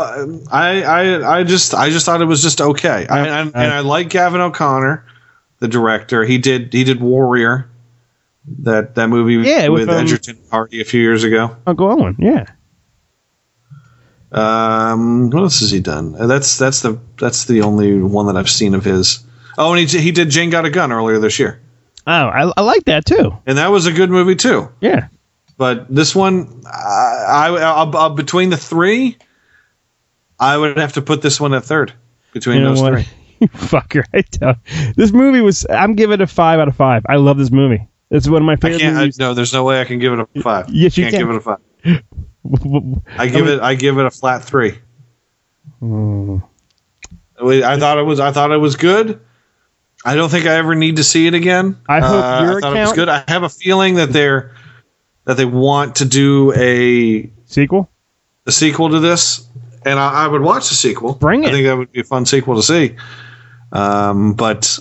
I, 0.51 0.83
I, 0.83 1.39
I 1.39 1.43
just, 1.43 1.73
I 1.73 1.89
just 1.89 2.05
thought 2.05 2.21
it 2.21 2.25
was 2.25 2.43
just 2.43 2.61
okay. 2.61 3.07
I, 3.09 3.25
I, 3.25 3.39
and 3.41 3.55
I 3.55 3.79
like 3.79 4.09
Gavin 4.09 4.41
O'Connor, 4.41 5.03
the 5.57 5.67
director. 5.67 6.23
He 6.23 6.37
did, 6.37 6.71
he 6.71 6.83
did 6.83 7.01
Warrior, 7.01 7.67
that 8.59 8.93
that 8.93 9.07
movie 9.07 9.47
Yeah, 9.49 9.69
with, 9.69 9.87
with, 9.87 9.89
um, 9.89 10.03
Edgerton 10.03 10.37
Hardy 10.51 10.79
a 10.79 10.85
few 10.85 11.01
years 11.01 11.23
ago. 11.23 11.55
Uncle 11.65 11.87
Owen. 11.91 12.15
Yeah. 12.19 12.45
Um, 14.33 15.29
what 15.29 15.43
else 15.43 15.59
has 15.59 15.71
he 15.71 15.79
done? 15.79 16.15
Uh, 16.17 16.27
That's 16.27 16.57
that's 16.57 16.81
the 16.81 16.99
that's 17.19 17.45
the 17.45 17.61
only 17.61 18.01
one 18.01 18.25
that 18.27 18.35
I've 18.37 18.49
seen 18.49 18.73
of 18.73 18.83
his. 18.83 19.23
Oh, 19.57 19.73
and 19.73 19.87
he 19.89 19.99
he 19.99 20.11
did 20.11 20.29
Jane 20.29 20.49
Got 20.49 20.65
a 20.65 20.69
Gun 20.71 20.91
earlier 20.91 21.19
this 21.19 21.37
year, 21.37 21.61
Oh, 22.07 22.11
I, 22.11 22.51
I 22.57 22.61
like 22.61 22.85
that 22.85 23.05
too. 23.05 23.37
and 23.45 23.57
that 23.59 23.67
was 23.69 23.85
a 23.85 23.91
good 23.91 24.09
movie 24.09 24.35
too. 24.35 24.69
Yeah. 24.81 25.07
But 25.55 25.93
this 25.93 26.15
one, 26.15 26.63
I, 26.65 27.47
I, 27.51 27.83
I, 27.83 28.05
I 28.07 28.09
between 28.15 28.49
the 28.49 28.57
three, 28.57 29.17
I 30.39 30.57
would 30.57 30.77
have 30.77 30.93
to 30.93 31.01
put 31.03 31.21
this 31.21 31.39
one 31.39 31.53
at 31.53 31.63
third 31.63 31.93
between 32.33 32.57
You 32.57 32.63
know 32.63 32.69
those 32.71 32.81
what? 32.81 32.93
three. 32.93 33.07
You 33.43 33.49
fucker. 33.49 34.03
I 34.13 34.21
tell. 34.21 34.55
This 34.95 35.11
movie 35.11 35.41
was. 35.41 35.65
I'm 35.69 35.95
giving 35.95 36.13
it 36.13 36.21
a 36.21 36.27
five 36.27 36.59
out 36.61 36.69
of 36.69 36.75
five. 36.77 37.03
I 37.09 37.17
love 37.17 37.37
this 37.37 37.51
movie. 37.51 37.85
It's 38.09 38.25
one 38.27 38.41
of 38.41 38.45
my 38.45 38.53
I 38.53 38.55
favorite 38.55 38.79
can't. 38.79 38.95
I, 38.95 38.99
movies. 39.01 39.19
no, 39.19 39.33
there's 39.33 39.51
no 39.51 39.65
way 39.65 39.81
I 39.81 39.83
can 39.83 39.99
give 39.99 40.13
it 40.13 40.19
a 40.35 40.41
five. 40.41 40.69
Yes, 40.69 40.97
you 40.97 41.03
can't 41.03 41.15
can. 41.15 41.21
give 41.27 41.29
it 41.29 41.35
a 41.35 41.41
five. 41.41 41.57
I 43.17 43.27
give 43.27 43.47
it. 43.47 43.59
I 43.61 43.75
give 43.75 43.97
it 43.97 44.05
a 44.05 44.11
flat 44.11 44.43
three. 44.43 44.77
Wait, 45.81 47.63
I 47.63 47.77
thought 47.79 47.97
it 47.97 48.03
was. 48.03 48.19
I 48.19 48.31
thought 48.31 48.51
it 48.51 48.57
was 48.57 48.75
good. 48.75 49.19
I 50.05 50.15
don't 50.15 50.29
think 50.29 50.45
I 50.45 50.55
ever 50.55 50.75
need 50.75 50.97
to 50.97 51.03
see 51.03 51.27
it 51.27 51.33
again. 51.33 51.77
I 51.87 51.99
hope 52.01 52.23
Uh, 52.23 52.41
your 52.43 52.57
I 52.57 52.61
thought 52.61 52.77
it 52.77 52.81
was 52.81 52.93
good. 52.93 53.09
I 53.09 53.23
have 53.27 53.43
a 53.43 53.49
feeling 53.49 53.95
that 53.95 54.11
they're 54.11 54.51
that 55.25 55.37
they 55.37 55.45
want 55.45 55.95
to 55.97 56.05
do 56.05 56.51
a 56.55 57.29
Sequel. 57.45 57.89
a 58.45 58.51
sequel 58.51 58.89
to 58.89 58.99
this, 58.99 59.47
and 59.85 59.97
I, 59.99 60.25
I 60.25 60.27
would 60.27 60.41
watch 60.41 60.67
the 60.69 60.75
sequel. 60.75 61.13
Bring 61.13 61.43
it. 61.43 61.49
I 61.49 61.51
think 61.51 61.65
that 61.65 61.77
would 61.77 61.91
be 61.91 62.01
a 62.01 62.03
fun 62.03 62.25
sequel 62.25 62.55
to 62.55 62.63
see. 62.63 62.95
Um, 63.71 64.33
but 64.33 64.77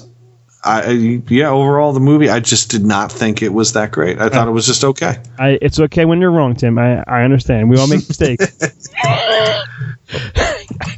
I, 0.65 0.91
yeah, 1.29 1.49
overall 1.49 1.93
the 1.93 2.01
movie, 2.01 2.31
I 2.31 2.39
just 2.39 2.71
did 2.71 2.85
not 2.85 3.11
think 3.11 3.43
it 3.43 3.53
was 3.53 3.73
that 3.73 3.91
great. 3.91 4.21
I 4.21 4.29
thought 4.29 4.47
it 4.47 4.53
was 4.53 4.67
just 4.67 4.85
okay. 4.85 5.21
I, 5.39 5.59
it's 5.61 5.81
okay 5.81 6.05
when 6.05 6.21
you're 6.21 6.31
wrong, 6.31 6.55
Tim. 6.55 6.79
I, 6.79 7.03
I 7.03 7.25
understand. 7.25 7.69
We 7.69 7.79
all 7.79 7.89
make 7.89 8.09
mistakes. 8.09 8.89
I 9.03 9.65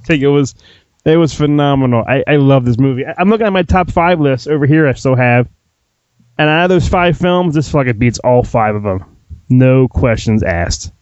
think 0.05 0.23
it 0.23 0.29
was 0.29 0.55
it 1.05 1.17
was 1.17 1.35
phenomenal. 1.35 2.05
I, 2.07 2.25
I 2.27 2.37
love 2.37 2.65
this 2.65 2.79
movie. 2.79 3.07
I, 3.07 3.15
I'm 3.19 3.29
looking 3.29 3.47
at 3.47 3.53
my 3.53 3.62
top 3.62 3.91
five 3.91 4.21
list 4.21 4.49
over 4.49 4.67
here. 4.67 4.87
I 4.87 4.93
still 4.95 5.17
have, 5.17 5.49
and 6.39 6.49
out 6.49 6.65
of 6.65 6.69
those 6.71 6.89
five 6.89 7.17
films, 7.17 7.55
this 7.55 7.71
fucking 7.71 7.99
beats 7.99 8.19
all 8.19 8.43
five 8.43 8.75
of 8.75 8.83
them. 8.83 9.05
No 9.49 9.89
questions 9.89 10.43
asked. 10.43 10.93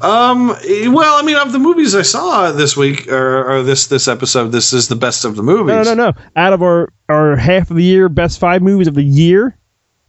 Um. 0.00 0.48
Well, 0.48 1.14
I 1.18 1.22
mean, 1.24 1.36
of 1.36 1.52
the 1.52 1.58
movies 1.58 1.94
I 1.94 2.02
saw 2.02 2.50
this 2.52 2.76
week 2.76 3.08
or, 3.08 3.50
or 3.50 3.62
this 3.62 3.86
this 3.86 4.08
episode, 4.08 4.48
this 4.48 4.72
is 4.72 4.88
the 4.88 4.96
best 4.96 5.24
of 5.24 5.36
the 5.36 5.42
movies. 5.42 5.74
No, 5.74 5.82
no, 5.82 5.94
no. 5.94 6.12
Out 6.36 6.52
of 6.52 6.62
our 6.62 6.92
our 7.08 7.36
half 7.36 7.70
of 7.70 7.76
the 7.76 7.84
year 7.84 8.08
best 8.08 8.38
five 8.40 8.62
movies 8.62 8.88
of 8.88 8.94
the 8.94 9.02
year, 9.02 9.56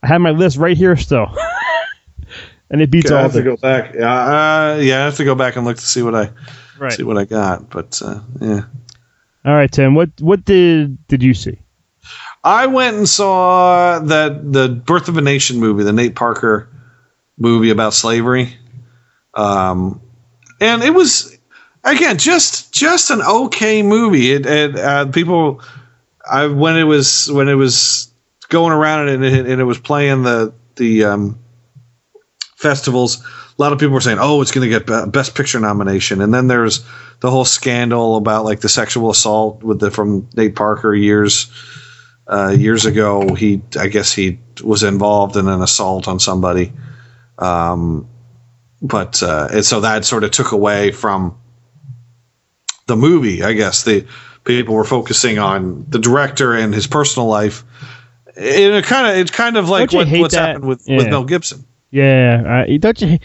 I 0.01 0.07
have 0.07 0.21
my 0.21 0.31
list 0.31 0.57
right 0.57 0.75
here 0.77 0.95
still, 0.95 1.27
and 2.69 2.81
it 2.81 2.89
beats 2.89 3.07
Okay, 3.07 3.15
I 3.15 3.17
all 3.17 3.23
have 3.23 3.33
to 3.33 3.43
go 3.43 3.57
back. 3.57 3.93
Yeah, 3.93 4.11
uh, 4.11 4.79
yeah, 4.81 5.01
I 5.01 5.05
have 5.05 5.17
to 5.17 5.25
go 5.25 5.35
back 5.35 5.55
and 5.55 5.65
look 5.65 5.77
to 5.77 5.85
see 5.85 6.01
what 6.01 6.15
I 6.15 6.31
Right. 6.79 6.91
see 6.91 7.03
what 7.03 7.17
I 7.17 7.25
got. 7.25 7.69
But 7.69 8.01
uh, 8.03 8.19
yeah, 8.41 8.63
All 9.45 9.53
right, 9.53 9.71
Tim. 9.71 9.93
What 9.95 10.09
what 10.19 10.43
did 10.45 11.05
did 11.07 11.21
you 11.21 11.33
see? 11.33 11.59
I 12.43 12.65
went 12.67 12.97
and 12.97 13.07
saw 13.07 13.99
that 13.99 14.51
the 14.51 14.67
Birth 14.67 15.07
of 15.07 15.17
a 15.17 15.21
Nation 15.21 15.59
movie, 15.59 15.83
the 15.83 15.93
Nate 15.93 16.15
Parker 16.15 16.67
movie 17.37 17.69
about 17.69 17.93
slavery. 17.93 18.57
Um, 19.33 20.01
and 20.59 20.83
it 20.83 20.93
was 20.93 21.37
again 21.83 22.17
just 22.17 22.73
just 22.73 23.09
an 23.09 23.21
okay 23.21 23.83
movie. 23.83 24.31
It, 24.31 24.45
it 24.45 24.75
uh, 24.75 25.07
people, 25.07 25.61
I 26.29 26.47
when 26.47 26.77
it 26.77 26.83
was 26.83 27.31
when 27.31 27.47
it 27.49 27.55
was 27.55 28.11
going 28.49 28.71
around 28.71 29.09
and 29.09 29.23
it, 29.23 29.45
and 29.45 29.61
it 29.61 29.65
was 29.65 29.79
playing 29.79 30.23
the 30.23 30.53
the 30.75 31.05
um, 31.05 31.39
festivals. 32.55 33.23
A 33.25 33.61
lot 33.61 33.71
of 33.71 33.79
people 33.79 33.93
were 33.93 34.01
saying, 34.01 34.17
"Oh, 34.19 34.41
it's 34.41 34.51
going 34.51 34.69
to 34.69 34.79
get 34.79 35.11
Best 35.11 35.35
Picture 35.35 35.59
nomination," 35.59 36.21
and 36.21 36.33
then 36.33 36.47
there's 36.47 36.83
the 37.19 37.29
whole 37.29 37.45
scandal 37.45 38.17
about 38.17 38.45
like 38.45 38.61
the 38.61 38.69
sexual 38.69 39.09
assault 39.09 39.63
with 39.63 39.79
the 39.79 39.91
from 39.91 40.27
Nate 40.35 40.55
Parker 40.55 40.93
years 40.93 41.51
uh, 42.27 42.49
years 42.49 42.85
ago. 42.85 43.33
He, 43.33 43.61
I 43.79 43.87
guess, 43.87 44.13
he 44.13 44.39
was 44.63 44.83
involved 44.83 45.37
in 45.37 45.47
an 45.47 45.61
assault 45.61 46.07
on 46.07 46.19
somebody, 46.19 46.73
um, 47.37 48.07
but 48.83 49.23
uh, 49.23 49.47
and 49.51 49.65
so 49.65 49.79
that 49.81 50.05
sort 50.05 50.23
of 50.23 50.29
took 50.31 50.51
away 50.51 50.91
from 50.91 51.35
the 52.87 52.95
movie. 52.95 53.41
I 53.43 53.53
guess 53.53 53.83
the 53.83 54.05
people 54.43 54.75
were 54.75 54.83
focusing 54.83 55.39
on 55.39 55.85
the 55.89 55.99
director 55.99 56.53
and 56.53 56.73
his 56.73 56.85
personal 56.85 57.27
life. 57.27 57.63
And 58.35 58.73
it 58.75 58.83
kind 58.85 59.07
of 59.07 59.15
it's 59.17 59.31
kind 59.31 59.57
of 59.57 59.69
like 59.69 59.91
what, 59.93 60.07
what's 60.09 60.33
that? 60.33 60.47
happened 60.47 60.65
with, 60.65 60.83
with 60.87 61.07
Mel 61.07 61.23
Gibson. 61.23 61.63
Yeah, 61.91 62.65
uh, 62.67 62.77
don't 62.79 62.99
you? 63.01 63.19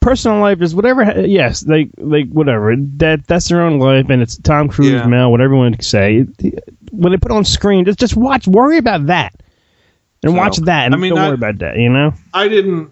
Personal 0.00 0.40
life 0.40 0.60
is 0.60 0.74
whatever. 0.74 1.02
Yes, 1.26 1.64
like 1.66 1.90
like 1.98 2.28
whatever. 2.30 2.74
That 2.76 3.26
that's 3.26 3.48
their 3.48 3.62
own 3.62 3.78
life, 3.78 4.08
and 4.10 4.20
it's 4.22 4.36
Tom 4.38 4.68
Cruise, 4.68 4.90
Yeah. 4.92 5.06
Mel, 5.06 5.30
whatever 5.30 5.54
you 5.54 5.60
want 5.60 5.78
to 5.78 5.84
say. 5.84 6.26
When 6.90 7.12
they 7.12 7.18
put 7.18 7.30
on 7.30 7.44
screen, 7.44 7.84
just 7.84 7.98
just 7.98 8.16
watch. 8.16 8.48
Worry 8.48 8.78
about 8.78 9.06
that, 9.06 9.34
and 10.22 10.32
So, 10.32 10.36
watch 10.38 10.56
that, 10.56 10.86
and 10.86 10.94
I 10.94 10.98
mean, 10.98 11.10
don't 11.10 11.18
I- 11.20 11.26
worry 11.28 11.34
about 11.34 11.58
that. 11.58 11.76
You 11.76 11.90
know. 11.90 12.14
I 12.34 12.48
didn't. 12.48 12.90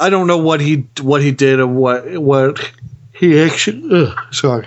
I 0.00 0.10
don't 0.10 0.26
know 0.26 0.38
what 0.38 0.60
he 0.60 0.88
what 1.00 1.22
he 1.22 1.30
did 1.30 1.60
or 1.60 1.66
what 1.66 2.18
what 2.18 2.72
he 3.12 3.40
actually. 3.40 3.88
Ugh, 3.92 4.18
sorry, 4.32 4.66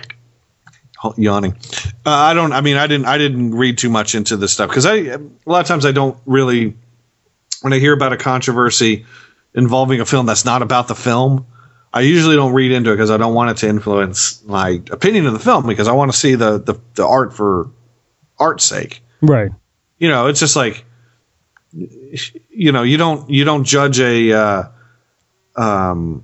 Oh, 1.02 1.12
yawning. 1.18 1.56
Uh, 2.06 2.10
I 2.10 2.32
don't. 2.34 2.52
I 2.52 2.60
mean, 2.62 2.76
I 2.76 2.86
didn't. 2.86 3.06
I 3.06 3.18
didn't 3.18 3.54
read 3.54 3.76
too 3.78 3.90
much 3.90 4.14
into 4.14 4.36
this 4.36 4.52
stuff 4.52 4.70
because 4.70 4.86
I 4.86 4.94
a 4.94 5.20
lot 5.44 5.60
of 5.60 5.66
times 5.66 5.84
I 5.84 5.92
don't 5.92 6.16
really 6.24 6.74
when 7.60 7.72
I 7.72 7.78
hear 7.78 7.92
about 7.92 8.12
a 8.12 8.16
controversy 8.16 9.04
involving 9.54 10.00
a 10.00 10.06
film 10.06 10.26
that's 10.26 10.44
not 10.44 10.62
about 10.62 10.88
the 10.88 10.94
film. 10.94 11.46
I 11.92 12.00
usually 12.00 12.34
don't 12.36 12.52
read 12.54 12.72
into 12.72 12.90
it 12.90 12.94
because 12.94 13.10
I 13.10 13.16
don't 13.18 13.34
want 13.34 13.50
it 13.50 13.56
to 13.58 13.68
influence 13.68 14.42
my 14.44 14.82
opinion 14.90 15.26
of 15.26 15.32
the 15.32 15.38
film 15.38 15.66
because 15.66 15.86
I 15.88 15.92
want 15.92 16.10
to 16.10 16.18
see 16.18 16.34
the, 16.34 16.58
the, 16.58 16.74
the 16.94 17.06
art 17.06 17.32
for 17.32 17.70
art's 18.36 18.64
sake 18.64 19.00
Right. 19.22 19.52
you 19.98 20.08
know 20.08 20.26
it's 20.26 20.40
just 20.40 20.56
like 20.56 20.84
you 22.50 22.72
know 22.72 22.82
you 22.82 22.96
don't 22.96 23.30
you 23.30 23.44
don't 23.44 23.62
judge 23.64 24.00
a 24.00 24.32
uh, 24.32 24.62
um 25.56 26.22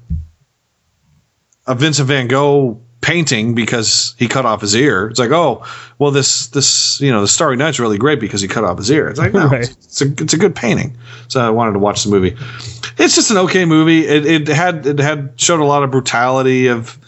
a 1.67 1.75
Vincent 1.75 2.09
Van 2.09 2.27
Gogh 2.27 2.81
painting 3.01 3.55
because 3.55 4.15
he 4.19 4.29
cut 4.29 4.45
off 4.45 4.61
his 4.61 4.75
ear. 4.75 5.09
It's 5.09 5.19
like, 5.19 5.31
oh, 5.31 5.65
well, 5.99 6.11
this 6.11 6.49
this 6.49 7.01
you 7.01 7.11
know 7.11 7.21
the 7.23 7.29
Starry 7.29 7.57
Night's 7.57 7.79
really 7.79 7.99
great 7.99 8.21
because 8.21 8.41
he 8.41 8.49
cut 8.49 8.65
off 8.65 8.79
his 8.79 8.91
ear. 8.91 9.09
It's 9.09 9.19
like, 9.19 9.33
no, 9.33 9.47
Right. 9.51 9.69
it's, 9.71 10.03
a 10.03 10.07
it's 10.13 10.35
a 10.35 10.39
good 10.39 10.55
painting. 10.55 10.97
So 11.29 11.41
I 11.41 11.51
wanted 11.51 11.73
to 11.73 11.79
watch 11.79 12.05
the 12.05 12.11
movie. 12.11 12.37
It's 12.99 13.15
just 13.15 13.31
an 13.31 13.39
okay 13.39 13.65
movie. 13.65 14.07
It, 14.07 14.27
it 14.27 14.49
had 14.49 14.87
it 14.87 14.99
had 14.99 15.33
showed 15.41 15.61
a 15.61 15.65
lot 15.65 15.83
of 15.83 15.91
brutality 15.91 16.67
of 16.69 16.99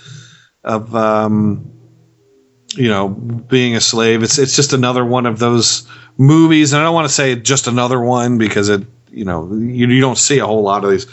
of 0.64 0.95
um 0.95 1.68
you 2.75 2.89
know 2.89 3.09
being 3.09 3.77
a 3.77 3.81
slave. 3.81 4.23
It's 4.23 4.39
it's 4.39 4.57
just 4.57 4.73
another 4.73 5.05
one 5.05 5.27
of 5.27 5.39
those 5.39 5.87
movies, 6.16 6.73
and 6.73 6.81
I 6.81 6.85
don't 6.85 6.95
want 6.95 7.09
to 7.09 7.14
say 7.14 7.35
just 7.37 7.66
another 7.66 8.01
one 8.01 8.39
because 8.39 8.68
it 8.68 8.83
you 9.11 9.25
know 9.25 9.53
you, 9.53 9.89
you 9.89 10.01
don't 10.01 10.16
see 10.18 10.39
a 10.39 10.47
whole 10.47 10.62
lot 10.62 10.85
of 10.85 10.91
these. 10.91 11.07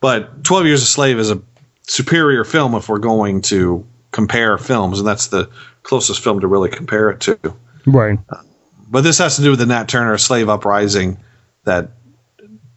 But 0.00 0.44
Twelve 0.44 0.66
Years 0.66 0.82
a 0.82 0.86
Slave 0.86 1.18
is 1.18 1.30
a 1.30 1.40
superior 1.82 2.44
film 2.44 2.74
if 2.74 2.88
we're 2.88 2.98
going 2.98 3.42
to 3.42 3.86
compare 4.12 4.58
films, 4.58 4.98
and 4.98 5.08
that's 5.08 5.28
the 5.28 5.50
closest 5.82 6.22
film 6.22 6.40
to 6.40 6.46
really 6.46 6.70
compare 6.70 7.10
it 7.10 7.20
to. 7.20 7.38
Right. 7.86 8.18
But 8.90 9.02
this 9.02 9.18
has 9.18 9.36
to 9.36 9.42
do 9.42 9.50
with 9.50 9.58
the 9.58 9.66
Nat 9.66 9.88
Turner 9.88 10.18
slave 10.18 10.48
uprising 10.48 11.18
that 11.64 11.90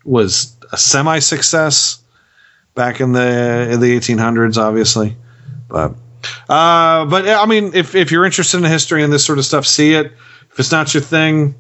was 0.04 0.56
a 0.72 0.78
semi 0.78 1.20
success 1.20 2.02
back 2.76 3.02
in 3.02 3.12
the 3.12 3.70
in 3.72 3.80
the 3.80 3.98
1800s, 3.98 4.58
obviously. 4.58 5.16
But 5.68 5.96
uh, 6.50 7.06
but 7.06 7.28
I 7.28 7.46
mean, 7.46 7.72
if 7.74 7.96
if 7.96 8.12
you're 8.12 8.26
interested 8.26 8.58
in 8.58 8.64
history 8.64 9.04
and 9.04 9.12
this 9.12 9.26
sort 9.26 9.40
of 9.40 9.46
stuff, 9.46 9.66
see 9.66 9.94
it. 9.94 10.08
If 10.52 10.60
it's 10.60 10.72
not 10.72 10.94
your 10.94 11.02
thing, 11.02 11.56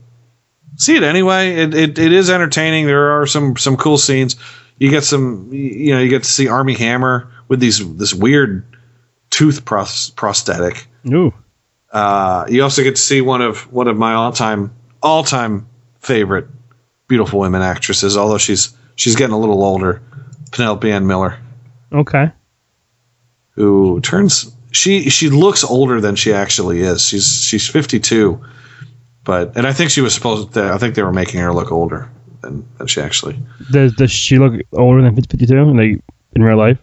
see 0.75 0.95
it 0.95 1.03
anyway. 1.03 1.55
It 1.55 1.73
it, 1.73 1.99
it 1.99 2.11
is 2.11 2.29
entertaining. 2.29 2.87
There 2.87 3.19
are 3.19 3.25
some 3.25 3.57
some 3.57 3.77
cool 3.77 3.97
scenes. 3.97 4.35
You 4.77 4.89
get 4.89 5.03
some, 5.03 5.49
you 5.51 5.93
know, 5.93 5.99
you 5.99 6.09
get 6.09 6.23
to 6.23 6.29
see 6.29 6.47
Armie 6.47 6.73
Hammer 6.73 7.29
with 7.47 7.59
these 7.59 7.95
this 7.97 8.13
weird 8.13 8.63
tooth 9.29 9.63
pros- 9.65 10.09
prosthetic. 10.11 10.87
Ooh. 11.11 11.33
Uh, 11.91 12.45
you 12.49 12.63
also 12.63 12.83
get 12.83 12.95
to 12.95 13.01
see 13.01 13.21
one 13.21 13.41
of 13.41 13.71
one 13.71 13.87
of 13.87 13.97
my 13.97 14.13
all 14.13 14.31
time 14.31 14.73
all 15.03 15.23
time 15.23 15.67
favorite 15.99 16.47
beautiful 17.07 17.39
women 17.39 17.61
actresses, 17.61 18.15
although 18.17 18.37
she's 18.37 18.75
she's 18.95 19.15
getting 19.15 19.33
a 19.33 19.39
little 19.39 19.63
older. 19.63 20.01
Penelope 20.51 20.89
Ann 20.91 21.07
Miller, 21.07 21.37
Okay. 21.93 22.31
who 23.51 23.99
turns 24.01 24.53
she 24.71 25.09
she 25.09 25.29
looks 25.29 25.63
older 25.63 26.01
than 26.01 26.15
she 26.15 26.33
actually 26.33 26.81
is. 26.81 27.05
She's 27.05 27.41
she's 27.43 27.67
fifty 27.69 27.99
two, 27.99 28.41
but 29.23 29.55
and 29.57 29.67
I 29.67 29.73
think 29.73 29.91
she 29.91 30.01
was 30.01 30.13
supposed 30.13 30.53
to. 30.53 30.71
I 30.73 30.77
think 30.77 30.95
they 30.95 31.03
were 31.03 31.13
making 31.13 31.39
her 31.41 31.53
look 31.53 31.71
older 31.71 32.09
than, 32.41 32.67
than 32.77 32.87
she 32.87 33.01
actually. 33.01 33.39
Does 33.71 33.93
does 33.93 34.11
she 34.11 34.37
look 34.39 34.61
older 34.73 35.01
than 35.01 35.15
fifty 35.15 35.45
two 35.45 35.57
in 35.57 35.77
the 35.77 35.99
in 36.35 36.43
real 36.43 36.57
life? 36.57 36.77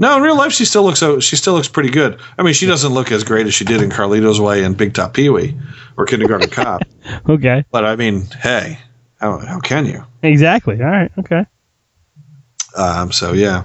No, 0.00 0.16
in 0.16 0.22
real 0.22 0.36
life 0.36 0.52
she 0.52 0.64
still 0.64 0.84
looks 0.84 1.02
she 1.24 1.34
still 1.36 1.54
looks 1.54 1.66
pretty 1.68 1.90
good. 1.90 2.20
I 2.38 2.42
mean, 2.42 2.54
she 2.54 2.66
doesn't 2.66 2.92
look 2.92 3.10
as 3.10 3.24
great 3.24 3.46
as 3.46 3.54
she 3.54 3.64
did 3.64 3.82
in 3.82 3.90
Carlito's 3.90 4.40
Way 4.40 4.62
and 4.62 4.76
Big 4.76 4.94
Top 4.94 5.12
Pee 5.14 5.28
Wee 5.28 5.56
or 5.96 6.06
Kindergarten 6.06 6.50
Cop. 6.50 6.82
Okay. 7.28 7.64
But 7.72 7.84
I 7.84 7.96
mean, 7.96 8.26
hey, 8.42 8.78
how, 9.20 9.38
how 9.38 9.58
can 9.60 9.86
you? 9.86 10.04
Exactly. 10.22 10.80
All 10.80 10.88
right. 10.90 11.10
Okay. 11.18 11.44
Um, 12.76 13.10
so 13.12 13.32
yeah, 13.32 13.64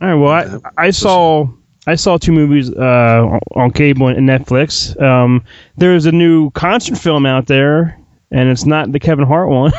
All 0.00 0.08
right. 0.08 0.14
Well, 0.14 0.62
I, 0.76 0.86
I 0.86 0.90
saw 0.90 1.48
I 1.86 1.96
saw 1.96 2.16
two 2.16 2.32
movies 2.32 2.70
uh, 2.70 3.26
on- 3.28 3.40
on 3.56 3.70
cable 3.72 4.08
and 4.08 4.26
Netflix. 4.28 4.98
Um, 5.02 5.44
there's 5.76 6.06
a 6.06 6.12
new 6.12 6.50
concert 6.52 6.96
film 6.96 7.26
out 7.26 7.46
there, 7.46 7.98
and 8.34 8.50
it's 8.50 8.66
not 8.66 8.92
the 8.92 8.98
Kevin 9.00 9.24
Hart 9.24 9.48
one, 9.48 9.72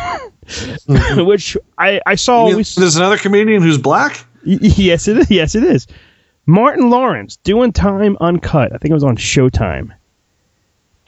which 1.28 1.58
I 1.78 2.02
I 2.06 2.16
saw. 2.16 2.46
Mean 2.48 2.56
there's 2.56 2.96
another 2.96 3.18
comedian 3.18 3.62
who's 3.62 3.78
black. 3.78 4.26
Y- 4.46 4.58
Yes, 4.62 5.08
it 5.08 5.18
is. 5.18 5.30
Yes, 5.32 5.56
it 5.56 5.64
is. 5.64 5.88
Martin 6.48 6.90
Lawrence 6.90 7.38
doing 7.38 7.72
Time 7.74 8.18
Uncut. 8.22 8.72
I 8.74 8.78
think 8.78 8.92
it 8.92 8.94
was 8.94 9.04
on 9.04 9.18
Showtime. 9.18 9.92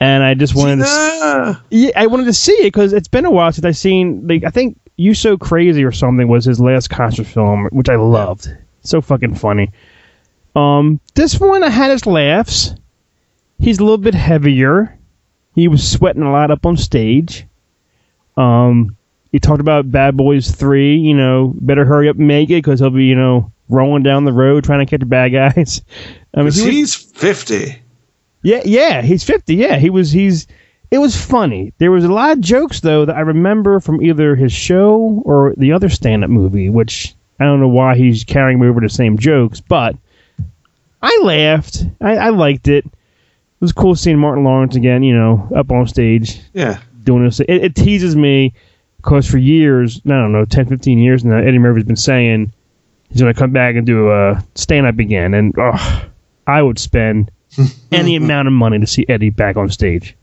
And 0.00 0.22
I 0.22 0.34
just 0.34 0.54
wanted 0.54 0.76
to, 0.76 0.82
Yeah. 0.84 1.54
yeah, 1.70 1.90
I 1.96 2.06
wanted 2.06 2.26
to 2.26 2.32
see 2.32 2.52
it 2.52 2.64
because 2.72 2.92
it's 2.92 3.08
been 3.08 3.24
a 3.24 3.30
while 3.30 3.50
since 3.52 3.64
I've 3.64 3.76
seen. 3.76 4.26
Like, 4.28 4.44
I 4.44 4.50
think 4.50 4.78
"You 4.96 5.14
So 5.14 5.36
Crazy" 5.38 5.84
or 5.84 5.92
something 5.92 6.28
was 6.28 6.44
his 6.44 6.60
last 6.60 6.88
concert 6.90 7.26
film, 7.26 7.68
which 7.72 7.88
I 7.88 7.96
loved. 7.96 8.48
So 8.82 9.00
fucking 9.00 9.34
funny. 9.36 9.70
Um, 10.54 11.00
this 11.14 11.38
one 11.40 11.62
I 11.62 11.68
had 11.70 11.90
his 11.90 12.06
laughs. 12.06 12.74
He's 13.60 13.78
a 13.78 13.82
little 13.82 13.98
bit 13.98 14.14
heavier. 14.14 14.97
He 15.58 15.66
was 15.66 15.90
sweating 15.90 16.22
a 16.22 16.30
lot 16.30 16.52
up 16.52 16.64
on 16.64 16.76
stage. 16.76 17.44
Um, 18.36 18.96
he 19.32 19.40
talked 19.40 19.60
about 19.60 19.90
Bad 19.90 20.16
Boys 20.16 20.52
Three. 20.52 20.96
You 20.96 21.14
know, 21.14 21.52
better 21.60 21.84
hurry 21.84 22.08
up 22.08 22.16
and 22.16 22.28
make 22.28 22.48
it 22.50 22.62
because 22.62 22.78
he'll 22.78 22.90
be 22.90 23.06
you 23.06 23.16
know 23.16 23.50
rolling 23.68 24.04
down 24.04 24.24
the 24.24 24.32
road 24.32 24.62
trying 24.62 24.86
to 24.86 24.88
catch 24.88 25.00
the 25.00 25.06
bad 25.06 25.30
guys. 25.30 25.82
I 26.34 26.42
mean, 26.42 26.52
he 26.52 26.62
was- 26.62 26.62
he's 26.62 26.94
fifty. 26.94 27.82
yeah, 28.42 28.62
yeah, 28.64 29.02
he's 29.02 29.24
fifty. 29.24 29.56
Yeah, 29.56 29.76
he 29.78 29.90
was. 29.90 30.12
He's. 30.12 30.46
It 30.92 30.98
was 30.98 31.16
funny. 31.20 31.72
There 31.78 31.90
was 31.90 32.04
a 32.04 32.12
lot 32.12 32.30
of 32.32 32.40
jokes 32.40 32.80
though 32.80 33.04
that 33.04 33.16
I 33.16 33.20
remember 33.20 33.80
from 33.80 34.00
either 34.00 34.36
his 34.36 34.52
show 34.52 35.20
or 35.24 35.54
the 35.56 35.72
other 35.72 35.88
stand-up 35.88 36.30
movie, 36.30 36.70
which 36.70 37.14
I 37.40 37.44
don't 37.44 37.58
know 37.60 37.68
why 37.68 37.96
he's 37.96 38.22
carrying 38.24 38.62
over 38.62 38.80
the 38.80 38.88
same 38.88 39.18
jokes, 39.18 39.60
but 39.60 39.96
I 41.02 41.20
laughed. 41.24 41.84
I, 42.00 42.16
I 42.16 42.28
liked 42.30 42.68
it. 42.68 42.84
It 43.60 43.64
was 43.64 43.72
cool 43.72 43.96
seeing 43.96 44.18
Martin 44.18 44.44
Lawrence 44.44 44.76
again. 44.76 45.02
You 45.02 45.14
know, 45.16 45.48
up 45.56 45.70
on 45.72 45.86
stage 45.88 46.40
Yeah, 46.54 46.78
doing 47.04 47.24
this. 47.24 47.40
It, 47.40 47.48
it 47.48 47.74
teases 47.74 48.14
me 48.14 48.52
because 48.98 49.28
for 49.28 49.38
years, 49.38 50.00
I 50.06 50.10
don't 50.10 50.32
know, 50.32 50.44
10, 50.44 50.66
15 50.66 50.98
years 50.98 51.24
now, 51.24 51.38
Eddie 51.38 51.58
Murphy's 51.58 51.84
been 51.84 51.96
saying 51.96 52.52
He's 53.10 53.20
gonna 53.22 53.34
come 53.34 53.52
back 53.52 53.74
and 53.74 53.86
do 53.86 54.10
a 54.10 54.44
stand 54.54 54.86
up 54.86 54.98
again, 54.98 55.32
and 55.32 55.54
oh, 55.58 56.04
I 56.46 56.60
would 56.62 56.78
spend 56.78 57.30
any 57.92 58.16
amount 58.16 58.48
of 58.48 58.52
money 58.52 58.78
to 58.78 58.86
see 58.86 59.06
Eddie 59.08 59.30
back 59.30 59.56
on 59.56 59.70
stage. 59.70 60.14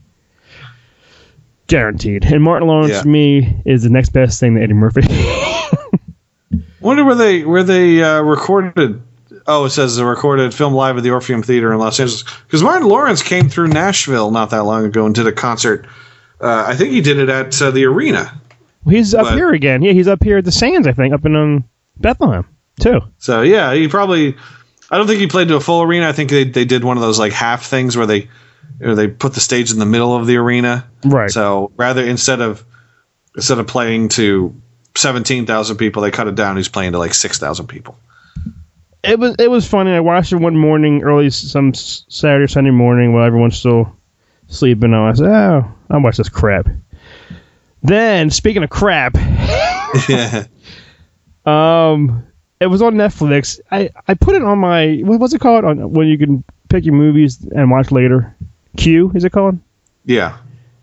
Guaranteed. 1.66 2.24
And 2.24 2.44
Martin 2.44 2.68
Lawrence 2.68 2.92
Yeah. 2.92 3.02
me 3.02 3.60
is 3.64 3.82
the 3.82 3.90
next 3.90 4.10
best 4.10 4.38
thing 4.38 4.54
to 4.54 4.62
Eddie 4.62 4.74
Murphy. 4.74 5.02
Wonder 6.80 7.04
where 7.04 7.16
they 7.16 7.44
where 7.44 7.64
they 7.64 8.02
uh, 8.02 8.20
recorded. 8.22 9.02
Oh, 9.48 9.64
it 9.64 9.70
says 9.70 9.96
they 9.96 10.02
recorded 10.02 10.52
film 10.52 10.74
live 10.74 10.96
at 10.96 11.02
the 11.04 11.10
Orpheum 11.10 11.42
Theater 11.42 11.72
in 11.72 11.78
Los 11.78 12.00
Angeles. 12.00 12.24
Because 12.46 12.62
Martin 12.62 12.88
Lawrence 12.88 13.22
came 13.22 13.48
through 13.48 13.68
Nashville 13.68 14.30
not 14.30 14.50
that 14.50 14.64
long 14.64 14.84
ago 14.84 15.06
and 15.06 15.14
did 15.14 15.26
a 15.26 15.32
concert. 15.32 15.86
Uh, 16.40 16.64
I 16.66 16.74
think 16.74 16.90
he 16.90 17.00
did 17.00 17.18
it 17.18 17.28
at 17.28 17.60
uh, 17.62 17.70
the 17.70 17.84
arena. 17.84 18.40
he's 18.88 19.14
up 19.14 19.24
But- 19.24 19.34
here 19.34 19.52
again. 19.52 19.82
Yeah, 19.82 19.92
he's 19.92 20.08
up 20.08 20.22
here 20.22 20.38
at 20.38 20.44
the 20.44 20.52
Sands, 20.52 20.86
I 20.86 20.92
think, 20.92 21.14
up 21.14 21.24
in 21.24 21.36
um, 21.36 21.64
Bethlehem 21.98 22.46
too. 22.80 23.00
So 23.18 23.42
yeah, 23.42 23.72
he 23.74 23.88
probably. 23.88 24.36
I 24.90 24.98
don't 24.98 25.06
think 25.08 25.20
he 25.20 25.26
played 25.26 25.48
to 25.48 25.56
a 25.56 25.60
full 25.60 25.82
arena. 25.82 26.08
I 26.08 26.12
think 26.12 26.30
they, 26.30 26.44
they 26.44 26.64
did 26.64 26.84
one 26.84 26.96
of 26.96 27.02
those 27.02 27.18
like 27.18 27.32
half 27.32 27.64
things 27.64 27.96
where 27.96 28.06
they 28.06 28.28
they 28.78 29.08
put 29.08 29.34
the 29.34 29.40
stage 29.40 29.72
in 29.72 29.78
the 29.78 29.86
middle 29.86 30.14
of 30.14 30.26
the 30.26 30.36
arena. 30.36 30.86
Right. 31.04 31.30
So 31.30 31.72
rather 31.76 32.04
instead 32.04 32.40
of 32.40 32.64
instead 33.34 33.58
of 33.58 33.66
playing 33.66 34.10
to 34.10 34.54
seventeen 34.96 35.46
thousand 35.46 35.76
people, 35.78 36.02
they 36.02 36.10
cut 36.10 36.28
it 36.28 36.34
down. 36.34 36.56
He's 36.56 36.68
playing 36.68 36.92
to 36.92 36.98
like 36.98 37.14
six 37.14 37.38
thousand 37.38 37.66
people. 37.66 37.98
It 39.06 39.18
was 39.18 39.36
it 39.38 39.50
was 39.50 39.66
funny. 39.68 39.92
I 39.92 40.00
watched 40.00 40.32
it 40.32 40.36
one 40.36 40.56
morning, 40.56 41.02
early 41.02 41.30
some 41.30 41.74
Saturday 41.74 42.44
or 42.44 42.48
Sunday 42.48 42.70
morning 42.70 43.12
while 43.12 43.24
everyone's 43.24 43.58
still 43.58 43.94
sleeping. 44.48 44.92
I 44.92 45.12
said, 45.12 45.26
"Oh, 45.26 45.72
I'll 45.90 46.00
watch 46.00 46.16
this 46.16 46.28
crap." 46.28 46.68
Then, 47.82 48.30
speaking 48.30 48.62
of 48.62 48.70
crap, 48.70 49.14
yeah. 50.08 50.46
um, 51.46 52.26
it 52.60 52.66
was 52.66 52.82
on 52.82 52.94
Netflix. 52.94 53.60
I 53.70 53.90
I 54.08 54.14
put 54.14 54.34
it 54.34 54.42
on 54.42 54.58
my 54.58 55.00
what 55.04 55.20
was 55.20 55.34
it 55.34 55.40
called 55.40 55.64
on 55.64 55.92
when 55.92 56.08
you 56.08 56.18
can 56.18 56.44
pick 56.68 56.84
your 56.84 56.94
movies 56.94 57.46
and 57.54 57.70
watch 57.70 57.90
later. 57.90 58.34
Q 58.76 59.12
is 59.14 59.24
it 59.24 59.30
called? 59.30 59.58
Yeah. 60.04 60.38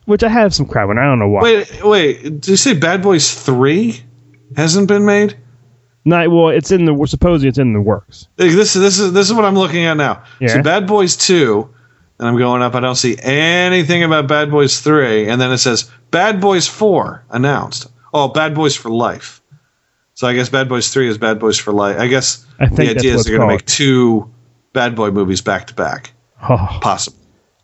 Which 0.06 0.24
I 0.24 0.30
have 0.30 0.54
some 0.54 0.66
crap 0.66 0.90
on. 0.90 0.98
I 0.98 1.04
don't 1.04 1.20
know 1.20 1.30
why. 1.30 1.42
Wait, 1.42 1.84
wait. 1.84 2.24
Did 2.24 2.48
you 2.48 2.58
say 2.58 2.74
Bad 2.74 3.02
Boys 3.02 3.34
Three 3.34 4.02
hasn't 4.56 4.88
been 4.88 5.06
made? 5.06 5.38
Not 6.06 6.30
well. 6.32 6.49
It's 6.49 6.72
in 6.72 6.86
the 6.86 7.06
supposedly 7.08 7.49
it's 7.49 7.58
in 7.58 7.74
the 7.74 7.82
works. 7.82 8.28
This 8.36 8.76
is 8.76 8.82
this 8.82 8.99
is 8.99 9.14
this 9.14 9.28
is 9.28 9.34
what 9.34 9.45
I'm 9.45 9.56
looking 9.56 9.86
at 9.86 9.95
now. 9.95 10.24
Yeah. 10.39 10.49
So 10.49 10.62
Bad 10.62 10.86
Boys 10.86 11.16
Two, 11.16 11.74
and 12.20 12.28
I'm 12.28 12.38
going 12.38 12.62
up. 12.62 12.76
I 12.76 12.82
don't 12.82 12.95
see 12.95 13.18
anything 13.22 14.04
about 14.04 14.28
Bad 14.28 14.51
Boys 14.51 14.82
Three, 14.82 15.30
and 15.30 15.39
then 15.39 15.51
it 15.51 15.60
says 15.60 15.89
Bad 16.12 16.41
Boys 16.41 16.68
Four 16.68 17.24
announced. 17.30 17.88
Oh, 18.14 18.28
Bad 18.28 18.54
Boys 18.54 18.76
for 18.76 18.89
Life. 18.89 19.41
So 20.14 20.28
I 20.28 20.34
guess 20.34 20.49
Bad 20.49 20.70
Boys 20.70 20.89
Three 20.89 21.08
is 21.08 21.18
Bad 21.18 21.39
Boys 21.39 21.58
for 21.58 21.72
Life. 21.72 21.97
I 21.97 22.08
guess 22.08 22.45
I 22.60 22.68
think 22.68 22.78
the 22.78 22.99
idea 22.99 23.16
is 23.16 23.24
they're 23.24 23.38
going 23.38 23.49
to 23.49 23.54
make 23.56 23.66
two 23.66 24.30
Bad 24.74 24.95
Boy 24.95 25.10
movies 25.12 25.41
back 25.41 25.68
to 25.68 25.74
back. 25.74 26.12
Oh, 26.49 26.80
Possible. 26.82 27.18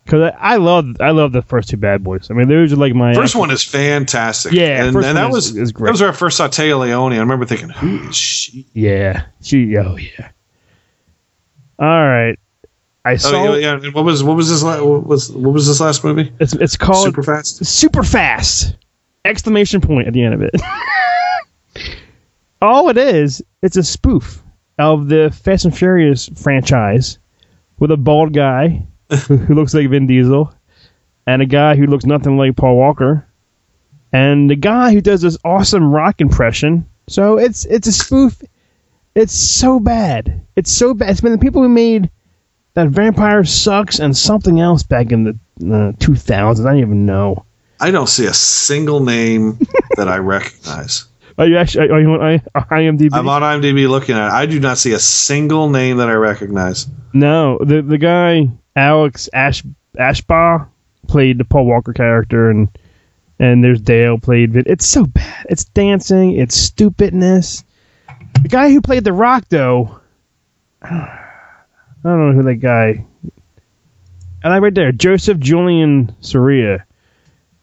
Because 0.09 0.33
I, 0.39 0.53
I 0.53 0.55
love 0.55 0.99
I 0.99 1.11
love 1.11 1.33
the 1.33 1.43
first 1.43 1.69
two 1.69 1.77
Bad 1.77 2.03
Boys. 2.03 2.31
I 2.31 2.33
mean, 2.33 2.47
those 2.47 2.73
are 2.73 2.77
like 2.77 2.95
my 2.95 3.13
First 3.13 3.35
one 3.35 3.51
is 3.51 3.63
fantastic. 3.63 4.53
Yeah, 4.53 4.83
and, 4.83 4.95
and 4.95 5.15
that 5.17 5.29
was 5.29 5.55
is- 5.55 5.71
that 5.71 5.91
was 5.91 6.01
where 6.01 6.09
I 6.09 6.13
first 6.13 6.37
saw 6.37 6.47
Téa 6.47 6.79
Leoni. 6.79 7.17
I 7.17 7.19
remember 7.19 7.45
thinking, 7.45 7.69
who 7.69 8.09
is 8.09 8.15
she? 8.15 8.65
Yeah, 8.73 9.25
she. 9.43 9.77
Oh 9.77 9.97
yeah. 9.97 10.31
All 11.77 11.85
right. 11.85 12.39
I 13.05 13.13
oh, 13.13 13.17
saw. 13.17 13.29
Oh 13.29 13.53
yeah, 13.53 13.79
yeah. 13.79 13.91
What 13.91 14.03
was 14.03 14.23
what 14.23 14.35
was 14.35 14.49
this? 14.49 14.63
la- 14.63 14.83
What 14.83 15.05
was 15.05 15.31
what 15.31 15.53
was 15.53 15.67
this 15.67 15.79
last 15.79 16.03
movie? 16.03 16.33
It's 16.39 16.53
it's 16.53 16.75
called 16.75 17.05
Super 17.05 17.21
Fast. 17.21 17.63
Super 17.63 18.01
Fast! 18.01 18.77
Exclamation 19.25 19.79
point 19.79 20.07
at 20.07 20.13
the 20.13 20.23
end 20.23 20.33
of 20.33 20.41
it. 20.41 20.55
All 22.63 22.89
it 22.89 22.97
is, 22.97 23.43
it's 23.61 23.77
a 23.77 23.83
spoof 23.83 24.41
of 24.79 25.07
the 25.07 25.29
Fast 25.43 25.65
and 25.65 25.77
Furious 25.77 26.29
franchise 26.29 27.19
with 27.77 27.91
a 27.91 27.97
bald 27.97 28.33
guy 28.33 28.87
who, 29.27 29.37
looks 29.53 29.73
like 29.73 29.89
Vin 29.89 30.07
Diesel 30.07 30.53
and 31.25 31.41
a 31.41 31.45
guy 31.45 31.75
who 31.75 31.87
looks 31.87 32.05
nothing 32.05 32.37
like 32.37 32.55
Paul 32.55 32.77
Walker 32.77 33.25
and 34.11 34.49
the 34.49 34.55
guy 34.55 34.93
who 34.93 35.01
does 35.01 35.21
this 35.21 35.37
awesome 35.43 35.91
rock 35.91 36.21
impression. 36.21 36.87
So 37.07 37.37
it's 37.37 37.65
it's 37.65 37.87
a 37.87 37.91
spoof. 37.91 38.41
It's 39.15 39.33
so 39.33 39.79
bad. 39.79 40.41
It's 40.55 40.71
so 40.71 40.93
bad. 40.93 41.09
It's 41.09 41.21
been 41.21 41.31
the 41.31 41.37
people 41.37 41.61
who 41.61 41.69
made 41.69 42.09
that 42.75 42.89
Vampire 42.89 43.43
Sucks 43.43 43.99
and 43.99 44.15
something 44.15 44.59
else 44.59 44.83
back 44.83 45.11
in 45.11 45.23
the 45.23 45.31
uh, 45.61 45.91
2000s. 45.93 46.59
I 46.61 46.63
don't 46.63 46.79
even 46.79 47.05
know. 47.05 47.45
I 47.81 47.91
don't 47.91 48.07
see 48.07 48.25
a 48.25 48.33
single 48.33 48.99
name 48.99 49.57
that 49.97 50.07
I 50.07 50.17
recognize. 50.17 51.05
Are 51.37 51.47
you 51.47 51.57
actually? 51.57 51.89
Are 51.89 52.01
you 52.01 52.11
on 52.11 52.21
I- 52.21 52.59
IMDb? 52.59 53.09
I'm 53.13 53.29
on 53.29 53.41
IMDb 53.41 53.89
looking 53.89 54.15
at 54.15 54.27
it. 54.27 54.33
I 54.33 54.45
do 54.45 54.59
not 54.59 54.77
see 54.77 54.91
a 54.91 54.99
single 54.99 55.69
name 55.69 55.97
that 55.97 56.09
I 56.09 56.13
recognize. 56.13 56.87
No, 57.13 57.57
the 57.59 57.81
the 57.81 57.97
guy 57.97 58.49
Alex 58.79 59.29
Ash 59.33 59.63
Ashbaugh 59.97 60.67
played 61.07 61.37
the 61.37 61.43
Paul 61.45 61.65
Walker 61.65 61.93
character, 61.93 62.49
and 62.49 62.69
and 63.39 63.63
there's 63.63 63.81
Dale 63.81 64.17
played. 64.17 64.55
It's 64.55 64.85
so 64.87 65.05
bad. 65.05 65.45
It's 65.49 65.65
dancing. 65.65 66.31
It's 66.33 66.55
stupidness. 66.55 67.63
The 68.41 68.47
guy 68.49 68.71
who 68.71 68.81
played 68.81 69.03
the 69.03 69.13
Rock, 69.13 69.45
though, 69.49 69.99
I 70.81 71.19
don't 72.03 72.27
know 72.29 72.33
who 72.33 72.43
that 72.43 72.55
guy. 72.55 73.05
And 74.41 74.53
I 74.53 74.59
right 74.59 74.73
there, 74.73 74.91
Joseph 74.93 75.39
Julian 75.39 76.15
Soria. 76.21 76.85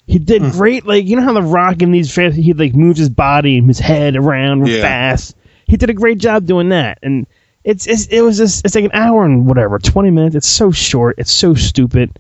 He 0.07 0.19
did 0.19 0.43
Hmm. 0.43 0.51
great. 0.51 0.87
Like 0.87 1.07
you 1.07 1.17
know 1.17 1.23
how 1.23 1.33
the 1.33 1.43
Rock 1.43 1.81
in 1.83 1.91
these 1.93 2.15
he 2.15 2.53
like 2.53 2.75
moves 2.75 2.99
his 2.99 3.09
body 3.09 3.59
and 3.59 3.67
his 3.69 3.79
head 3.79 4.17
around 4.17 4.67
Yeah. 4.67 4.83
fast. 4.83 5.35
He 5.67 5.77
did 5.79 5.91
a 5.91 5.95
great 5.95 6.19
job 6.19 6.47
doing 6.47 6.69
that, 6.69 6.99
and 7.03 7.27
it's, 7.67 7.87
it's 7.89 8.07
it 8.07 8.21
was 8.21 8.39
just 8.39 8.65
it's 8.65 8.77
like 8.77 8.85
an 8.85 8.93
hour 8.95 9.25
and 9.25 9.45
whatever, 9.45 9.79
twenty 9.81 10.11
minutes. 10.11 10.37
It's 10.37 10.47
so 10.47 10.71
short. 10.71 11.17
It's 11.19 11.33
so 11.33 11.53
stupid. 11.55 12.17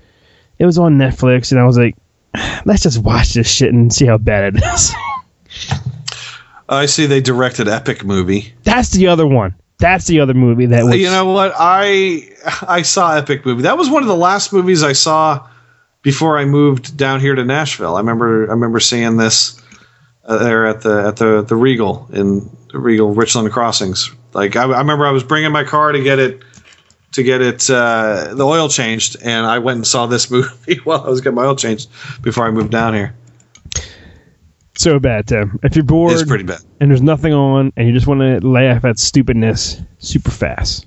It 0.58 0.66
was 0.66 0.76
on 0.76 0.98
Netflix, 0.98 1.52
and 1.52 1.60
I 1.60 1.64
was 1.64 1.78
like, 1.78 1.96
let's 2.64 2.82
just 2.82 2.98
watch 2.98 3.34
this 3.34 3.48
shit 3.48 3.72
and 3.72 3.92
see 3.92 4.06
how 4.06 4.18
bad 4.18 4.56
it 4.56 4.64
is. 4.64 4.92
I 6.68 6.86
see 6.86 7.06
they 7.06 7.20
directed 7.20 7.68
Epic 7.68 8.04
Movie. 8.04 8.54
That's 8.64 8.90
the 8.90 9.06
other 9.06 9.26
one. 9.26 9.54
That's 9.78 10.08
the 10.08 10.18
other 10.18 10.34
movie 10.34 10.66
that 10.66 10.84
was. 10.84 10.96
You 10.96 11.10
know 11.10 11.26
what? 11.26 11.54
I 11.56 12.28
I 12.66 12.82
saw 12.82 13.16
Epic 13.16 13.46
Movie. 13.46 13.62
That 13.62 13.78
was 13.78 13.88
one 13.88 14.02
of 14.02 14.08
the 14.08 14.16
last 14.16 14.52
movies 14.52 14.82
I 14.82 14.94
saw 14.94 15.48
before 16.02 16.38
I 16.38 16.44
moved 16.44 16.96
down 16.96 17.20
here 17.20 17.36
to 17.36 17.44
Nashville. 17.44 17.94
I 17.94 18.00
remember 18.00 18.48
I 18.48 18.52
remember 18.52 18.80
seeing 18.80 19.16
this 19.16 19.62
uh, 20.24 20.38
there 20.38 20.66
at 20.66 20.80
the 20.80 21.06
at 21.06 21.16
the 21.18 21.42
the 21.42 21.54
Regal 21.54 22.08
in 22.12 22.50
Regal 22.78 23.12
Richland 23.14 23.50
Crossings. 23.52 24.10
Like 24.32 24.56
I, 24.56 24.64
I 24.64 24.78
remember 24.78 25.06
I 25.06 25.10
was 25.12 25.22
bringing 25.24 25.52
my 25.52 25.64
car 25.64 25.92
to 25.92 26.02
get 26.02 26.18
it 26.18 26.42
to 27.12 27.22
get 27.22 27.40
it 27.40 27.68
uh, 27.70 28.34
the 28.34 28.44
oil 28.44 28.68
changed, 28.68 29.16
and 29.22 29.46
I 29.46 29.58
went 29.58 29.76
and 29.76 29.86
saw 29.86 30.06
this 30.06 30.30
movie 30.30 30.76
while 30.84 31.02
I 31.04 31.08
was 31.08 31.20
getting 31.20 31.36
my 31.36 31.44
oil 31.44 31.56
changed 31.56 31.88
before 32.22 32.46
I 32.46 32.50
moved 32.50 32.70
down 32.72 32.94
here. 32.94 33.14
so 34.76 34.98
bad, 34.98 35.26
Tim. 35.28 35.58
If 35.62 35.74
you're 35.76 35.84
bored, 35.84 36.12
It's 36.12 36.24
pretty 36.24 36.44
bad. 36.44 36.60
and 36.80 36.90
there's 36.90 37.02
nothing 37.02 37.32
on, 37.32 37.72
and 37.76 37.86
you 37.88 37.94
just 37.94 38.06
want 38.06 38.20
to 38.20 38.46
laugh 38.46 38.84
at 38.84 38.98
stupidness, 38.98 39.80
super 39.98 40.30
fast. 40.30 40.86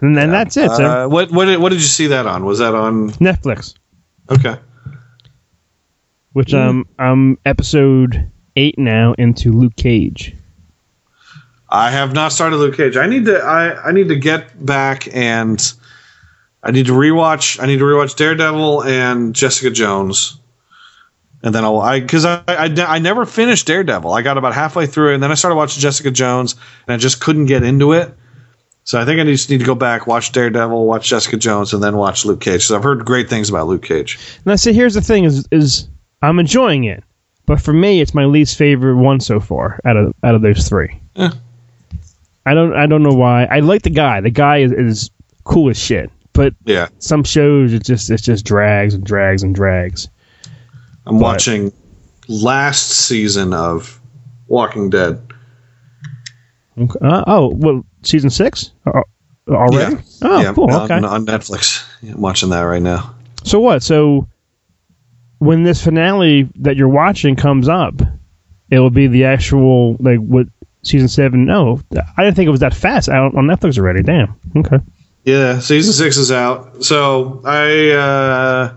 And 0.00 0.16
then 0.16 0.30
that's 0.30 0.56
it, 0.56 0.70
Tim. 0.76 0.86
Uh, 0.86 1.08
what 1.08 1.30
what 1.32 1.46
did, 1.46 1.60
what 1.60 1.70
did 1.70 1.80
you 1.80 1.86
see 1.88 2.06
that 2.06 2.24
on? 2.26 2.44
Was 2.44 2.60
that 2.60 2.74
on 2.74 3.10
Netflix. 3.14 3.74
Okay. 4.30 4.56
Which 6.32 6.52
Hmm. 6.52 6.56
um 6.56 6.88
I'm 6.98 7.38
episode 7.44 8.30
eight 8.58 8.78
now 8.78 9.14
into 9.14 9.52
Luke 9.52 9.76
Cage. 9.76 10.34
I 11.70 11.90
have 11.90 12.12
not 12.12 12.32
started 12.32 12.56
Luke 12.56 12.76
Cage. 12.76 12.96
I 12.96 13.06
need 13.06 13.26
to 13.26 13.38
I, 13.38 13.88
I 13.88 13.92
need 13.92 14.08
to 14.08 14.16
get 14.16 14.64
back 14.64 15.14
and 15.14 15.60
I 16.62 16.72
need 16.72 16.86
to 16.86 16.92
rewatch 16.92 17.62
I 17.62 17.66
need 17.66 17.78
to 17.78 17.84
rewatch 17.84 18.16
Daredevil 18.16 18.84
and 18.84 19.34
Jessica 19.34 19.70
Jones. 19.70 20.38
And 21.42 21.54
then 21.54 21.64
I'll 21.64 21.78
I 21.78 22.00
because 22.00 22.24
I, 22.24 22.42
I 22.48 22.74
I 22.86 22.98
never 22.98 23.24
finished 23.24 23.66
Daredevil. 23.66 24.12
I 24.12 24.22
got 24.22 24.38
about 24.38 24.54
halfway 24.54 24.86
through 24.86 25.12
it 25.12 25.14
and 25.14 25.22
then 25.22 25.30
I 25.30 25.34
started 25.34 25.56
watching 25.56 25.80
Jessica 25.80 26.10
Jones 26.10 26.56
and 26.86 26.94
I 26.94 26.96
just 26.96 27.20
couldn't 27.20 27.46
get 27.46 27.62
into 27.62 27.92
it. 27.92 28.12
So 28.84 28.98
I 28.98 29.04
think 29.04 29.20
I 29.20 29.24
just 29.24 29.50
need 29.50 29.58
to 29.58 29.66
go 29.66 29.74
back, 29.74 30.06
watch 30.06 30.32
Daredevil, 30.32 30.86
watch 30.86 31.10
Jessica 31.10 31.36
Jones, 31.36 31.74
and 31.74 31.82
then 31.82 31.98
watch 31.98 32.24
Luke 32.24 32.40
Cage. 32.40 32.62
Because 32.62 32.72
I've 32.72 32.82
heard 32.82 33.04
great 33.04 33.28
things 33.28 33.50
about 33.50 33.66
Luke 33.66 33.82
Cage. 33.82 34.18
Now 34.46 34.56
see 34.56 34.72
here's 34.72 34.94
the 34.94 35.02
thing 35.02 35.24
is 35.24 35.46
is 35.52 35.86
I'm 36.22 36.38
enjoying 36.38 36.84
it. 36.84 37.04
But 37.48 37.60
for 37.60 37.72
me 37.72 38.00
it's 38.00 38.12
my 38.14 38.26
least 38.26 38.56
favorite 38.58 38.96
one 38.96 39.18
so 39.20 39.40
far 39.40 39.80
out 39.84 39.96
of 39.96 40.14
out 40.22 40.34
of 40.36 40.42
those 40.42 40.68
three. 40.68 41.00
Yeah. 41.16 41.30
I 42.46 42.54
don't 42.54 42.74
I 42.74 42.86
don't 42.86 43.02
know 43.02 43.14
why. 43.14 43.44
I 43.46 43.60
like 43.60 43.82
the 43.82 43.90
guy. 43.90 44.20
The 44.20 44.30
guy 44.30 44.58
is, 44.58 44.70
is 44.70 45.10
cool 45.44 45.70
as 45.70 45.78
shit. 45.78 46.10
But 46.34 46.54
Yeah. 46.66 46.88
some 46.98 47.24
shows 47.24 47.72
it 47.72 47.84
just 47.84 48.10
it 48.10 48.18
just 48.22 48.44
drags 48.44 48.92
and 48.94 49.02
drags 49.02 49.42
and 49.42 49.54
drags. 49.54 50.08
I'm 51.06 51.16
But- 51.16 51.22
watching 51.22 51.72
last 52.28 52.90
season 52.90 53.54
of 53.54 53.98
Walking 54.46 54.90
Dead. 54.90 55.18
Okay. 56.78 56.98
Uh, 57.02 57.24
oh, 57.26 57.54
well, 57.56 57.84
season 58.02 58.30
six 58.30 58.72
Uh, 58.86 59.00
already. 59.48 59.94
Yeah. 59.94 60.00
Oh, 60.22 60.40
Yeah, 60.42 60.52
cool. 60.52 60.70
on, 60.70 60.82
Okay. 60.82 60.94
on 60.94 61.26
Netflix. 61.26 61.84
Yeah, 62.02 62.12
I'm 62.12 62.20
watching 62.20 62.50
that 62.50 62.60
right 62.60 62.82
now. 62.82 63.14
So 63.42 63.58
what? 63.58 63.82
So 63.82 64.28
when 65.38 65.62
this 65.62 65.82
finale 65.82 66.48
that 66.56 66.76
you're 66.76 66.88
watching 66.88 67.36
comes 67.36 67.68
up, 67.68 67.94
it 68.70 68.78
will 68.78 68.90
be 68.90 69.06
the 69.06 69.24
actual 69.24 69.96
like 70.00 70.18
what 70.18 70.46
season 70.82 71.08
seven. 71.08 71.44
No, 71.46 71.80
I 72.16 72.24
didn't 72.24 72.36
think 72.36 72.46
it 72.46 72.50
was 72.50 72.60
that 72.60 72.74
fast 72.74 73.08
out 73.08 73.34
on 73.34 73.46
Netflix 73.46 73.78
already. 73.78 74.02
Damn. 74.02 74.34
Okay. 74.56 74.78
Yeah, 75.24 75.58
season 75.58 75.92
six 75.92 76.16
is 76.16 76.32
out. 76.32 76.82
So 76.84 77.42
I, 77.44 77.90
uh, 77.90 78.74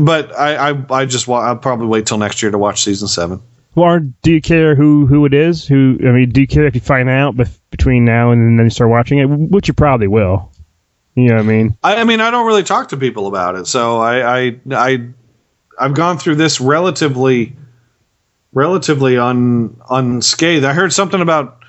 but 0.00 0.38
I, 0.38 0.70
I, 0.70 0.84
I 0.90 1.04
just 1.04 1.28
wa- 1.28 1.40
I'll 1.40 1.56
probably 1.56 1.86
wait 1.86 2.06
till 2.06 2.18
next 2.18 2.42
year 2.42 2.50
to 2.50 2.58
watch 2.58 2.82
season 2.82 3.08
seven. 3.08 3.40
Well, 3.74 4.00
do 4.22 4.32
you 4.32 4.40
care 4.40 4.74
who 4.74 5.06
who 5.06 5.24
it 5.24 5.34
is? 5.34 5.66
Who 5.66 5.98
I 6.00 6.10
mean, 6.10 6.30
do 6.30 6.40
you 6.40 6.46
care 6.46 6.66
if 6.66 6.74
you 6.74 6.80
find 6.80 7.08
out 7.08 7.36
bef- 7.36 7.58
between 7.70 8.04
now 8.04 8.30
and 8.30 8.58
then 8.58 8.66
you 8.66 8.70
start 8.70 8.90
watching 8.90 9.18
it? 9.18 9.26
Which 9.26 9.68
you 9.68 9.74
probably 9.74 10.08
will. 10.08 10.50
You 11.18 11.30
know 11.30 11.34
what 11.34 11.40
I 11.40 11.46
mean? 11.46 11.76
I, 11.82 11.96
I 11.96 12.04
mean, 12.04 12.20
I 12.20 12.30
don't 12.30 12.46
really 12.46 12.62
talk 12.62 12.90
to 12.90 12.96
people 12.96 13.26
about 13.26 13.56
it, 13.56 13.66
so 13.66 13.98
I, 13.98 14.38
I, 14.38 14.60
I, 14.70 15.08
I've 15.76 15.94
gone 15.94 16.16
through 16.16 16.36
this 16.36 16.60
relatively, 16.60 17.56
relatively 18.52 19.18
un, 19.18 19.76
unscathed. 19.90 20.64
I 20.64 20.72
heard 20.74 20.92
something 20.92 21.20
about, 21.20 21.60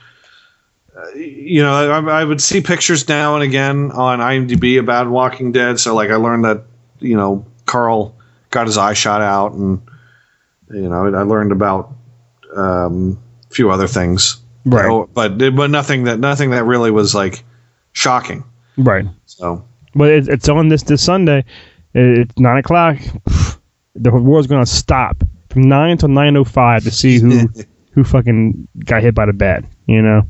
uh, 0.95 1.15
you 1.15 1.63
know, 1.63 1.73
I, 1.73 2.21
I 2.21 2.23
would 2.23 2.41
see 2.41 2.61
pictures 2.61 3.07
now 3.09 3.33
and 3.33 3.43
again 3.43 3.91
on 3.91 4.19
IMDb 4.19 4.79
about 4.79 5.09
Walking 5.09 5.51
Dead. 5.51 5.79
So, 5.79 5.95
like, 5.95 6.11
I 6.11 6.15
learned 6.15 6.45
that, 6.45 6.65
you 6.99 7.17
know, 7.17 7.43
Carl 7.65 8.15
got 8.51 8.67
his 8.67 8.77
eye 8.77 8.93
shot 8.93 9.23
out, 9.23 9.53
and 9.53 9.81
you 10.69 10.87
know, 10.87 11.07
I 11.07 11.23
learned 11.23 11.51
about 11.51 11.91
um, 12.55 13.19
a 13.49 13.53
few 13.53 13.71
other 13.71 13.87
things, 13.87 14.43
Right. 14.65 14.85
Oh, 14.85 15.09
but 15.11 15.39
but 15.39 15.71
nothing 15.71 16.03
that 16.03 16.19
nothing 16.19 16.51
that 16.51 16.65
really 16.65 16.91
was 16.91 17.15
like 17.15 17.43
shocking. 17.93 18.43
Right. 18.79 19.05
So, 19.25 19.63
but 19.93 20.09
it, 20.09 20.27
it's 20.29 20.49
on 20.49 20.69
this 20.69 20.83
this 20.83 21.03
Sunday. 21.03 21.45
It's 21.93 22.37
nine 22.37 22.57
o'clock. 22.57 22.97
The 23.95 24.11
world's 24.11 24.47
gonna 24.47 24.65
stop 24.65 25.23
from 25.49 25.63
nine 25.63 25.97
to 25.97 26.07
nine 26.07 26.37
o 26.37 26.45
five 26.45 26.83
to 26.83 26.91
see 26.91 27.19
who 27.19 27.49
who 27.91 28.03
fucking 28.05 28.67
got 28.85 29.01
hit 29.01 29.13
by 29.13 29.25
the 29.25 29.33
bat. 29.33 29.65
You 29.87 30.01
know. 30.01 30.21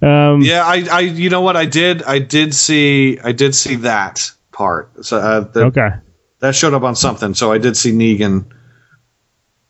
Um, 0.00 0.40
yeah, 0.40 0.64
I, 0.64 0.86
I, 0.90 1.00
you 1.00 1.28
know 1.28 1.40
what 1.42 1.56
I 1.56 1.66
did? 1.66 2.02
I 2.04 2.20
did 2.20 2.54
see, 2.54 3.18
I 3.22 3.32
did 3.32 3.54
see 3.54 3.74
that 3.76 4.30
part. 4.52 5.04
So 5.04 5.18
uh, 5.18 5.40
the, 5.40 5.64
Okay. 5.66 5.90
that 6.38 6.54
showed 6.54 6.72
up 6.72 6.84
on 6.84 6.94
something. 6.94 7.34
So 7.34 7.52
I 7.52 7.58
did 7.58 7.76
see 7.76 7.92
Negan 7.92 8.46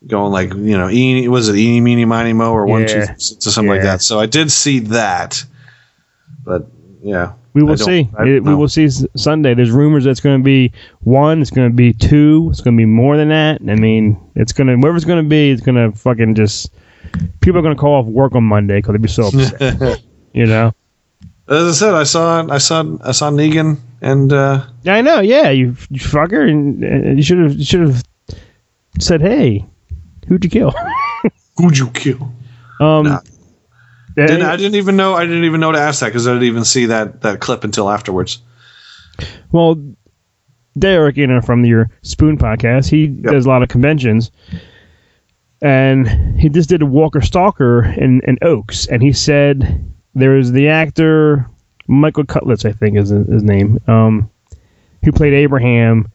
going 0.06 0.30
like, 0.32 0.50
you 0.50 0.76
know, 0.76 0.88
eeny, 0.90 1.26
was 1.28 1.48
it 1.48 1.56
eeny, 1.56 1.80
meeny, 1.80 2.04
miny, 2.04 2.32
mo, 2.34 2.52
or 2.52 2.66
one, 2.66 2.86
two, 2.86 2.98
Yeah. 2.98 3.06
th- 3.06 3.18
something 3.42 3.68
like 3.68 3.78
Yeah. 3.78 3.92
that. 3.92 4.02
So 4.02 4.20
I 4.20 4.26
did 4.26 4.52
see 4.52 4.80
that, 4.80 5.42
but 6.44 6.70
yeah, 7.02 7.32
We 7.54 7.62
will 7.62 7.76
see. 7.76 8.08
It- 8.20 8.44
we 8.44 8.54
will 8.54 8.68
see 8.68 8.88
Sunday. 9.16 9.54
There's 9.54 9.70
rumors 9.70 10.04
that 10.04 10.10
it's 10.10 10.20
going 10.20 10.38
to 10.38 10.44
be 10.44 10.72
one. 11.00 11.40
It's 11.40 11.50
going 11.50 11.68
to 11.70 11.74
be 11.74 11.92
two. 11.92 12.48
It's 12.50 12.60
going 12.60 12.76
to 12.76 12.80
be 12.80 12.84
more 12.86 13.16
than 13.16 13.28
that. 13.30 13.60
I 13.68 13.74
mean, 13.74 14.16
it's 14.36 14.52
going 14.52 14.66
to 14.68 14.76
whatever 14.76 14.96
it's 14.96 15.04
going 15.06 15.22
to 15.22 15.28
be. 15.28 15.50
It's 15.50 15.62
going 15.62 15.76
to 15.76 15.96
fucking 15.98 16.34
just 16.34 16.72
people 17.40 17.58
are 17.58 17.62
going 17.62 17.74
to 17.74 17.80
call 17.80 17.94
off 17.96 18.06
work 18.06 18.34
on 18.34 18.44
Monday 18.44 18.78
because 18.78 18.92
they'll 18.92 19.02
be 19.02 19.08
so 19.08 19.26
upset. 19.28 20.02
you 20.32 20.46
know. 20.46 20.72
As 21.48 21.64
I 21.64 21.72
said, 21.72 21.94
I 21.94 22.04
saw, 22.04 22.46
I 22.48 22.58
saw, 22.58 22.84
I 23.02 23.10
saw 23.10 23.30
Negan, 23.30 23.78
and 24.00 24.32
uh, 24.32 24.64
Yeah, 24.84 24.94
I 24.94 25.00
know. 25.00 25.18
Yeah, 25.20 25.50
you, 25.50 25.74
you 25.90 25.98
fucker, 26.00 26.48
and, 26.48 26.84
and 26.84 27.16
you 27.18 27.24
should 27.24 27.38
have 27.38 27.60
should 27.60 27.80
have 27.80 28.04
said, 29.00 29.20
"Hey, 29.20 29.66
who'd 30.28 30.44
you 30.44 30.50
kill?" 30.50 30.72
who'd 31.56 31.76
you 31.76 31.88
kill? 31.90 32.32
Um, 32.78 33.04
Nah. 33.06 33.20
Didn't, 34.16 34.42
I 34.42 34.56
didn't 34.56 34.74
even 34.74 34.96
know. 34.96 35.14
I 35.14 35.24
didn't 35.24 35.44
even 35.44 35.60
know 35.60 35.72
to 35.72 35.78
ask 35.78 36.00
that 36.00 36.06
because 36.06 36.26
I 36.26 36.32
didn't 36.32 36.48
even 36.48 36.64
see 36.64 36.86
that 36.86 37.22
that 37.22 37.40
clip 37.40 37.64
until 37.64 37.90
afterwards. 37.90 38.42
Well, 39.52 39.76
Derek, 40.78 41.16
you 41.16 41.26
know, 41.26 41.40
from 41.40 41.64
your 41.64 41.90
Spoon 42.02 42.38
podcast, 42.38 42.88
he 42.88 43.06
does 43.06 43.46
a 43.46 43.48
lot 43.48 43.62
of 43.62 43.68
conventions, 43.68 44.30
and 45.60 46.08
he 46.38 46.48
just 46.48 46.68
did 46.68 46.82
a 46.82 46.86
Walker 46.86 47.20
Stalker 47.20 47.84
in, 47.84 48.20
in 48.26 48.38
Oaks, 48.42 48.86
and 48.86 49.02
he 49.02 49.12
said 49.12 49.84
there's 50.14 50.52
the 50.52 50.68
actor 50.68 51.48
Michael 51.86 52.24
Cudlitz, 52.24 52.64
I 52.64 52.72
think 52.72 52.96
is 52.96 53.10
his 53.10 53.42
name, 53.42 53.78
um, 53.86 54.30
who 55.04 55.12
played 55.12 55.34
Abraham. 55.34 56.10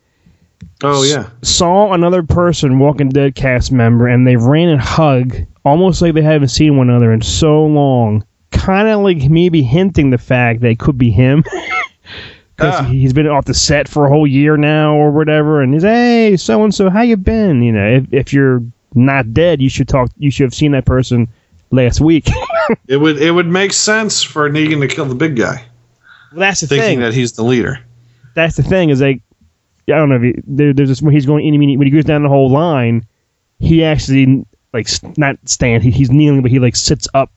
Oh 0.83 1.03
yeah, 1.03 1.29
saw 1.41 1.93
another 1.93 2.23
person, 2.23 2.79
Walking 2.79 3.09
Dead 3.09 3.35
cast 3.35 3.71
member, 3.71 4.07
and 4.07 4.25
they 4.25 4.35
ran 4.35 4.69
and 4.69 4.81
hug, 4.81 5.35
almost 5.65 6.01
like 6.01 6.13
they 6.13 6.21
haven't 6.21 6.49
seen 6.49 6.77
one 6.77 6.89
another 6.89 7.11
in 7.11 7.21
so 7.21 7.65
long. 7.65 8.25
Kind 8.51 8.87
of 8.87 9.01
like 9.01 9.29
maybe 9.29 9.61
hinting 9.61 10.11
the 10.11 10.17
fact 10.17 10.61
that 10.61 10.69
it 10.69 10.79
could 10.79 10.97
be 10.97 11.11
him. 11.11 11.43
Because 12.55 12.75
ah. 12.75 12.83
he's 12.83 13.11
been 13.11 13.27
off 13.27 13.43
the 13.43 13.53
set 13.53 13.89
for 13.89 14.05
a 14.05 14.09
whole 14.09 14.25
year 14.25 14.55
now 14.55 14.95
or 14.95 15.11
whatever, 15.11 15.61
and 15.61 15.73
he's 15.73 15.83
hey 15.83 16.37
so 16.37 16.63
and 16.63 16.73
so 16.73 16.89
how 16.89 17.01
you 17.01 17.17
been? 17.17 17.61
You 17.61 17.73
know, 17.73 17.85
if 17.85 18.13
if 18.13 18.31
you're 18.31 18.63
not 18.93 19.33
dead, 19.33 19.61
you 19.61 19.67
should 19.67 19.89
talk. 19.89 20.09
You 20.17 20.31
should 20.31 20.45
have 20.45 20.53
seen 20.53 20.71
that 20.71 20.85
person 20.85 21.27
last 21.71 21.99
week. 21.99 22.29
it 22.87 22.95
would 22.95 23.17
it 23.17 23.31
would 23.31 23.47
make 23.47 23.73
sense 23.73 24.23
for 24.23 24.49
Negan 24.49 24.79
to 24.79 24.87
kill 24.87 25.03
the 25.03 25.15
big 25.15 25.35
guy, 25.35 25.65
well, 26.31 26.39
that's 26.39 26.61
the 26.61 26.67
thinking 26.67 26.87
thing. 26.87 26.99
that 27.01 27.13
he's 27.13 27.33
the 27.33 27.43
leader. 27.43 27.79
that's 28.35 28.55
the 28.55 28.63
thing 28.63 28.89
is 28.89 29.01
like 29.01 29.21
I 29.89 29.97
don't 29.97 30.07
know 30.07 30.15
if 30.15 30.21
he, 30.21 30.35
there, 30.47 30.73
there's 30.73 30.87
this 30.87 31.01
when 31.01 31.13
he's 31.13 31.25
going 31.25 31.45
in 31.45 31.59
when 31.59 31.87
he 31.87 31.91
goes 31.91 32.05
down 32.05 32.23
the 32.23 32.29
whole 32.29 32.49
line, 32.49 33.05
he 33.59 33.83
actually 33.83 34.45
like 34.75 35.17
not 35.17 35.37
stand 35.45 35.81
he, 35.83 35.89
he's 35.89 36.11
kneeling 36.11 36.41
but 36.43 36.51
he 36.51 36.59
like 36.59 36.75
sits 36.75 37.07
up 37.15 37.31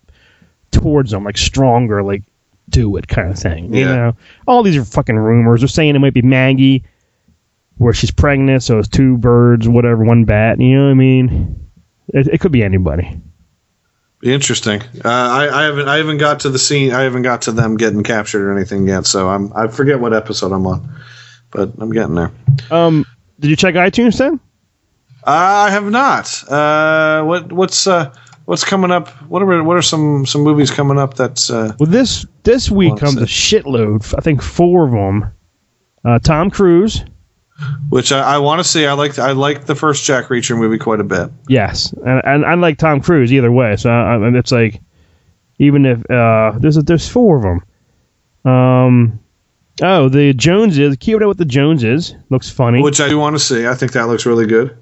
towards 0.70 1.10
them 1.10 1.24
like 1.24 1.38
stronger 1.38 2.02
like 2.02 2.22
do 2.68 2.96
it 2.96 3.08
kind 3.08 3.30
of 3.30 3.38
thing 3.38 3.72
you 3.72 3.80
Yeah. 3.86 3.94
know 3.94 4.16
all 4.46 4.62
these 4.62 4.76
are 4.76 4.84
fucking 4.84 5.16
rumors 5.16 5.60
they're 5.62 5.68
saying 5.68 5.96
it 5.96 6.00
might 6.00 6.12
be 6.12 6.20
Maggie 6.22 6.84
where 7.78 7.94
she's 7.94 8.10
pregnant 8.10 8.62
so 8.62 8.78
it's 8.78 8.88
two 8.88 9.16
birds 9.16 9.66
whatever 9.68 10.04
one 10.04 10.24
bat 10.24 10.60
you 10.60 10.76
know 10.76 10.84
what 10.84 10.90
I 10.90 10.94
mean 10.94 11.70
it, 12.08 12.26
it 12.28 12.40
could 12.40 12.52
be 12.52 12.62
anybody 12.62 13.20
interesting. 14.22 14.82
Uh, 15.04 15.08
I, 15.08 15.60
I 15.60 15.62
haven't 15.62 15.88
I 15.88 15.96
haven't 15.98 16.18
got 16.18 16.40
to 16.40 16.50
the 16.50 16.58
scene. 16.58 16.92
I 16.92 17.02
haven't 17.02 17.22
got 17.22 17.42
to 17.42 17.52
them 17.52 17.76
getting 17.76 18.02
captured 18.02 18.48
or 18.48 18.52
anything 18.56 18.88
yet. 18.88 19.06
So 19.06 19.28
I'm 19.28 19.52
I 19.54 19.68
forget 19.68 20.00
what 20.00 20.12
episode 20.12 20.50
I'm 20.50 20.66
on, 20.66 20.88
but 21.52 21.70
I'm 21.78 21.92
getting 21.92 22.16
there. 22.16 22.32
um 22.72 23.06
did 23.38 23.48
you 23.48 23.54
check 23.56 23.76
iTunes 23.76 24.18
then 24.18 24.40
I 25.24 25.70
have 25.70 25.84
not. 25.90 26.50
Uh, 26.50 27.22
what 27.24 27.52
what's 27.52 27.86
uh, 27.86 28.14
what's 28.44 28.64
coming 28.64 28.90
up? 28.90 29.08
What 29.28 29.42
are 29.42 29.62
what 29.62 29.76
are 29.76 29.82
some 29.82 30.24
some 30.26 30.42
movies 30.42 30.70
coming 30.70 30.98
up? 30.98 31.14
That's 31.14 31.50
uh, 31.50 31.74
Well, 31.78 31.90
this 31.90 32.26
this 32.44 32.70
week 32.70 32.96
comes 32.96 33.16
a 33.16 33.26
shitload. 33.26 34.14
I 34.16 34.20
think 34.20 34.42
four 34.42 34.84
of 34.86 34.92
them. 34.92 35.32
Uh, 36.04 36.18
Tom 36.20 36.50
Cruise, 36.50 37.04
which 37.90 38.12
I, 38.12 38.36
I 38.36 38.38
want 38.38 38.60
to 38.60 38.64
see. 38.64 38.86
I 38.86 38.92
like 38.92 39.18
I 39.18 39.32
like 39.32 39.66
the 39.66 39.74
first 39.74 40.04
Jack 40.04 40.26
Reacher 40.26 40.56
movie 40.56 40.78
quite 40.78 41.00
a 41.00 41.04
bit. 41.04 41.30
yes, 41.48 41.92
and, 42.06 42.22
and 42.24 42.46
I 42.46 42.54
like 42.54 42.78
Tom 42.78 43.00
Cruise 43.00 43.32
either 43.32 43.50
way. 43.52 43.76
So 43.76 43.90
I, 43.90 44.14
I, 44.16 44.38
it's 44.38 44.52
like, 44.52 44.80
even 45.58 45.84
if 45.84 45.98
uh, 46.10 46.52
there's 46.58 46.76
a, 46.76 46.82
there's 46.82 47.08
four 47.08 47.36
of 47.36 47.42
them. 47.42 48.50
Um, 48.50 49.20
oh, 49.82 50.08
the 50.08 50.32
Joneses. 50.32 50.96
Keep 50.98 51.16
it 51.16 51.22
up 51.22 51.28
with 51.28 51.38
the 51.38 51.44
Joneses. 51.44 52.14
Looks 52.30 52.48
funny. 52.48 52.80
Which 52.80 53.00
I 53.00 53.08
do 53.08 53.18
want 53.18 53.34
to 53.34 53.40
see. 53.40 53.66
I 53.66 53.74
think 53.74 53.92
that 53.92 54.06
looks 54.06 54.24
really 54.24 54.46
good. 54.46 54.74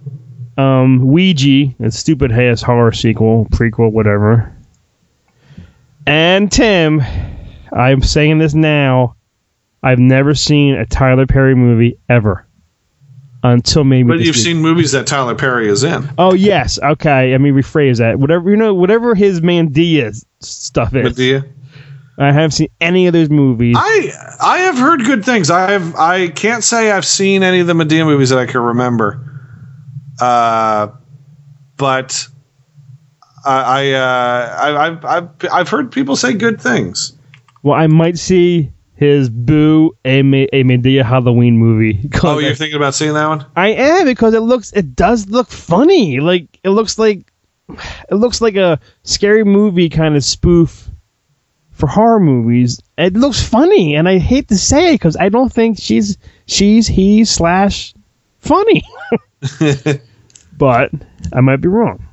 Um, 0.57 1.07
Ouija, 1.07 1.75
a 1.81 1.91
stupid 1.91 2.33
ass 2.33 2.63
horror 2.63 2.93
sequel, 2.93 3.47
prequel, 3.47 3.93
whatever. 3.93 4.57
And 6.07 6.51
Tim, 6.51 7.03
I'm 7.73 8.03
saying 8.03 8.39
this 8.39 8.55
now. 8.55 9.17
I've 9.83 9.99
never 9.99 10.35
seen 10.35 10.75
a 10.75 10.87
Tyler 10.87 11.27
Perry 11.27 11.55
movie 11.55 11.99
ever. 12.09 12.47
Until 13.43 13.85
maybe. 13.85 14.09
But 14.09 14.19
you've 14.19 14.35
week. 14.35 14.45
seen 14.45 14.57
movies 14.57 14.93
that 14.93 15.07
Tyler 15.07 15.35
Perry 15.35 15.69
is 15.69 15.85
in. 15.85 16.09
Oh 16.19 16.35
yes, 16.35 16.81
okay. 16.83 17.31
Let 17.31 17.41
me 17.41 17.51
rephrase 17.51 17.99
that. 17.99 18.19
Whatever 18.19 18.51
you 18.51 18.57
know, 18.57 18.75
whatever 18.75 19.15
his 19.15 19.41
Mandia 19.41 20.21
stuff 20.41 20.95
is. 20.95 21.17
Madea. 21.17 21.49
I 22.19 22.33
haven't 22.33 22.53
seen 22.53 22.69
any 22.81 23.07
of 23.07 23.13
those 23.13 23.31
movies. 23.31 23.77
I 23.79 24.11
I 24.41 24.59
have 24.61 24.79
heard 24.79 25.05
good 25.05 25.25
things. 25.25 25.51
I 25.51 25.71
have 25.71 25.95
I 25.95 26.29
can't 26.29 26.65
say 26.65 26.91
I've 26.91 27.05
seen 27.05 27.43
any 27.43 27.61
of 27.61 27.67
the 27.67 27.75
Madea 27.75 28.05
movies 28.05 28.31
that 28.31 28.39
I 28.39 28.47
can 28.47 28.63
remember. 28.63 29.21
Uh, 30.21 30.89
but 31.77 32.27
I 33.45 33.61
I 33.61 33.93
uh, 33.93 34.57
I 34.61 34.87
I've, 34.87 35.05
I've 35.05 35.29
I've 35.53 35.69
heard 35.69 35.93
people 35.93 36.17
say 36.17 36.33
good 36.33 36.61
things. 36.61 37.12
well, 37.62 37.75
I 37.75 37.87
might 37.87 38.19
see 38.19 38.73
his 38.97 39.29
Boo 39.29 39.95
a, 40.05 40.21
a 40.21 40.64
Madea 40.64 41.05
Halloween 41.05 41.59
movie. 41.59 42.09
Oh, 42.23 42.39
you're 42.39 42.55
thinking 42.55 42.77
about 42.77 42.95
seeing 42.95 43.12
that 43.14 43.29
one? 43.29 43.47
I 43.55 43.69
am 43.69 44.07
because 44.07 44.35
it 44.35 44.41
looks 44.41 44.73
it 44.73 44.97
does 44.97 45.29
look 45.29 45.49
funny. 45.49 46.19
Like 46.21 46.59
it 46.64 46.71
looks 46.71 46.99
like 46.99 47.31
it 48.11 48.14
looks 48.14 48.41
like 48.41 48.57
a 48.57 48.81
scary 49.03 49.45
movie 49.45 49.89
kind 49.89 50.17
of 50.17 50.25
spoof 50.25 50.89
for 51.73 51.87
horror 51.89 52.21
movies. 52.21 52.81
It 52.97 53.12
looks 53.14 53.43
funny, 53.47 53.95
and 53.97 54.09
I 54.09 54.19
hate 54.19 54.49
to 54.49 54.57
say 54.57 54.91
it 54.91 54.95
because 54.95 55.17
I 55.17 55.29
don't 55.29 55.53
think 55.53 55.79
she's 55.79 56.17
she's 56.47 56.87
he 56.87 57.25
slash 57.25 57.93
funny. 58.39 58.83
but 60.59 60.91
I 61.33 61.41
might 61.41 61.61
be 61.61 61.69
wrong. 61.69 62.07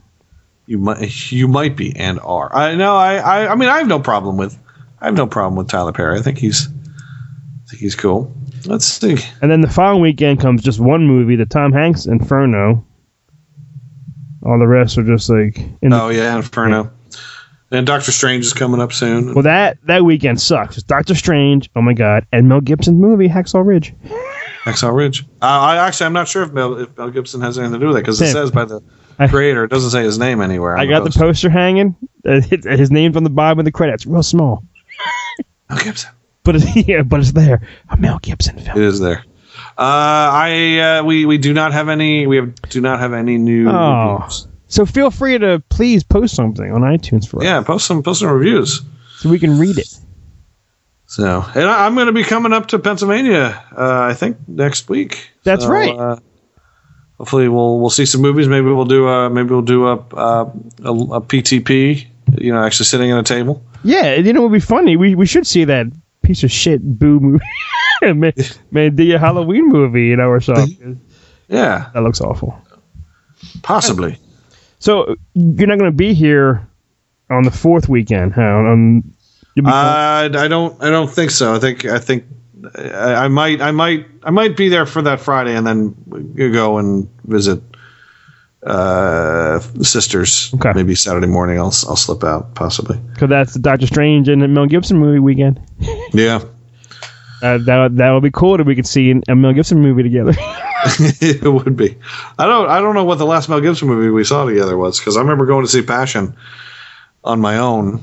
You 0.65 0.77
might 0.77 1.31
you 1.31 1.47
might 1.47 1.75
be 1.75 1.95
and 1.95 2.19
are. 2.21 2.53
I 2.55 2.75
know. 2.75 2.95
I, 2.95 3.15
I 3.17 3.51
I 3.51 3.55
mean 3.55 3.69
I 3.69 3.79
have 3.79 3.87
no 3.87 3.99
problem 3.99 4.37
with 4.37 4.57
I 5.01 5.05
have 5.05 5.15
no 5.15 5.27
problem 5.27 5.55
with 5.57 5.67
Tyler 5.67 5.91
Perry. 5.91 6.17
I 6.17 6.21
think 6.21 6.37
he's 6.37 6.67
I 6.69 7.69
think 7.69 7.81
he's 7.81 7.95
cool. 7.95 8.33
Let's 8.65 8.85
see. 8.85 9.17
And 9.41 9.51
then 9.51 9.59
the 9.61 9.69
following 9.69 10.01
weekend 10.01 10.39
comes 10.39 10.61
just 10.63 10.79
one 10.79 11.05
movie, 11.05 11.35
the 11.35 11.45
Tom 11.45 11.73
Hanks 11.73 12.05
Inferno. 12.05 12.85
All 14.45 14.59
the 14.59 14.67
rest 14.67 14.97
are 14.97 15.03
just 15.03 15.29
like. 15.29 15.57
In 15.81 15.89
the- 15.91 16.01
Oh 16.01 16.09
yeah, 16.09 16.35
Inferno. 16.35 16.91
And 17.71 17.87
Doctor 17.87 18.11
Strange 18.11 18.45
is 18.45 18.53
coming 18.53 18.79
up 18.79 18.93
soon. 18.93 19.33
well, 19.33 19.43
that 19.43 19.79
that 19.87 20.05
weekend 20.05 20.39
sucks. 20.39 20.77
It's 20.77 20.83
Doctor 20.85 21.15
Strange. 21.15 21.69
Oh 21.75 21.81
my 21.81 21.93
god, 21.93 22.25
and 22.31 22.47
Mel 22.47 22.61
Gibson's 22.61 22.99
movie 22.99 23.27
Hacksaw 23.27 23.65
Ridge. 23.65 23.93
Exile 24.65 24.91
Ridge. 24.91 25.23
Uh, 25.41 25.45
I 25.45 25.87
actually, 25.87 26.05
I'm 26.05 26.13
not 26.13 26.27
sure 26.27 26.43
if 26.43 26.51
Mel, 26.53 26.79
if 26.79 26.97
Mel 26.97 27.09
Gibson 27.09 27.41
has 27.41 27.57
anything 27.57 27.73
to 27.73 27.79
do 27.79 27.87
with 27.87 27.97
it 27.97 28.01
because 28.01 28.21
it 28.21 28.31
says 28.31 28.51
by 28.51 28.65
the 28.65 28.81
creator. 29.29 29.63
It 29.65 29.69
doesn't 29.69 29.91
say 29.91 30.03
his 30.03 30.17
name 30.17 30.41
anywhere. 30.41 30.77
I 30.77 30.85
got 30.85 31.03
the 31.03 31.09
poster. 31.11 31.49
hanging. 31.49 31.95
Uh, 32.25 32.41
his, 32.41 32.65
his 32.65 32.91
name's 32.91 33.17
on 33.17 33.23
the 33.23 33.29
bottom 33.29 33.59
of 33.59 33.65
the 33.65 33.71
credits, 33.71 34.05
real 34.05 34.23
small. 34.23 34.63
Mel 35.69 35.79
Gibson. 35.79 36.11
But 36.43 36.55
it's, 36.57 36.75
yeah, 36.87 37.03
but 37.03 37.19
it's 37.19 37.31
there. 37.31 37.61
A 37.89 37.97
Mel 37.97 38.19
Gibson 38.19 38.57
film. 38.59 38.77
It 38.77 38.83
is 38.83 38.99
there. 38.99 39.23
Uh, 39.77 40.29
I 40.31 40.79
uh, 40.79 41.03
we 41.03 41.25
we 41.25 41.37
do 41.37 41.53
not 41.53 41.73
have 41.73 41.89
any. 41.89 42.27
We 42.27 42.37
have 42.37 42.55
do 42.69 42.81
not 42.81 42.99
have 42.99 43.13
any 43.13 43.37
new. 43.37 43.69
Oh. 43.69 44.13
reviews. 44.19 44.47
So 44.67 44.85
feel 44.87 45.11
free 45.11 45.37
to 45.37 45.61
please 45.69 46.03
post 46.03 46.35
something 46.35 46.71
on 46.71 46.81
iTunes 46.81 47.27
for 47.27 47.37
us 47.37 47.43
Yeah, 47.43 47.61
post 47.61 47.85
some 47.85 48.01
post 48.01 48.21
some 48.21 48.29
reviews. 48.29 48.81
so 49.17 49.29
we 49.29 49.37
can 49.37 49.59
read 49.59 49.77
it. 49.77 49.95
So, 51.13 51.45
and 51.53 51.65
I, 51.69 51.85
I'm 51.85 51.93
going 51.93 52.07
to 52.07 52.11
be 52.11 52.23
coming 52.23 52.53
up 52.53 52.69
to 52.69 52.79
Pennsylvania. 52.79 53.63
Uh, 53.71 54.01
I 54.01 54.15
think 54.15 54.37
next 54.47 54.89
week. 54.89 55.29
That's 55.43 55.63
So, 55.63 55.69
right. 55.69 55.95
Uh, 55.95 56.15
hopefully, 57.19 57.47
we'll 57.49 57.79
we'll 57.79 57.91
see 57.91 58.07
some 58.07 58.21
movies. 58.21 58.47
Maybe 58.47 58.65
we'll 58.65 58.85
do 58.85 59.07
a 59.07 59.29
maybe 59.29 59.49
we'll 59.49 59.61
do 59.61 59.85
a 59.89 59.95
uh, 59.97 60.51
a, 60.83 60.89
a 60.91 61.21
PTP. 61.21 62.07
You 62.39 62.51
know, 62.51 62.63
actually 62.63 62.87
sitting 62.87 63.11
at 63.11 63.19
a 63.19 63.23
table. 63.23 63.63
Yeah, 63.83 64.15
you 64.15 64.33
know 64.33 64.39
it 64.39 64.49
would 64.49 64.53
be 64.53 64.59
funny. 64.59 64.97
We 64.97 65.13
we 65.13 65.27
should 65.27 65.45
see 65.45 65.65
that 65.65 65.85
piece 66.23 66.43
of 66.43 66.51
shit 66.51 66.81
boo 66.81 67.19
movie. 67.19 67.45
man, 68.71 68.95
do 68.95 69.15
a 69.15 69.19
Halloween 69.19 69.69
movie, 69.69 70.05
you 70.05 70.15
know, 70.15 70.29
or 70.29 70.41
something. 70.41 70.99
Yeah, 71.49 71.91
that 71.93 72.01
looks 72.01 72.21
awful. 72.21 72.59
possibly. 73.61 74.17
So 74.79 75.15
you're 75.35 75.67
not 75.67 75.77
going 75.77 75.91
to 75.91 75.95
be 75.95 76.15
here 76.15 76.67
on 77.29 77.43
the 77.43 77.51
fourth 77.51 77.87
weekend, 77.87 78.33
huh? 78.33 78.41
On, 78.41 79.03
Uh, 79.57 80.29
I 80.33 80.47
don't. 80.47 80.81
I 80.81 80.89
don't 80.89 81.09
think 81.09 81.31
so. 81.31 81.53
I 81.53 81.59
think. 81.59 81.85
I 81.85 81.99
think. 81.99 82.25
I, 82.75 83.25
I 83.25 83.27
might. 83.27 83.61
I 83.61 83.71
might. 83.71 84.07
I 84.23 84.31
might 84.31 84.57
be 84.57 84.69
there 84.69 84.85
for 84.85 85.01
that 85.03 85.19
Friday, 85.19 85.55
and 85.55 85.65
then 85.67 85.95
go 86.35 86.77
and 86.77 87.09
visit 87.25 87.61
uh, 88.63 89.59
sisters. 89.81 90.51
Okay. 90.55 90.71
Maybe 90.73 90.95
Saturday 90.95 91.27
morning. 91.27 91.57
I'll. 91.57 91.65
I'll 91.65 91.95
slip 91.95 92.23
out 92.23 92.55
possibly. 92.55 92.97
because 93.13 93.29
that's 93.29 93.53
the 93.53 93.59
Doctor 93.59 93.85
Strange 93.87 94.27
and 94.29 94.41
the 94.41 94.47
Mel 94.47 94.65
Gibson 94.65 94.97
movie 94.97 95.19
weekend. 95.19 95.59
Yeah. 96.13 96.43
Uh, 97.41 97.57
that 97.57 97.97
that 97.97 98.11
would 98.11 98.23
be 98.23 98.31
cool 98.31 98.57
if 98.61 98.65
we 98.65 98.75
could 98.75 98.87
see 98.87 99.13
a 99.27 99.35
Mel 99.35 99.51
Gibson 99.51 99.81
movie 99.81 100.03
together. 100.03 100.33
it 101.19 101.43
would 101.43 101.75
be. 101.75 101.97
I 102.37 102.45
don't. 102.45 102.69
I 102.69 102.79
don't 102.79 102.93
know 102.93 103.03
what 103.03 103.17
the 103.17 103.25
last 103.25 103.49
Mel 103.49 103.61
Gibson 103.61 103.87
movie 103.87 104.09
we 104.09 104.23
saw 104.23 104.45
together 104.45 104.77
was 104.77 104.99
because 104.99 105.17
I 105.17 105.21
remember 105.21 105.45
going 105.45 105.65
to 105.65 105.71
see 105.71 105.81
Passion 105.81 106.35
on 107.23 107.39
my 107.41 107.57
own. 107.57 108.01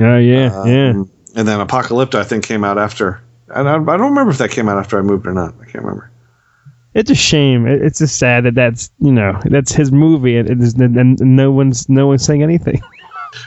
Oh 0.00 0.18
yeah, 0.18 0.60
Um, 0.60 0.68
yeah. 0.68 0.90
And 1.36 1.46
then 1.46 1.64
Apocalypto, 1.66 2.16
I 2.16 2.24
think, 2.24 2.44
came 2.44 2.64
out 2.64 2.78
after. 2.78 3.20
And 3.48 3.68
I, 3.68 3.74
I 3.74 3.96
don't 3.96 4.10
remember 4.10 4.30
if 4.30 4.38
that 4.38 4.50
came 4.50 4.68
out 4.68 4.78
after 4.78 4.98
I 4.98 5.02
moved 5.02 5.26
or 5.26 5.32
not. 5.32 5.54
I 5.60 5.64
can't 5.64 5.84
remember. 5.84 6.10
It's 6.94 7.10
a 7.10 7.14
shame. 7.14 7.66
It, 7.66 7.82
it's 7.82 7.98
just 7.98 8.18
sad 8.18 8.44
that 8.44 8.54
that's 8.54 8.90
you 8.98 9.12
know 9.12 9.40
that's 9.44 9.72
his 9.72 9.92
movie 9.92 10.36
and, 10.36 10.48
and, 10.50 11.20
no 11.20 11.52
one's 11.52 11.88
no 11.88 12.06
one's 12.06 12.24
saying 12.24 12.42
anything. 12.42 12.82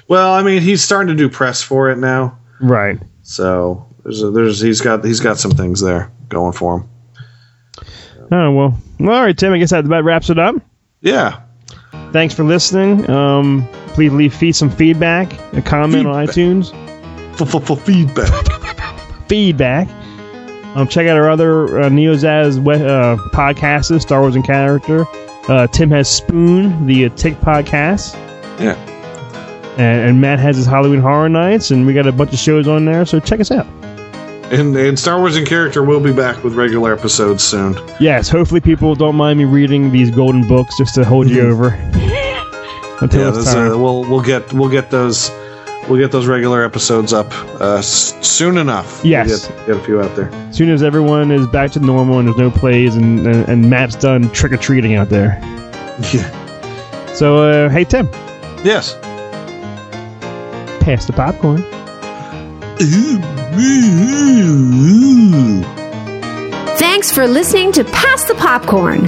Well, 0.08 0.34
I 0.34 0.43
mean, 0.43 0.62
he's 0.62 0.82
starting 0.82 1.10
to 1.10 1.14
do 1.14 1.28
press 1.28 1.62
for 1.62 1.89
it 1.89 1.97
now, 1.97 2.39
right. 2.62 2.97
so 3.22 3.86
there's 4.04 4.24
a, 4.24 4.32
there's 4.32 4.62
he's 4.62 4.80
got 4.80 5.04
he's 5.04 5.20
got 5.20 5.38
some 5.38 5.51
things 5.51 5.82
there 5.82 6.10
going 6.30 6.54
for 6.54 6.78
him. 6.78 6.89
Oh 8.32 8.51
well. 8.51 8.78
Well, 8.97 9.16
all 9.18 9.22
right, 9.22 9.38
Tim. 9.38 9.51
I 9.51 9.58
guess 9.58 9.72
that 9.72 9.84
about 9.84 10.06
wraps 10.06 10.30
it 10.30 10.39
up. 10.39 10.56
Yeah. 11.01 11.41
Thanks 12.14 12.34
for 12.34 12.45
listening. 12.45 13.10
Um, 13.10 13.68
please 13.94 14.12
leave 14.12 14.34
feed 14.34 14.56
some 14.56 14.70
feedback, 14.70 15.34
a 15.54 15.62
comment 15.62 16.08
on 16.08 16.28
iTunes. 16.28 16.72
Feedback. 17.36 19.28
Feedback. 19.28 19.88
Um, 20.76 20.88
check 20.88 21.08
out 21.08 21.18
our 21.18 21.30
other 21.30 21.82
uh, 21.82 21.89
NeoZaz 21.89 22.58
uh, 22.60 23.16
podcasts, 23.30 24.02
Star 24.02 24.22
Wars 24.22 24.36
and 24.36 24.44
Character. 24.44 25.06
Uh, 25.48 25.68
Tim 25.68 25.91
has 25.91 26.10
Spoon, 26.10 26.88
the 26.88 27.06
uh, 27.06 27.10
Tick 27.10 27.36
podcast. 27.36 28.14
Yeah. 28.60 28.76
And, 29.78 30.10
and 30.10 30.22
Matt 30.22 30.39
has 30.39 30.58
his 30.58 30.66
Halloween 30.66 31.02
Horror 31.02 31.30
Nights, 31.30 31.72
and 31.72 31.86
we 31.86 31.94
got 31.94 32.08
a 32.08 32.12
bunch 32.12 32.34
of 32.34 32.39
shows 32.39 32.68
on 32.68 32.86
there, 32.86 33.06
so 33.06 33.20
check 33.20 33.39
us 33.39 33.52
out. 33.52 33.68
And, 34.52 34.76
and 34.76 34.98
Star 34.98 35.20
Wars 35.20 35.36
and 35.36 35.48
character 35.48 35.84
will 35.84 36.00
be 36.00 36.14
back 36.14 36.44
with 36.44 36.54
regular 36.54 36.94
episodes 36.94 37.44
soon. 37.44 37.76
Yes, 38.00 38.30
hopefully 38.30 38.62
people 38.62 38.94
don't 38.96 39.16
mind 39.16 39.39
me 39.39 39.46
reading 39.46 39.91
these 39.91 40.12
golden 40.12 40.48
books 40.48 40.78
just 40.78 40.96
to 40.96 41.04
hold 41.04 41.30
you 41.30 41.41
over. 41.50 41.72
Until 43.04 43.22
yeah, 43.22 43.28
it's 43.30 43.38
this, 43.38 43.54
time. 43.54 43.72
uh, 43.72 43.78
we'll 43.78 44.01
we'll 44.10 44.22
get 44.22 44.51
we'll 44.54 44.70
get 44.70 44.89
those 44.89 45.30
we'll 45.89 45.99
get 45.99 46.12
those 46.12 46.26
regular 46.26 46.64
episodes 46.64 47.12
up 47.14 47.28
uh, 47.62 47.76
s- 47.78 48.16
soon 48.26 48.58
enough. 48.58 49.04
We'll 49.04 49.12
Yes. 49.12 49.47
get, 49.47 49.66
get 49.68 49.76
a 49.78 49.80
few 49.84 50.01
out 50.01 50.16
there. 50.16 50.30
as 50.34 50.56
soon 50.58 50.70
as 50.70 50.82
everyone 50.82 51.30
is 51.32 51.45
back 51.47 51.72
to 51.72 51.80
normal 51.80 52.20
and 52.20 52.28
there's 52.28 52.38
no 52.38 52.49
plays 52.49 52.95
and, 52.95 53.28
and, 53.28 53.47
and 53.49 53.70
Matt's 53.70 53.95
done 53.95 54.30
trick 54.32 54.54
or 54.54 54.58
treating 54.58 54.95
out 54.95 55.10
there. 55.10 55.38
Yeah. 56.14 57.14
So, 57.14 57.38
uh, 57.43 57.70
hey, 57.70 57.84
Tim, 57.84 58.10
Yes. 58.64 58.95
pass 60.82 61.06
the 61.06 61.14
popcorn. 61.14 61.64
Thanks 66.78 67.12
for 67.12 67.28
listening 67.28 67.72
to 67.74 67.84
Pass 67.84 68.24
the 68.26 68.36
Popcorn. 68.36 69.08